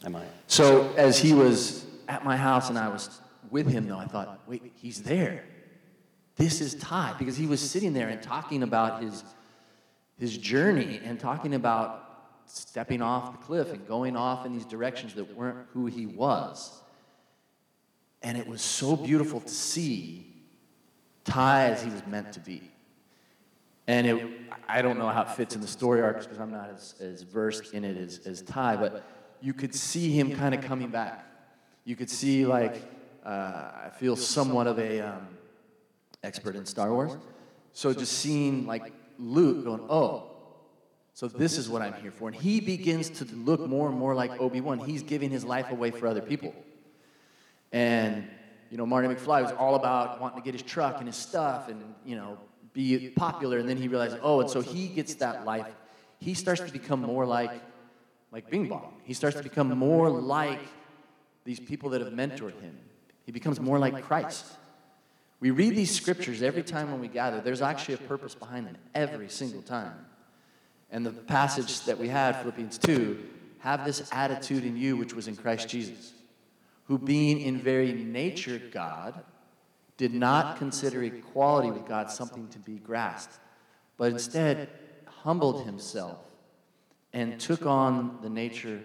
I 0.04 0.10
might. 0.10 0.28
So 0.48 0.94
as 0.96 1.20
he 1.20 1.34
was 1.34 1.86
at 2.08 2.24
my 2.24 2.38
house 2.38 2.70
and 2.70 2.78
I 2.78 2.90
was 2.90 3.22
with 3.50 3.68
him, 3.68 3.88
though, 3.88 3.98
I 3.98 4.06
thought, 4.06 4.42
wait, 4.48 4.72
he's 4.76 5.04
there. 5.04 5.44
This 6.36 6.62
is 6.62 6.76
Ty 6.76 7.16
because 7.18 7.38
he 7.38 7.48
was 7.48 7.60
sitting 7.60 7.94
there 7.94 8.10
and 8.10 8.22
talking 8.22 8.64
about 8.64 9.02
his 9.02 9.24
his 10.18 10.38
journey 10.38 11.02
and 11.04 11.20
talking 11.20 11.54
about 11.54 12.06
stepping 12.46 13.02
off 13.02 13.32
the 13.32 13.46
cliff 13.46 13.72
and 13.72 13.86
going 13.88 14.16
off 14.16 14.46
in 14.46 14.54
these 14.54 14.66
directions 14.66 15.14
that 15.16 15.36
weren't 15.36 15.68
who 15.74 15.88
he 15.88 16.06
was. 16.06 16.82
And 18.22 18.38
it 18.38 18.48
was 18.48 18.62
so 18.62 18.96
beautiful 18.96 19.42
to 19.42 19.50
see 19.50 20.34
Ty 21.26 21.72
as 21.72 21.84
he 21.84 21.90
was 21.90 22.06
meant 22.08 22.34
to 22.34 22.40
be. 22.40 22.72
And 23.88 24.08
it, 24.08 24.28
I 24.68 24.82
don't 24.82 24.98
know 24.98 25.10
how 25.10 25.22
it 25.22 25.30
fits 25.30 25.56
in 25.56 25.62
the 25.62 25.68
story 25.68 26.02
arc 26.02 26.20
because 26.20 26.40
I'm 26.40 26.52
not 26.52 26.70
as, 26.70 26.96
as 27.00 27.22
versed 27.22 27.74
in 27.74 27.84
it 27.84 27.98
as, 27.98 28.20
as 28.26 28.42
Ty, 28.42 28.78
but 28.78 29.04
you 29.42 29.54
could 29.54 29.76
see 29.76 30.12
him 30.12 30.36
kind 30.36 30.56
of 30.56 30.62
coming 30.62 30.90
back. 30.90 31.26
You 31.84 31.96
could 31.96 32.10
see, 32.10 32.46
like, 32.46 32.82
uh, 33.24 33.30
I 33.86 33.92
feel 34.00 34.16
somewhat 34.16 34.66
of 34.66 34.80
a 34.80 35.02
um, 35.02 35.28
expert 36.24 36.56
in 36.56 36.66
Star 36.66 36.92
Wars. 36.92 37.16
So 37.74 37.94
just 37.94 38.14
seeing, 38.14 38.66
like, 38.66 38.92
Luke 39.20 39.64
going, 39.64 39.86
oh, 39.90 40.32
so 41.14 41.28
this 41.30 41.58
is 41.58 41.70
what 41.70 41.82
I'm 41.82 41.94
here 41.94 42.12
for. 42.12 42.28
And 42.28 42.36
he 42.36 42.60
begins 42.60 43.10
to 43.12 43.26
look 43.36 43.62
more 43.62 43.88
and 43.88 43.98
more 43.98 44.14
like 44.14 44.42
Obi 44.42 44.60
Wan. 44.62 44.80
He's 44.80 45.02
giving 45.02 45.30
his 45.30 45.46
life 45.46 45.72
away 45.72 45.92
for 45.92 46.08
other 46.08 46.22
people. 46.22 46.54
And, 47.72 48.28
you 48.70 48.78
know, 48.78 48.86
Marty 48.86 49.08
McFly 49.08 49.44
was 49.44 49.54
all 49.54 49.76
about 49.76 50.20
wanting 50.20 50.40
to 50.40 50.44
get 50.44 50.54
his 50.54 50.62
truck 50.62 50.98
and 50.98 51.08
his 51.08 51.16
stuff 51.16 51.70
and, 51.70 51.82
you 52.06 52.18
know, 52.18 52.38
be 52.76 53.10
popular. 53.16 53.58
And 53.58 53.68
then 53.68 53.78
he 53.78 53.88
realizes, 53.88 54.20
oh, 54.22 54.42
and 54.42 54.50
so 54.50 54.62
he 54.62 54.88
gets 54.88 55.16
that 55.16 55.46
life. 55.46 55.74
He 56.20 56.36
starts 56.36 56.62
to 56.62 56.72
become 56.72 57.02
more 57.02 57.26
like, 57.26 57.52
like 58.32 58.50
Bing 58.52 58.68
Bong. 58.68 58.94
He 59.04 59.14
starts 59.14 59.38
to 59.38 59.44
become 59.44 59.76
more 59.76 60.10
like 60.10 60.60
these 61.46 61.60
people 61.60 61.90
that 61.92 62.02
have 62.02 62.14
mentored 62.14 62.60
him. 62.62 62.78
He 63.26 63.32
becomes 63.32 63.60
more 63.60 63.80
like 63.80 64.04
Christ. 64.04 64.46
We 65.40 65.52
read 65.52 65.76
these 65.76 65.96
scriptures 65.96 66.42
every 66.42 66.64
time 66.64 66.92
when 66.92 67.02
we 67.02 67.08
gather. 67.08 67.42
There's 67.42 67.62
actually 67.62 67.96
a 67.96 68.00
purpose 68.00 68.36
behind 68.36 68.68
them 68.68 68.78
every 68.94 69.30
single 69.30 69.62
time. 69.62 69.94
And 70.92 71.06
the 71.06 71.12
passage 71.12 71.82
that 71.86 71.98
we 71.98 72.08
had, 72.08 72.36
Philippians 72.38 72.78
2, 72.78 73.24
have 73.60 73.86
this 73.86 74.08
attitude 74.12 74.64
in 74.64 74.78
you 74.78 74.98
which 74.98 75.14
was 75.14 75.28
in 75.28 75.36
Christ 75.36 75.68
Jesus, 75.68 76.14
who 76.86 76.98
being 76.98 77.42
in 77.42 77.58
very 77.58 77.94
nature 77.94 78.62
God, 78.72 79.24
did 79.98 80.14
not 80.14 80.58
consider 80.58 81.04
equality 81.04 81.72
with 81.72 81.88
God 81.88 82.12
something 82.12 82.48
to 82.50 82.60
be 82.60 82.80
grasped, 82.80 83.40
but 83.98 84.12
instead 84.12 84.70
humbled 85.06 85.66
himself 85.66 86.20
and 87.14 87.40
took 87.40 87.66
on 87.66 88.20
the 88.22 88.30
nature 88.30 88.82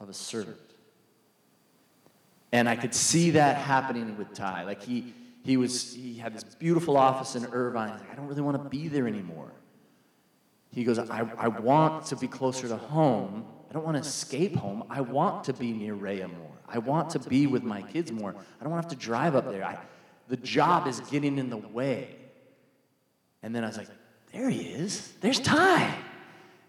of 0.00 0.08
a 0.08 0.14
servant. 0.14 0.56
And 2.52 2.68
I 2.68 2.76
could 2.76 2.94
see 2.94 3.30
that 3.32 3.56
happening 3.56 4.16
with 4.16 4.32
Ty. 4.32 4.62
Like 4.62 4.80
he, 4.80 5.12
he 5.42 5.56
was, 5.56 5.92
he 5.92 6.14
had 6.14 6.34
this 6.34 6.44
beautiful 6.44 6.96
office 6.96 7.34
in 7.34 7.44
Irvine. 7.46 8.00
I 8.10 8.14
don't 8.14 8.28
really 8.28 8.42
want 8.42 8.62
to 8.62 8.68
be 8.68 8.86
there 8.86 9.08
anymore. 9.08 9.52
He 10.70 10.84
goes, 10.84 10.98
I, 10.98 11.28
I 11.36 11.48
want 11.48 12.06
to 12.06 12.16
be 12.16 12.28
closer 12.28 12.68
to 12.68 12.76
home. 12.76 13.44
I 13.68 13.72
don't 13.72 13.84
want 13.84 13.96
to 13.96 14.08
escape 14.08 14.54
home. 14.54 14.84
I 14.88 15.00
want 15.00 15.44
to 15.44 15.52
be 15.52 15.72
near 15.72 15.94
Rhea 15.94 16.28
more. 16.28 16.52
I 16.68 16.78
want 16.78 17.10
to 17.10 17.18
be 17.18 17.46
with 17.46 17.62
my 17.64 17.82
kids 17.82 18.12
more. 18.12 18.30
I 18.30 18.62
don't 18.62 18.72
want 18.72 18.82
to 18.82 18.88
have 18.88 18.98
to 18.98 19.04
drive 19.04 19.34
up 19.34 19.50
there. 19.50 19.64
I, 19.64 19.78
the 20.28 20.36
job 20.36 20.86
is 20.86 21.00
getting 21.00 21.38
in 21.38 21.50
the 21.50 21.56
way. 21.56 22.16
And 23.42 23.54
then 23.54 23.64
I 23.64 23.66
was 23.66 23.76
like, 23.76 23.88
there 24.32 24.48
he 24.48 24.62
is. 24.62 25.12
There's 25.20 25.40
Ty. 25.40 25.94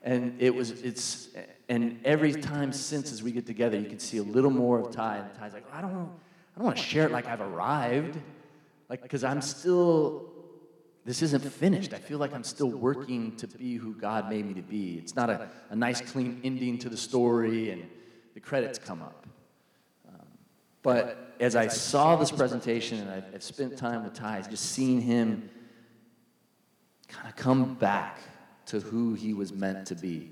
And 0.03 0.39
it 0.39 0.53
was, 0.53 0.71
it's, 0.71 1.29
and 1.67 1.99
every 2.05 2.33
time 2.33 2.71
since 2.71 3.11
as 3.11 3.23
we 3.23 3.31
get 3.31 3.47
together, 3.47 3.79
you 3.79 3.87
can 3.87 3.99
see 3.99 4.17
a 4.17 4.23
little 4.23 4.51
more 4.51 4.79
of 4.79 4.91
Ty. 4.91 5.17
And 5.17 5.33
Ty's 5.35 5.53
like, 5.53 5.65
I 5.73 5.81
don't, 5.81 5.91
I 5.91 6.59
don't 6.59 6.65
want 6.65 6.77
to 6.77 6.83
share 6.83 7.05
it 7.05 7.11
like 7.11 7.25
I've 7.25 7.41
arrived. 7.41 8.19
Like, 8.87 9.01
because 9.01 9.23
I'm 9.23 9.41
still, 9.41 10.29
this 11.05 11.21
isn't 11.23 11.43
finished. 11.43 11.93
I 11.93 11.97
feel 11.97 12.19
like 12.19 12.33
I'm 12.33 12.43
still 12.43 12.69
working 12.69 13.35
to 13.37 13.47
be 13.47 13.77
who 13.77 13.95
God 13.95 14.29
made 14.29 14.45
me 14.45 14.53
to 14.53 14.61
be. 14.61 14.99
It's 14.99 15.15
not 15.15 15.29
a, 15.29 15.49
a 15.69 15.75
nice, 15.75 16.01
clean 16.01 16.39
ending 16.43 16.77
to 16.79 16.89
the 16.89 16.97
story 16.97 17.71
and 17.71 17.83
the 18.35 18.39
credits 18.41 18.77
come 18.77 19.01
up. 19.01 19.25
But 20.85 21.33
as 21.39 21.55
I 21.55 21.67
saw 21.67 22.15
this 22.15 22.29
presentation 22.29 22.99
and 22.99 23.09
I've, 23.09 23.23
I've 23.33 23.43
spent 23.43 23.75
time 23.75 24.03
with 24.03 24.13
Ty, 24.13 24.43
just 24.51 24.69
seeing 24.69 25.01
him 25.01 25.49
kind 27.07 27.27
of 27.27 27.35
come 27.35 27.73
back 27.73 28.19
to 28.67 28.79
who 28.79 29.15
he 29.15 29.33
was 29.33 29.51
meant 29.51 29.87
to 29.87 29.95
be. 29.95 30.31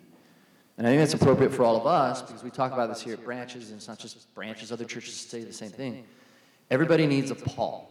And 0.78 0.86
I 0.86 0.92
think 0.92 1.00
that's 1.00 1.16
appropriate 1.16 1.52
for 1.52 1.64
all 1.64 1.76
of 1.76 1.88
us 1.88 2.22
because 2.22 2.44
we 2.44 2.52
talk 2.52 2.72
about 2.72 2.90
this 2.90 3.02
here 3.02 3.16
at 3.16 3.24
Branches, 3.24 3.72
and 3.72 3.78
it's 3.78 3.88
not 3.88 3.98
just 3.98 4.32
Branches, 4.36 4.72
other 4.72 4.86
churches 4.86 5.16
say 5.16 5.44
the 5.44 5.52
same 5.52 5.72
thing. 5.72 6.06
Everybody 6.70 7.08
needs 7.08 7.32
a 7.32 7.36
Paul, 7.36 7.90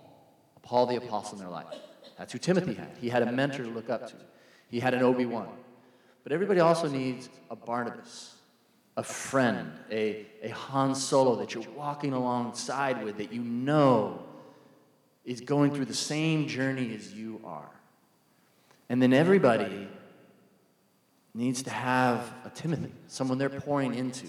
a 0.57 0.61
Paul 0.61 0.87
the 0.87 0.95
Apostle 0.95 1.39
in 1.39 1.41
their 1.41 1.53
life. 1.53 1.67
That's 2.17 2.33
who 2.33 2.39
Timothy 2.39 2.75
had. 2.75 2.97
He 3.01 3.09
had 3.09 3.23
a 3.23 3.33
mentor 3.33 3.65
to 3.65 3.71
look 3.71 3.91
up 3.91 4.07
to, 4.11 4.15
he 4.71 4.79
had 4.79 4.95
an 4.95 5.03
Obi 5.03 5.27
Wan. 5.27 5.49
But 6.23 6.31
everybody 6.31 6.61
also 6.61 6.89
needs 6.89 7.29
a 7.51 7.57
Barnabas, 7.57 8.37
a 8.97 9.03
friend, 9.03 9.73
a, 9.91 10.27
a 10.43 10.49
Han 10.49 10.95
Solo 10.95 11.37
that 11.37 11.55
you're 11.55 11.65
walking 11.75 12.13
alongside 12.13 13.03
with 13.03 13.19
that 13.19 13.33
you 13.33 13.41
know 13.41 14.23
is 15.25 15.41
going 15.41 15.75
through 15.75 15.87
the 15.87 15.95
same 15.95 16.47
journey 16.47 16.95
as 16.95 17.13
you 17.13 17.41
are. 17.45 17.71
And 18.89 19.01
then 19.01 19.13
everybody 19.13 19.89
needs 21.35 21.63
to 21.63 21.71
have 21.71 22.33
a 22.45 22.51
Timothy, 22.51 22.93
someone 23.07 23.39
they're 23.39 23.49
pouring 23.49 23.95
into. 23.95 24.27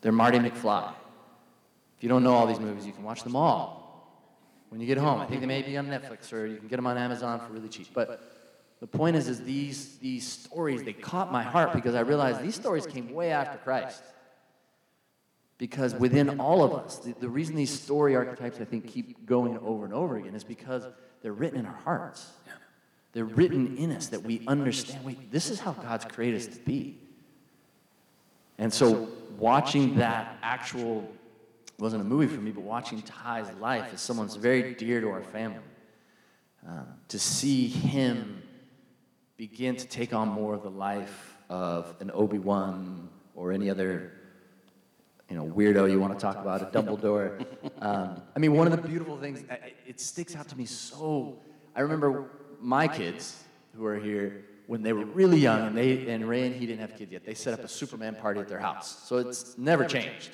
They're 0.00 0.12
Marty 0.12 0.38
McFly. 0.38 0.92
If 1.96 2.02
you 2.02 2.08
don't 2.08 2.22
know 2.22 2.32
all 2.32 2.46
these 2.46 2.60
movies, 2.60 2.86
you 2.86 2.92
can 2.92 3.04
watch 3.04 3.22
them 3.22 3.36
all 3.36 3.78
when 4.70 4.80
you 4.80 4.86
get 4.86 4.98
home. 4.98 5.20
I 5.20 5.26
think 5.26 5.40
they 5.40 5.46
may 5.46 5.62
be 5.62 5.76
on 5.76 5.86
Netflix 5.86 6.32
or 6.32 6.46
you 6.46 6.56
can 6.56 6.68
get 6.68 6.76
them 6.76 6.86
on 6.86 6.96
Amazon 6.96 7.40
for 7.40 7.52
really 7.52 7.68
cheap. 7.68 7.88
But 7.92 8.37
the 8.80 8.86
point 8.86 9.16
is, 9.16 9.28
is 9.28 9.42
these, 9.42 9.98
these 9.98 10.26
stories, 10.26 10.84
they 10.84 10.92
caught 10.92 11.32
my 11.32 11.42
heart 11.42 11.72
because 11.72 11.94
I 11.94 12.00
realized 12.00 12.42
these 12.42 12.54
stories 12.54 12.86
came 12.86 13.12
way 13.12 13.32
after 13.32 13.58
Christ. 13.58 14.02
Because 15.58 15.94
within 15.96 16.38
all 16.38 16.62
of 16.62 16.72
us, 16.72 16.98
the, 16.98 17.12
the 17.14 17.28
reason 17.28 17.56
these 17.56 17.76
story 17.76 18.14
archetypes, 18.14 18.60
I 18.60 18.64
think, 18.64 18.86
keep 18.86 19.26
going 19.26 19.58
over 19.58 19.84
and 19.84 19.92
over 19.92 20.16
again 20.16 20.36
is 20.36 20.44
because 20.44 20.86
they're 21.22 21.32
written 21.32 21.58
in 21.58 21.66
our 21.66 21.80
hearts. 21.84 22.30
They're 23.12 23.24
written 23.24 23.76
in 23.76 23.90
us 23.90 24.08
that 24.08 24.22
we 24.22 24.42
understand 24.46 25.04
wait, 25.04 25.32
this 25.32 25.50
is 25.50 25.58
how 25.58 25.72
God's 25.72 26.04
created 26.04 26.40
us 26.40 26.46
to 26.46 26.60
be. 26.60 26.98
And 28.58 28.72
so, 28.72 29.08
watching 29.38 29.96
that 29.96 30.36
actual 30.42 31.08
wasn't 31.78 32.02
a 32.02 32.04
movie 32.04 32.26
for 32.26 32.40
me, 32.40 32.50
but 32.52 32.62
watching 32.62 33.02
Ty's 33.02 33.50
life 33.60 33.90
as 33.94 34.00
someone's 34.00 34.36
very 34.36 34.74
dear 34.74 35.00
to 35.00 35.08
our 35.10 35.22
family, 35.22 35.58
uh, 36.68 36.82
to 37.08 37.18
see 37.18 37.68
him 37.68 38.37
begin 39.38 39.76
to 39.76 39.86
take 39.86 40.12
on 40.12 40.28
more 40.28 40.52
of 40.52 40.64
the 40.64 40.70
life 40.70 41.38
of 41.48 41.94
an 42.00 42.10
Obi 42.12 42.38
Wan 42.38 43.08
or 43.36 43.52
any 43.52 43.70
other 43.70 44.12
you 45.30 45.36
know, 45.36 45.44
weirdo 45.44 45.88
you 45.90 46.00
want 46.00 46.12
to 46.12 46.18
talk 46.18 46.36
about, 46.36 46.60
a 46.60 46.66
Dumbledore. 46.76 47.44
Um, 47.80 48.20
I 48.34 48.38
mean, 48.40 48.54
one 48.54 48.66
of 48.66 48.82
the 48.82 48.88
beautiful 48.88 49.16
things, 49.16 49.44
it 49.86 50.00
sticks 50.00 50.34
out 50.34 50.48
to 50.48 50.58
me 50.58 50.66
so. 50.66 51.38
I 51.76 51.82
remember 51.82 52.30
my 52.60 52.88
kids 52.88 53.40
who 53.76 53.84
are 53.86 53.98
here 53.98 54.44
when 54.66 54.82
they 54.82 54.92
were 54.92 55.04
really 55.04 55.38
young, 55.38 55.68
and 55.68 55.76
they 55.76 56.08
and 56.08 56.28
Ray 56.28 56.46
and 56.46 56.54
he 56.56 56.66
didn't 56.66 56.80
have 56.80 56.96
kids 56.96 57.12
yet. 57.12 57.24
They 57.24 57.34
set 57.34 57.54
up 57.54 57.60
a 57.60 57.68
Superman 57.68 58.16
party 58.16 58.40
at 58.40 58.48
their 58.48 58.58
house, 58.58 59.04
so 59.06 59.18
it's 59.18 59.56
never 59.56 59.84
changed. 59.84 60.30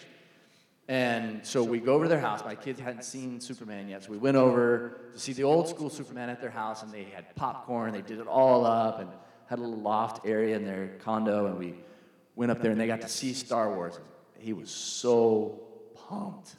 And 0.87 1.45
so 1.47 1.65
we 1.65 1.81
go 1.81 1.95
over 1.95 2.05
to 2.05 2.09
their 2.09 2.21
house. 2.21 2.45
My 2.45 2.55
kids 2.55 2.79
hadn't 2.79 3.05
seen 3.05 3.41
Superman 3.41 3.89
yet, 3.89 4.05
so 4.05 4.11
we 4.11 4.19
went 4.19 4.37
over 4.37 5.01
to 5.13 5.19
see 5.19 5.33
the 5.33 5.45
old 5.45 5.69
school 5.69 5.89
Superman 5.89 6.29
at 6.29 6.41
their 6.41 6.51
house, 6.51 6.83
and 6.83 6.93
they 6.93 7.05
had 7.05 7.35
popcorn. 7.37 7.93
They 7.93 8.03
did 8.03 8.19
it 8.19 8.27
all 8.27 8.67
up 8.67 9.01
and 9.01 9.09
had 9.47 9.59
a 9.59 9.63
little 9.63 9.79
loft 9.79 10.27
area 10.27 10.57
in 10.57 10.65
their 10.65 10.89
condo, 11.03 11.47
and 11.47 11.59
we 11.59 11.75
went 12.37 12.51
up 12.51 12.61
there 12.61 12.71
and 12.71 12.81
they 12.81 12.87
got 12.87 13.01
to 13.01 13.09
see 13.09 13.33
Star 13.33 13.75
Wars. 13.75 13.99
He 14.39 14.53
was 14.53 14.71
so 14.71 15.61
pumped. 16.09 16.55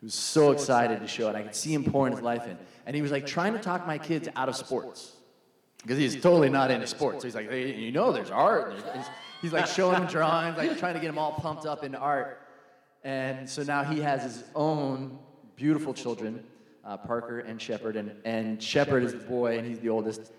He 0.00 0.06
was 0.06 0.14
so 0.14 0.50
excited 0.50 1.00
to 1.00 1.06
show 1.06 1.28
it. 1.28 1.36
I 1.36 1.42
could 1.42 1.54
see 1.54 1.72
him 1.72 1.84
pouring 1.84 2.12
his 2.12 2.22
life 2.22 2.46
in. 2.46 2.58
And 2.84 2.96
he 2.96 3.02
was 3.02 3.10
like 3.10 3.26
trying 3.26 3.52
to 3.52 3.58
talk 3.58 3.86
my 3.86 3.98
kids 3.98 4.28
out 4.36 4.48
of 4.48 4.56
sports 4.56 5.12
because 5.82 5.98
he's 5.98 6.14
totally 6.20 6.48
not 6.48 6.70
into 6.70 6.86
sports. 6.86 7.22
So 7.22 7.28
he's 7.28 7.34
like, 7.34 7.50
hey, 7.50 7.74
you 7.74 7.92
know, 7.92 8.12
there's 8.12 8.30
art. 8.30 8.74
He's 9.42 9.52
like 9.52 9.66
showing 9.66 9.98
them 9.98 10.08
drawings, 10.08 10.56
like 10.56 10.78
trying 10.78 10.94
to 10.94 11.00
get 11.00 11.06
them 11.06 11.18
all 11.18 11.32
pumped 11.32 11.66
up 11.66 11.84
into 11.84 11.98
art. 11.98 12.42
And 13.06 13.48
so 13.48 13.62
now 13.62 13.84
he 13.84 14.00
has 14.00 14.24
his 14.24 14.42
own 14.56 15.16
beautiful 15.54 15.94
children, 15.94 16.42
uh, 16.84 16.96
Parker 16.96 17.38
and 17.38 17.62
Shepard. 17.62 17.94
And, 17.94 18.10
and 18.24 18.60
Shepard 18.60 19.04
is 19.04 19.12
the 19.12 19.20
boy, 19.20 19.56
and 19.56 19.64
he's 19.64 19.78
the 19.78 19.90
oldest. 19.90 20.32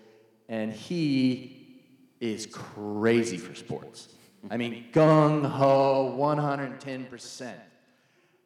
And 0.50 0.70
he 0.70 1.80
is 2.20 2.44
crazy 2.44 3.38
for 3.38 3.54
sports. 3.54 4.08
I 4.50 4.58
mean, 4.58 4.84
gung 4.92 5.46
ho, 5.46 6.14
110%. 6.18 7.54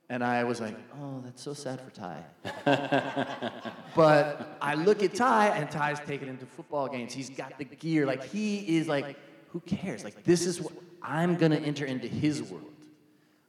And 0.09 0.23
I 0.23 0.45
was 0.45 0.61
like, 0.61 0.77
oh, 1.01 1.21
that's 1.25 1.43
so 1.43 1.53
sad 1.53 1.81
for 1.81 1.91
Ty. 1.91 2.23
but 3.97 4.57
I 4.63 4.77
look 4.77 5.03
at 5.03 5.17
Ty, 5.17 5.49
and 5.49 5.69
Ty's 5.69 5.99
taken 5.99 6.29
him 6.29 6.39
to 6.39 6.47
football 6.47 6.87
games. 6.87 7.13
He's 7.13 7.31
got 7.31 7.59
the 7.59 7.65
gear. 7.65 8.07
Like, 8.07 8.23
he 8.23 8.79
is 8.79 8.87
like, 8.87 9.17
who 9.49 9.59
cares? 9.61 10.05
Like, 10.05 10.23
this 10.23 10.47
is 10.47 10.61
what 10.61 10.75
I'm 11.03 11.35
going 11.35 11.51
to 11.51 11.59
enter 11.59 11.87
into 11.87 12.07
his 12.07 12.41
world. 12.41 12.73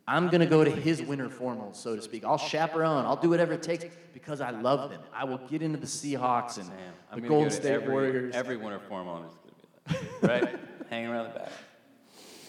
I'm 0.08 0.28
going 0.28 0.42
to 0.42 0.46
go 0.46 0.64
to 0.64 0.72
his 0.72 1.02
winter 1.02 1.30
formals, 1.30 1.78
so 1.78 1.96
to 1.96 2.02
speak. 2.02 2.26
I'll 2.26 2.38
chaperone. 2.38 3.06
I'll 3.06 3.16
do 3.16 3.30
whatever 3.30 3.54
it 3.54 3.64
takes 3.64 3.86
because 4.14 4.42
I 4.42 4.50
love 4.50 4.90
them. 4.90 5.02
I 5.14 5.24
will 5.24 5.38
get 5.38 5.62
into 5.62 5.78
the 5.78 5.88
Seahawks 5.88 6.58
and 6.58 6.70
the 7.14 7.28
Golden 7.28 7.52
State 7.52 7.72
every, 7.72 7.90
Warriors. 7.90 8.36
Every 8.36 8.58
winter 8.58 8.80
formal 8.80 9.24
is 9.24 9.32
going 9.34 10.02
to 10.02 10.22
be 10.22 10.28
like, 10.28 10.42
right? 10.52 10.60
Hanging 10.90 11.10
around 11.10 11.34
the 11.34 11.40
back. 11.40 11.52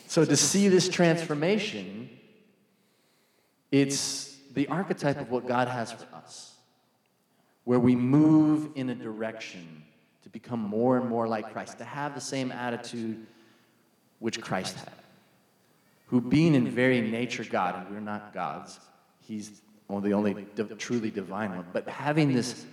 So 0.09 0.25
to 0.25 0.37
see 0.37 0.69
this 0.69 0.89
transformation, 0.89 2.11
it's 3.71 4.37
the 4.53 4.69
archetype 4.69 5.21
of 5.21 5.31
what 5.31 5.47
God 5.47 5.69
has 5.69 5.93
for 5.93 6.07
us, 6.15 6.55
where 7.65 7.81
we 7.81 7.97
move 7.97 8.71
in 8.75 8.91
a 8.91 8.95
direction 8.95 9.83
to 10.23 10.29
become 10.29 10.61
more 10.61 10.97
and 10.97 11.09
more 11.09 11.29
like 11.29 11.53
Christ, 11.53 11.79
to 11.79 11.85
have 11.85 12.15
the 12.15 12.21
same 12.21 12.51
attitude 12.51 13.27
which 14.21 14.41
Christ 14.41 14.77
had, 14.77 14.93
who 16.15 16.21
being 16.21 16.55
in 16.55 16.71
very 16.71 17.01
nature 17.01 17.43
God, 17.43 17.75
and 17.75 17.93
we're 17.93 17.99
not 17.99 18.33
gods, 18.33 18.79
he's 19.19 19.63
the 19.89 20.13
only 20.13 20.47
truly 20.79 21.11
divine 21.11 21.51
one, 21.51 21.67
but 21.73 21.89
having 21.89 22.33
this, 22.33 22.65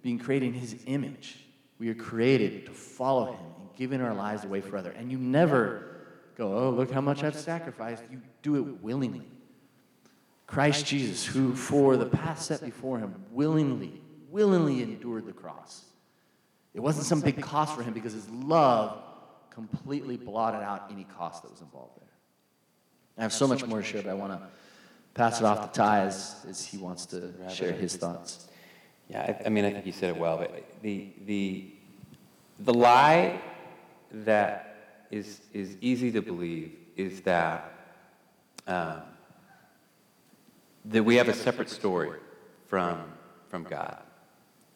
being 0.00 0.18
created 0.18 0.46
in 0.46 0.54
his 0.54 0.76
image, 0.86 1.36
we 1.78 1.90
are 1.90 1.94
created 1.94 2.64
to 2.64 2.72
follow 2.72 3.34
him 3.34 3.46
and 3.60 3.68
giving 3.76 4.00
our 4.00 4.14
lives 4.14 4.44
away 4.46 4.62
for 4.62 4.78
other. 4.78 4.92
And 4.92 5.12
you 5.12 5.18
never 5.18 6.06
go, 6.38 6.56
oh, 6.56 6.70
look 6.70 6.90
how 6.90 7.02
much 7.02 7.22
I've 7.22 7.36
sacrificed. 7.36 8.02
You 8.10 8.22
do 8.40 8.56
it 8.56 8.82
willingly. 8.82 9.26
Christ 10.46 10.86
Jesus, 10.86 11.26
who 11.26 11.54
for 11.54 11.98
the 11.98 12.06
path 12.06 12.40
set 12.40 12.62
before 12.62 12.98
him 12.98 13.14
willingly, 13.30 14.00
willingly 14.30 14.82
endured 14.82 15.26
the 15.26 15.34
cross. 15.34 15.84
It 16.72 16.80
wasn't 16.80 17.04
some 17.04 17.20
big 17.20 17.42
cost 17.42 17.76
for 17.76 17.82
him 17.82 17.92
because 17.92 18.14
his 18.14 18.30
love 18.30 19.02
completely 19.50 20.16
blotted 20.16 20.62
out 20.62 20.90
any 20.90 21.04
cost 21.04 21.42
that 21.42 21.50
was 21.50 21.60
involved 21.60 22.00
there. 22.00 22.05
I 23.18 23.22
have 23.22 23.32
so 23.32 23.46
much 23.46 23.64
more 23.64 23.80
to 23.80 23.84
share, 23.84 24.02
but 24.02 24.10
I 24.10 24.14
want 24.14 24.32
to 24.32 24.40
pass 25.14 25.40
it 25.40 25.44
off 25.44 25.72
to 25.72 25.78
Ty 25.78 26.00
as, 26.00 26.44
as 26.48 26.64
he 26.64 26.76
wants 26.76 27.06
to 27.06 27.32
share 27.50 27.72
his 27.72 27.96
thoughts. 27.96 28.48
Yeah, 29.08 29.22
I, 29.22 29.46
I 29.46 29.48
mean, 29.48 29.64
I 29.64 29.72
think 29.72 29.86
you 29.86 29.92
said 29.92 30.10
it 30.10 30.16
well, 30.16 30.36
but 30.36 30.64
the, 30.82 31.08
the, 31.24 31.64
the 32.60 32.74
lie 32.74 33.40
that 34.12 35.06
is, 35.10 35.40
is 35.52 35.76
easy 35.80 36.10
to 36.12 36.20
believe 36.20 36.72
is 36.96 37.20
that, 37.22 37.72
um, 38.66 39.02
that 40.86 41.02
we 41.02 41.16
have 41.16 41.28
a 41.28 41.34
separate 41.34 41.70
story 41.70 42.18
from, 42.66 43.02
from 43.48 43.64
God. 43.64 43.98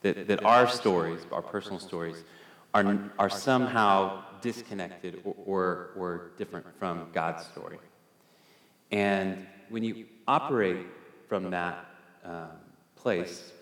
That, 0.02 0.28
that 0.28 0.44
our 0.44 0.66
stories, 0.66 1.20
our 1.30 1.42
personal 1.42 1.78
stories, 1.78 2.24
are, 2.72 3.10
are 3.18 3.28
somehow 3.28 4.22
disconnected 4.40 5.20
or, 5.24 5.34
or, 5.44 5.90
or 5.96 6.30
different 6.38 6.66
from 6.78 7.08
God's 7.12 7.44
story. 7.46 7.78
And 8.90 9.46
when 9.68 9.84
you 9.84 10.06
operate 10.26 10.86
from 11.28 11.50
that 11.50 11.86
um, 12.24 12.48
place, 12.96 13.52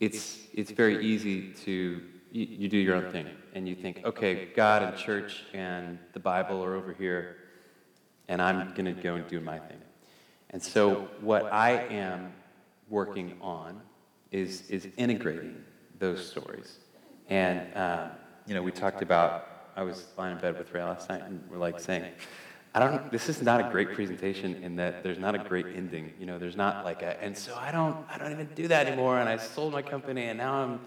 it's, 0.00 0.38
it's 0.54 0.70
very 0.70 1.04
easy 1.04 1.52
to, 1.64 2.02
you, 2.32 2.44
you 2.44 2.68
do 2.68 2.76
your 2.76 2.96
own 2.96 3.10
thing. 3.12 3.26
And 3.54 3.68
you 3.68 3.74
think, 3.74 4.02
okay, 4.04 4.48
God 4.54 4.82
and 4.82 4.96
church 4.96 5.44
and 5.52 5.98
the 6.12 6.20
Bible 6.20 6.62
are 6.64 6.74
over 6.74 6.92
here, 6.92 7.36
and 8.28 8.40
I'm 8.40 8.72
going 8.74 8.84
to 8.84 9.02
go 9.02 9.16
and 9.16 9.26
do 9.26 9.40
my 9.40 9.58
thing. 9.58 9.80
And 10.50 10.62
so, 10.62 11.08
what 11.20 11.52
I 11.52 11.72
am 11.88 12.32
working 12.88 13.36
on 13.40 13.80
is, 14.30 14.68
is 14.70 14.88
integrating 14.96 15.64
those 15.98 16.26
stories. 16.28 16.78
And, 17.28 17.76
um, 17.76 18.10
you 18.46 18.54
know, 18.54 18.62
we 18.62 18.72
talked 18.72 19.02
about, 19.02 19.70
I 19.76 19.82
was 19.82 20.06
lying 20.16 20.34
in 20.36 20.40
bed 20.40 20.58
with 20.58 20.72
Ray 20.72 20.82
last 20.82 21.08
night, 21.08 21.22
and 21.22 21.42
we're 21.48 21.58
like 21.58 21.78
saying, 21.78 22.12
I 22.72 22.78
don't. 22.78 23.10
This 23.10 23.28
is 23.28 23.42
not 23.42 23.60
a 23.60 23.70
great 23.70 23.94
presentation 23.94 24.62
in 24.62 24.76
that 24.76 25.02
there's 25.02 25.18
not 25.18 25.34
a 25.34 25.38
great 25.38 25.66
ending. 25.74 26.12
You 26.20 26.26
know, 26.26 26.38
there's 26.38 26.56
not 26.56 26.84
like 26.84 27.02
a. 27.02 27.20
And 27.22 27.36
so 27.36 27.56
I 27.56 27.72
don't. 27.72 27.96
I 28.08 28.16
don't 28.16 28.30
even 28.30 28.48
do 28.54 28.68
that 28.68 28.86
anymore. 28.86 29.18
And 29.18 29.28
I 29.28 29.38
sold 29.38 29.72
my 29.72 29.82
company, 29.82 30.26
and 30.26 30.38
now 30.38 30.54
I'm, 30.54 30.80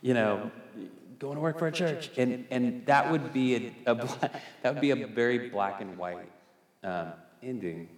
you 0.00 0.14
know, 0.14 0.50
going 1.18 1.34
to 1.34 1.40
work 1.40 1.58
for 1.58 1.66
a 1.66 1.72
church. 1.72 2.10
And 2.16 2.46
and 2.50 2.86
that 2.86 3.10
would 3.10 3.34
be 3.34 3.74
a, 3.86 3.92
a 3.92 3.94
that 4.62 4.72
would 4.72 4.80
be 4.80 4.92
a 4.92 5.06
very 5.06 5.50
black 5.50 5.82
and 5.82 5.98
white 5.98 6.30
um, 6.82 7.12
ending. 7.42 7.90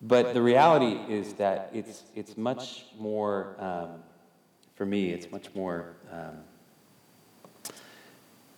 But 0.00 0.34
the 0.34 0.42
reality 0.42 0.98
is 1.08 1.34
that 1.34 1.70
it's 1.72 2.02
it's 2.16 2.36
much 2.36 2.86
more. 2.98 3.54
Um, 3.60 4.02
for 4.74 4.86
me, 4.86 5.10
it's 5.10 5.30
much 5.30 5.54
more. 5.54 5.94
Um, 6.10 6.38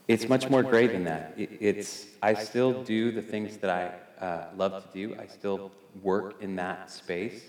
it's 0.09 0.29
much 0.29 0.49
more 0.49 0.63
gray 0.63 0.87
than 0.87 1.05
that. 1.05 1.35
It, 1.37 1.51
it's 1.61 2.07
I 2.23 2.33
still 2.33 2.83
do 2.83 3.13
the 3.13 3.21
things 3.21 3.59
that 3.59 3.69
I 3.69 3.95
uh, 4.25 4.47
love 4.57 4.73
to 4.83 4.89
do. 4.93 5.15
I 5.21 5.27
still 5.27 5.71
work 6.03 6.41
in 6.41 6.57
that 6.57 6.91
space, 6.91 7.43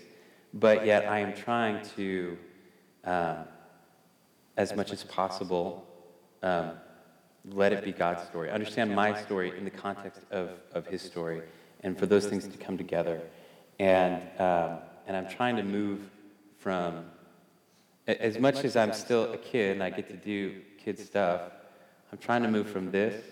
but 0.52 0.84
yet 0.84 1.06
I 1.06 1.20
am 1.20 1.34
trying 1.34 1.84
to, 1.96 2.36
um, 3.04 3.38
as 4.58 4.76
much 4.76 4.92
as 4.92 5.02
possible, 5.02 5.86
um, 6.42 6.72
let 7.50 7.72
it 7.72 7.82
be 7.82 7.92
God's 7.92 8.24
story. 8.24 8.50
Understand 8.50 8.94
my 8.94 9.18
story 9.22 9.56
in 9.56 9.64
the 9.64 9.70
context 9.70 10.20
of, 10.30 10.50
of 10.72 10.86
His 10.86 11.00
story, 11.00 11.40
and 11.80 11.98
for 11.98 12.04
those 12.04 12.26
things 12.26 12.46
to 12.46 12.58
come 12.58 12.76
together. 12.76 13.22
And, 13.78 14.22
um, 14.38 14.78
and 15.06 15.16
I'm 15.16 15.28
trying 15.28 15.56
to 15.56 15.62
move 15.62 16.00
from, 16.58 17.06
as 18.06 18.38
much 18.38 18.64
as 18.64 18.76
I'm 18.76 18.92
still 18.92 19.32
a 19.32 19.38
kid 19.38 19.72
and 19.72 19.82
I 19.82 19.90
get 19.90 20.08
to 20.08 20.16
do 20.16 20.60
kid 20.82 20.98
stuff, 20.98 21.40
I'm 22.12 22.18
trying 22.18 22.42
to 22.42 22.50
move 22.50 22.68
from 22.68 22.90
this 22.90 23.24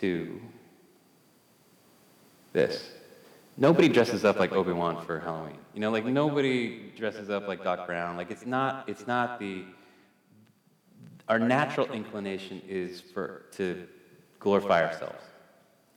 to 0.00 0.40
this. 2.52 2.90
Nobody 3.56 3.88
dresses 3.88 4.24
up 4.24 4.38
like 4.38 4.52
Obi 4.52 4.72
Wan 4.72 5.04
for 5.04 5.20
Halloween. 5.20 5.58
You 5.74 5.80
know, 5.80 5.90
like 5.90 6.04
nobody 6.04 6.92
dresses 6.96 7.28
up 7.30 7.46
like 7.46 7.62
Doc 7.62 7.86
Brown. 7.86 8.16
Like 8.16 8.30
it's 8.30 8.46
not. 8.46 8.88
It's 8.88 9.06
not 9.06 9.38
the. 9.38 9.64
Our 11.28 11.38
natural 11.38 11.86
inclination 11.92 12.62
is 12.66 13.00
for 13.00 13.46
to 13.52 13.86
glorify 14.38 14.84
ourselves, 14.86 15.22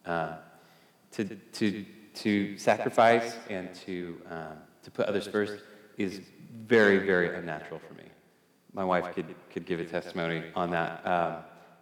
uh, 0.05 0.35
to 1.11 1.23
to 1.53 1.85
to 2.15 2.57
sacrifice 2.57 3.37
and 3.49 3.73
to 3.73 4.21
um, 4.29 4.57
to 4.83 4.91
put 4.91 5.07
others 5.07 5.25
first 5.25 5.63
is 5.97 6.21
very 6.67 6.99
very 6.99 7.35
unnatural 7.35 7.79
for 7.87 7.93
me. 7.93 8.03
My 8.73 8.83
wife 8.83 9.15
could 9.15 9.33
could 9.49 9.65
give 9.65 9.79
a 9.79 9.85
testimony 9.85 10.43
on 10.55 10.69
that. 10.71 11.05
Um, 11.07 11.37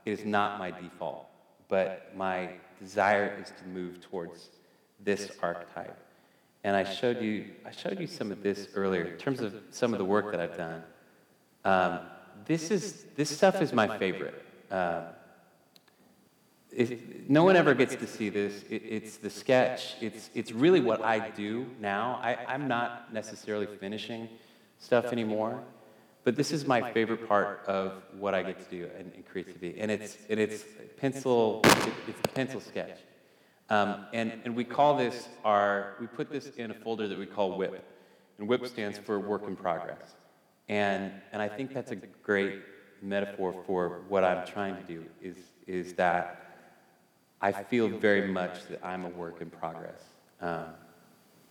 it 0.05 0.11
is 0.11 0.25
not 0.25 0.59
my 0.59 0.71
default, 0.71 1.27
but 1.67 2.11
my 2.15 2.51
desire 2.79 3.37
is 3.41 3.51
to 3.61 3.67
move 3.67 4.01
towards 4.01 4.49
this 5.03 5.31
archetype. 5.41 5.97
And 6.63 6.75
I 6.75 6.83
showed 6.83 7.21
you, 7.21 7.45
I 7.65 7.71
showed 7.71 7.99
you 7.99 8.07
some 8.07 8.31
of 8.31 8.43
this 8.43 8.67
earlier 8.75 9.03
in 9.03 9.17
terms 9.17 9.41
of 9.41 9.55
some 9.71 9.93
of 9.93 9.97
the 9.97 10.05
work 10.05 10.31
that 10.31 10.39
I've 10.39 10.57
done. 10.57 10.83
Um, 11.65 11.99
this 12.45 12.71
is 12.71 13.05
this 13.15 13.35
stuff 13.35 13.61
is 13.61 13.73
my 13.73 13.97
favorite. 13.97 14.43
Um, 14.69 15.03
if, 16.71 16.99
no 17.27 17.43
one 17.43 17.55
ever 17.55 17.73
gets 17.73 17.95
to 17.95 18.07
see 18.07 18.29
this. 18.29 18.63
It, 18.69 18.83
it's 18.85 19.17
the 19.17 19.29
sketch. 19.29 19.95
It's 20.01 20.29
it's 20.33 20.51
really 20.51 20.79
what 20.79 21.03
I 21.03 21.29
do 21.29 21.65
now. 21.79 22.19
I, 22.23 22.37
I'm 22.47 22.67
not 22.67 23.13
necessarily 23.13 23.65
finishing 23.65 24.29
stuff 24.79 25.05
anymore, 25.05 25.63
but 26.23 26.35
this 26.35 26.51
is 26.51 26.65
my 26.65 26.91
favorite 26.93 27.27
part 27.27 27.63
of 27.67 28.03
what 28.17 28.33
I 28.33 28.43
get 28.43 28.57
to 28.59 28.69
do 28.69 28.89
in, 28.99 29.11
in 29.15 29.23
creativity. 29.23 29.79
And 29.79 29.91
it's 29.91 30.17
and 30.29 30.39
it's 30.39 30.63
pencil. 30.97 31.61
It's 32.07 32.19
a 32.23 32.27
pencil 32.29 32.61
sketch. 32.61 32.99
Um, 33.71 34.05
and, 34.11 34.33
and 34.43 34.53
we 34.53 34.65
call 34.65 34.97
this 34.97 35.29
our, 35.45 35.95
we 36.01 36.05
put 36.05 36.29
this 36.29 36.47
in 36.57 36.71
a 36.71 36.73
folder 36.73 37.07
that 37.07 37.17
we 37.17 37.25
call 37.25 37.57
WIP. 37.57 37.81
And 38.37 38.45
WIP 38.45 38.67
stands 38.67 38.97
for 38.97 39.17
work 39.17 39.47
in 39.47 39.55
progress. 39.55 40.15
And, 40.67 41.13
and 41.31 41.41
I 41.41 41.47
think 41.47 41.73
that's 41.73 41.91
a 41.91 41.95
great 41.95 42.63
metaphor 43.01 43.55
for 43.65 44.01
what 44.09 44.25
I'm 44.25 44.45
trying 44.45 44.75
to 44.75 44.83
do 44.83 45.05
is, 45.21 45.37
is 45.67 45.93
that 45.93 46.53
I 47.41 47.53
feel 47.63 47.87
very 47.87 48.27
much 48.27 48.67
that 48.67 48.85
I'm 48.85 49.05
a 49.05 49.09
work 49.09 49.39
in 49.39 49.49
progress, 49.49 50.01
um, 50.41 50.65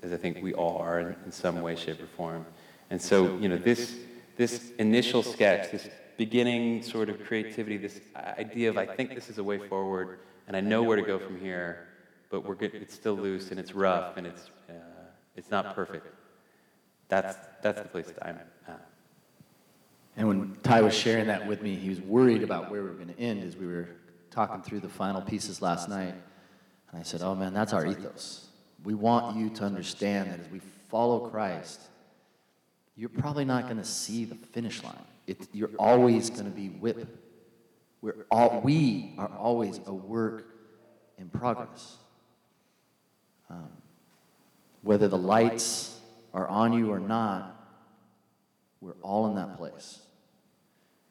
as 0.03 0.13
I 0.13 0.19
think 0.19 0.43
we 0.43 0.53
all 0.53 0.77
are 0.77 1.01
in, 1.01 1.17
in 1.25 1.33
some 1.33 1.63
way, 1.63 1.75
shape, 1.75 2.03
or 2.03 2.07
form. 2.19 2.45
And 2.91 3.01
so, 3.01 3.39
you 3.39 3.49
know, 3.49 3.57
this, 3.57 3.97
this 4.37 4.73
initial 4.79 5.23
sketch, 5.23 5.73
this 5.73 5.89
beginning 6.19 6.83
sort 6.83 7.09
of 7.09 7.25
creativity, 7.25 7.79
this 7.79 7.99
idea 8.15 8.69
of 8.69 8.77
I 8.77 8.85
think 8.85 9.15
this 9.15 9.31
is 9.31 9.39
a 9.39 9.45
way 9.45 9.57
forward, 9.69 10.19
and 10.47 10.55
I 10.55 10.61
know 10.61 10.83
where 10.83 10.99
to 10.99 11.03
go 11.03 11.19
from 11.19 11.41
here, 11.41 11.87
but 12.31 12.45
we're 12.45 12.57
it's 12.61 12.95
still 12.95 13.15
loose 13.15 13.51
and 13.51 13.61
it's 13.61 13.75
rough 13.75 14.17
and 14.17 14.27
it's, 14.27 14.51
uh, 14.69 14.73
it's 15.37 15.51
not 15.51 15.75
perfect. 15.75 16.07
That's, 17.09 17.37
that's 17.61 17.83
the 17.83 17.89
place 17.89 18.07
that 18.07 18.25
I'm 18.25 18.39
at. 18.69 18.87
And 20.17 20.29
when 20.29 20.57
Ty 20.63 20.83
was 20.83 20.95
sharing 20.95 21.27
that 21.27 21.47
with 21.47 21.63
me, 21.63 21.77
he 21.77 21.89
was 21.89 22.01
worried 22.01 22.43
about 22.43 22.71
where 22.71 22.83
we 22.83 22.89
were 22.89 22.95
going 22.95 23.15
to 23.15 23.19
end 23.19 23.43
as 23.43 23.57
we 23.57 23.67
were 23.67 23.89
talking 24.31 24.63
through 24.63 24.81
the 24.81 24.89
final 24.89 25.21
pieces 25.21 25.61
last 25.61 25.89
night. 25.89 26.15
And 26.91 27.01
I 27.01 27.03
said, 27.03 27.23
Oh 27.23 27.35
man, 27.35 27.53
that's 27.55 27.73
our 27.73 27.87
ethos. 27.87 28.49
We 28.85 28.95
want 28.95 29.37
you 29.37 29.51
to 29.51 29.65
understand 29.65 30.31
that 30.31 30.41
as 30.41 30.49
we 30.49 30.61
follow 30.89 31.29
Christ, 31.29 31.81
you're 32.97 33.09
probably 33.09 33.45
not 33.45 33.65
going 33.65 33.77
to 33.77 33.85
see 33.85 34.25
the 34.25 34.35
finish 34.35 34.83
line. 34.83 34.95
It, 35.27 35.49
you're 35.53 35.71
always 35.79 36.29
going 36.31 36.45
to 36.45 36.51
be 36.51 36.69
WIP. 36.69 37.07
We're 38.03 38.27
all, 38.31 38.61
we 38.63 39.15
are 39.19 39.31
always 39.39 39.81
a 39.87 39.93
work 39.93 40.55
in 41.19 41.29
progress. 41.29 41.97
Um, 43.51 43.69
whether 44.83 45.09
the 45.09 45.19
lights 45.19 45.99
are 46.33 46.47
on 46.47 46.73
you 46.73 46.91
or 46.91 47.01
not, 47.01 47.57
we're 48.81 48.95
all 49.03 49.27
in 49.27 49.35
that 49.35 49.57
place. 49.57 50.01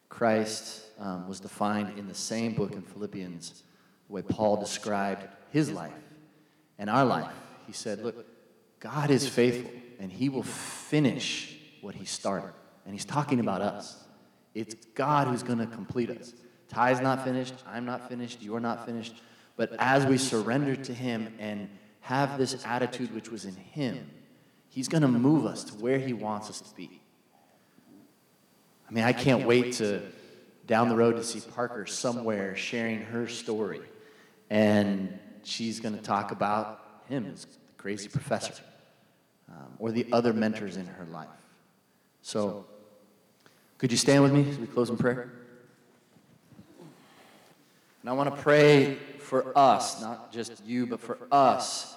Christ 0.07 0.81
um, 0.99 1.27
was 1.27 1.39
defined 1.39 1.97
in 1.99 2.07
the 2.07 2.15
same 2.15 2.53
book 2.53 2.73
in 2.73 2.81
Philippians, 2.81 3.63
the 4.07 4.13
way 4.13 4.21
Paul 4.21 4.57
described 4.57 5.27
his 5.51 5.69
life 5.69 5.93
and 6.79 6.89
our 6.89 7.05
life. 7.05 7.31
He 7.67 7.73
said, 7.73 7.99
Look, 7.99 8.25
God 8.79 9.11
is 9.11 9.27
faithful, 9.27 9.71
and 9.99 10.11
he 10.11 10.29
will 10.29 10.43
finish 10.43 11.55
what 11.81 11.93
he 11.93 12.05
started. 12.05 12.53
And 12.85 12.93
he's 12.93 13.05
talking 13.05 13.39
about 13.39 13.61
us. 13.61 14.03
It's 14.55 14.73
God 14.95 15.27
who's 15.27 15.43
going 15.43 15.59
to 15.59 15.67
complete 15.67 16.09
us. 16.09 16.33
Ty's 16.69 17.01
not 17.01 17.23
finished, 17.23 17.53
I'm 17.67 17.85
not 17.85 18.09
finished, 18.09 18.41
you're 18.41 18.59
not 18.59 18.85
finished. 18.85 19.21
But 19.57 19.73
as 19.77 20.05
we 20.05 20.17
surrender 20.17 20.75
to 20.75 20.93
him 20.93 21.33
and 21.39 21.69
have 22.09 22.39
this 22.39 22.65
attitude 22.65 23.13
which 23.13 23.29
was 23.29 23.45
in 23.45 23.53
him, 23.53 24.09
he's 24.69 24.87
going 24.87 25.03
to 25.03 25.07
move 25.07 25.45
us 25.45 25.63
to 25.63 25.75
where 25.75 25.99
he 25.99 26.11
wants 26.11 26.49
us 26.49 26.59
to 26.59 26.75
be. 26.75 26.99
I 28.89 28.91
mean, 28.91 29.03
I 29.03 29.13
can't 29.13 29.45
wait 29.45 29.73
to 29.73 30.01
down 30.65 30.89
the 30.89 30.95
road 30.95 31.17
to 31.17 31.23
see 31.23 31.39
Parker 31.39 31.85
somewhere 31.85 32.55
sharing 32.55 33.01
her 33.01 33.27
story. 33.27 33.81
And 34.49 35.19
she's 35.43 35.79
going 35.79 35.95
to 35.95 36.01
talk 36.01 36.31
about 36.31 36.83
him 37.07 37.29
as 37.31 37.45
the 37.45 37.57
crazy 37.77 38.09
professor 38.09 38.55
um, 39.47 39.67
or 39.77 39.91
the 39.91 40.07
other 40.11 40.33
mentors 40.33 40.77
in 40.77 40.87
her 40.87 41.05
life. 41.11 41.27
So, 42.23 42.65
could 43.77 43.91
you 43.91 43.97
stand 43.99 44.23
with 44.23 44.33
me 44.33 44.49
as 44.49 44.57
we 44.57 44.65
close 44.65 44.89
in 44.89 44.97
prayer? 44.97 45.31
And 48.01 48.09
I 48.09 48.13
want 48.13 48.35
to 48.35 48.41
pray 48.41 48.95
for 49.19 49.55
us, 49.55 50.01
not 50.01 50.31
just 50.31 50.65
you, 50.65 50.87
but 50.87 50.99
for 50.99 51.19
us, 51.31 51.95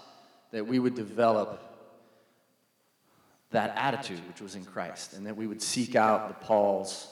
that 0.52 0.66
we 0.66 0.78
would 0.78 0.94
develop 0.94 1.60
that 3.50 3.74
attitude 3.76 4.20
which 4.28 4.40
was 4.40 4.54
in 4.54 4.64
Christ, 4.64 5.12
and 5.12 5.26
that 5.26 5.36
we 5.36 5.46
would 5.46 5.60
seek 5.60 5.94
out 5.94 6.28
the 6.28 6.46
Pauls 6.46 7.08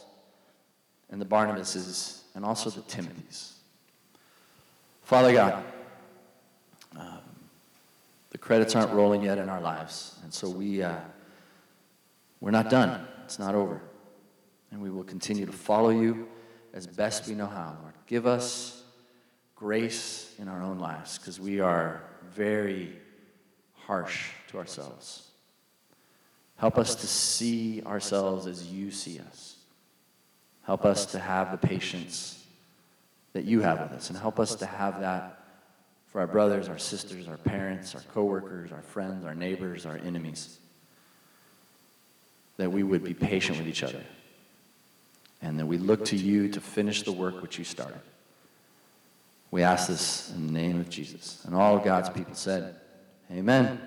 and 1.10 1.20
the 1.20 1.26
Barnabases 1.26 2.20
and 2.34 2.44
also 2.44 2.70
the 2.70 2.80
Timothys. 2.82 3.52
Father 5.02 5.32
God, 5.32 5.64
um, 6.96 7.18
the 8.30 8.38
credits 8.38 8.76
aren't 8.76 8.92
rolling 8.92 9.22
yet 9.22 9.38
in 9.38 9.48
our 9.48 9.60
lives, 9.60 10.18
and 10.22 10.32
so 10.32 10.48
we, 10.48 10.82
uh, 10.82 10.96
we're 12.40 12.52
not 12.52 12.70
done. 12.70 13.06
It's 13.24 13.38
not 13.38 13.54
over. 13.54 13.80
And 14.70 14.80
we 14.80 14.88
will 14.88 15.04
continue 15.04 15.46
to 15.46 15.52
follow 15.52 15.90
you 15.90 16.28
as 16.72 16.86
best 16.86 17.26
we 17.26 17.34
know 17.34 17.46
how, 17.46 17.76
Lord. 17.82 17.94
Give 18.06 18.26
us 18.26 18.82
grace 19.56 20.32
in 20.38 20.48
our 20.48 20.62
own 20.62 20.78
lives 20.78 21.18
because 21.18 21.40
we 21.40 21.60
are 21.60 22.02
very 22.30 22.99
harsh 23.86 24.30
to 24.48 24.58
ourselves. 24.58 25.28
Help 26.56 26.78
us 26.78 26.94
to 26.96 27.06
see 27.06 27.82
ourselves 27.84 28.46
as 28.46 28.66
you 28.70 28.90
see 28.90 29.18
us. 29.18 29.56
Help 30.62 30.84
us 30.84 31.06
to 31.06 31.18
have 31.18 31.50
the 31.52 31.66
patience 31.66 32.44
that 33.32 33.44
you 33.44 33.60
have 33.60 33.80
with 33.80 33.92
us, 33.92 34.10
and 34.10 34.18
help 34.18 34.38
us 34.38 34.56
to 34.56 34.66
have 34.66 35.00
that 35.00 35.42
for 36.08 36.20
our 36.20 36.26
brothers, 36.26 36.68
our 36.68 36.78
sisters, 36.78 37.28
our 37.28 37.36
parents, 37.36 37.94
our 37.94 38.00
coworkers, 38.12 38.72
our 38.72 38.82
friends, 38.82 39.24
our 39.24 39.34
neighbors, 39.34 39.86
our 39.86 39.96
enemies. 39.96 40.58
That 42.56 42.72
we 42.72 42.82
would 42.82 43.04
be 43.04 43.14
patient 43.14 43.58
with 43.58 43.68
each 43.68 43.82
other, 43.82 44.04
and 45.40 45.58
that 45.58 45.66
we 45.66 45.78
look 45.78 46.04
to 46.06 46.16
you 46.16 46.48
to 46.50 46.60
finish 46.60 47.04
the 47.04 47.12
work 47.12 47.40
which 47.40 47.58
you 47.58 47.64
started. 47.64 48.00
We 49.50 49.62
ask 49.62 49.88
this 49.88 50.30
in 50.34 50.46
the 50.46 50.52
name 50.52 50.78
of 50.78 50.90
Jesus. 50.90 51.44
And 51.44 51.54
all 51.54 51.78
God's 51.78 52.10
people 52.10 52.34
said, 52.34 52.76
Amen. 53.32 53.78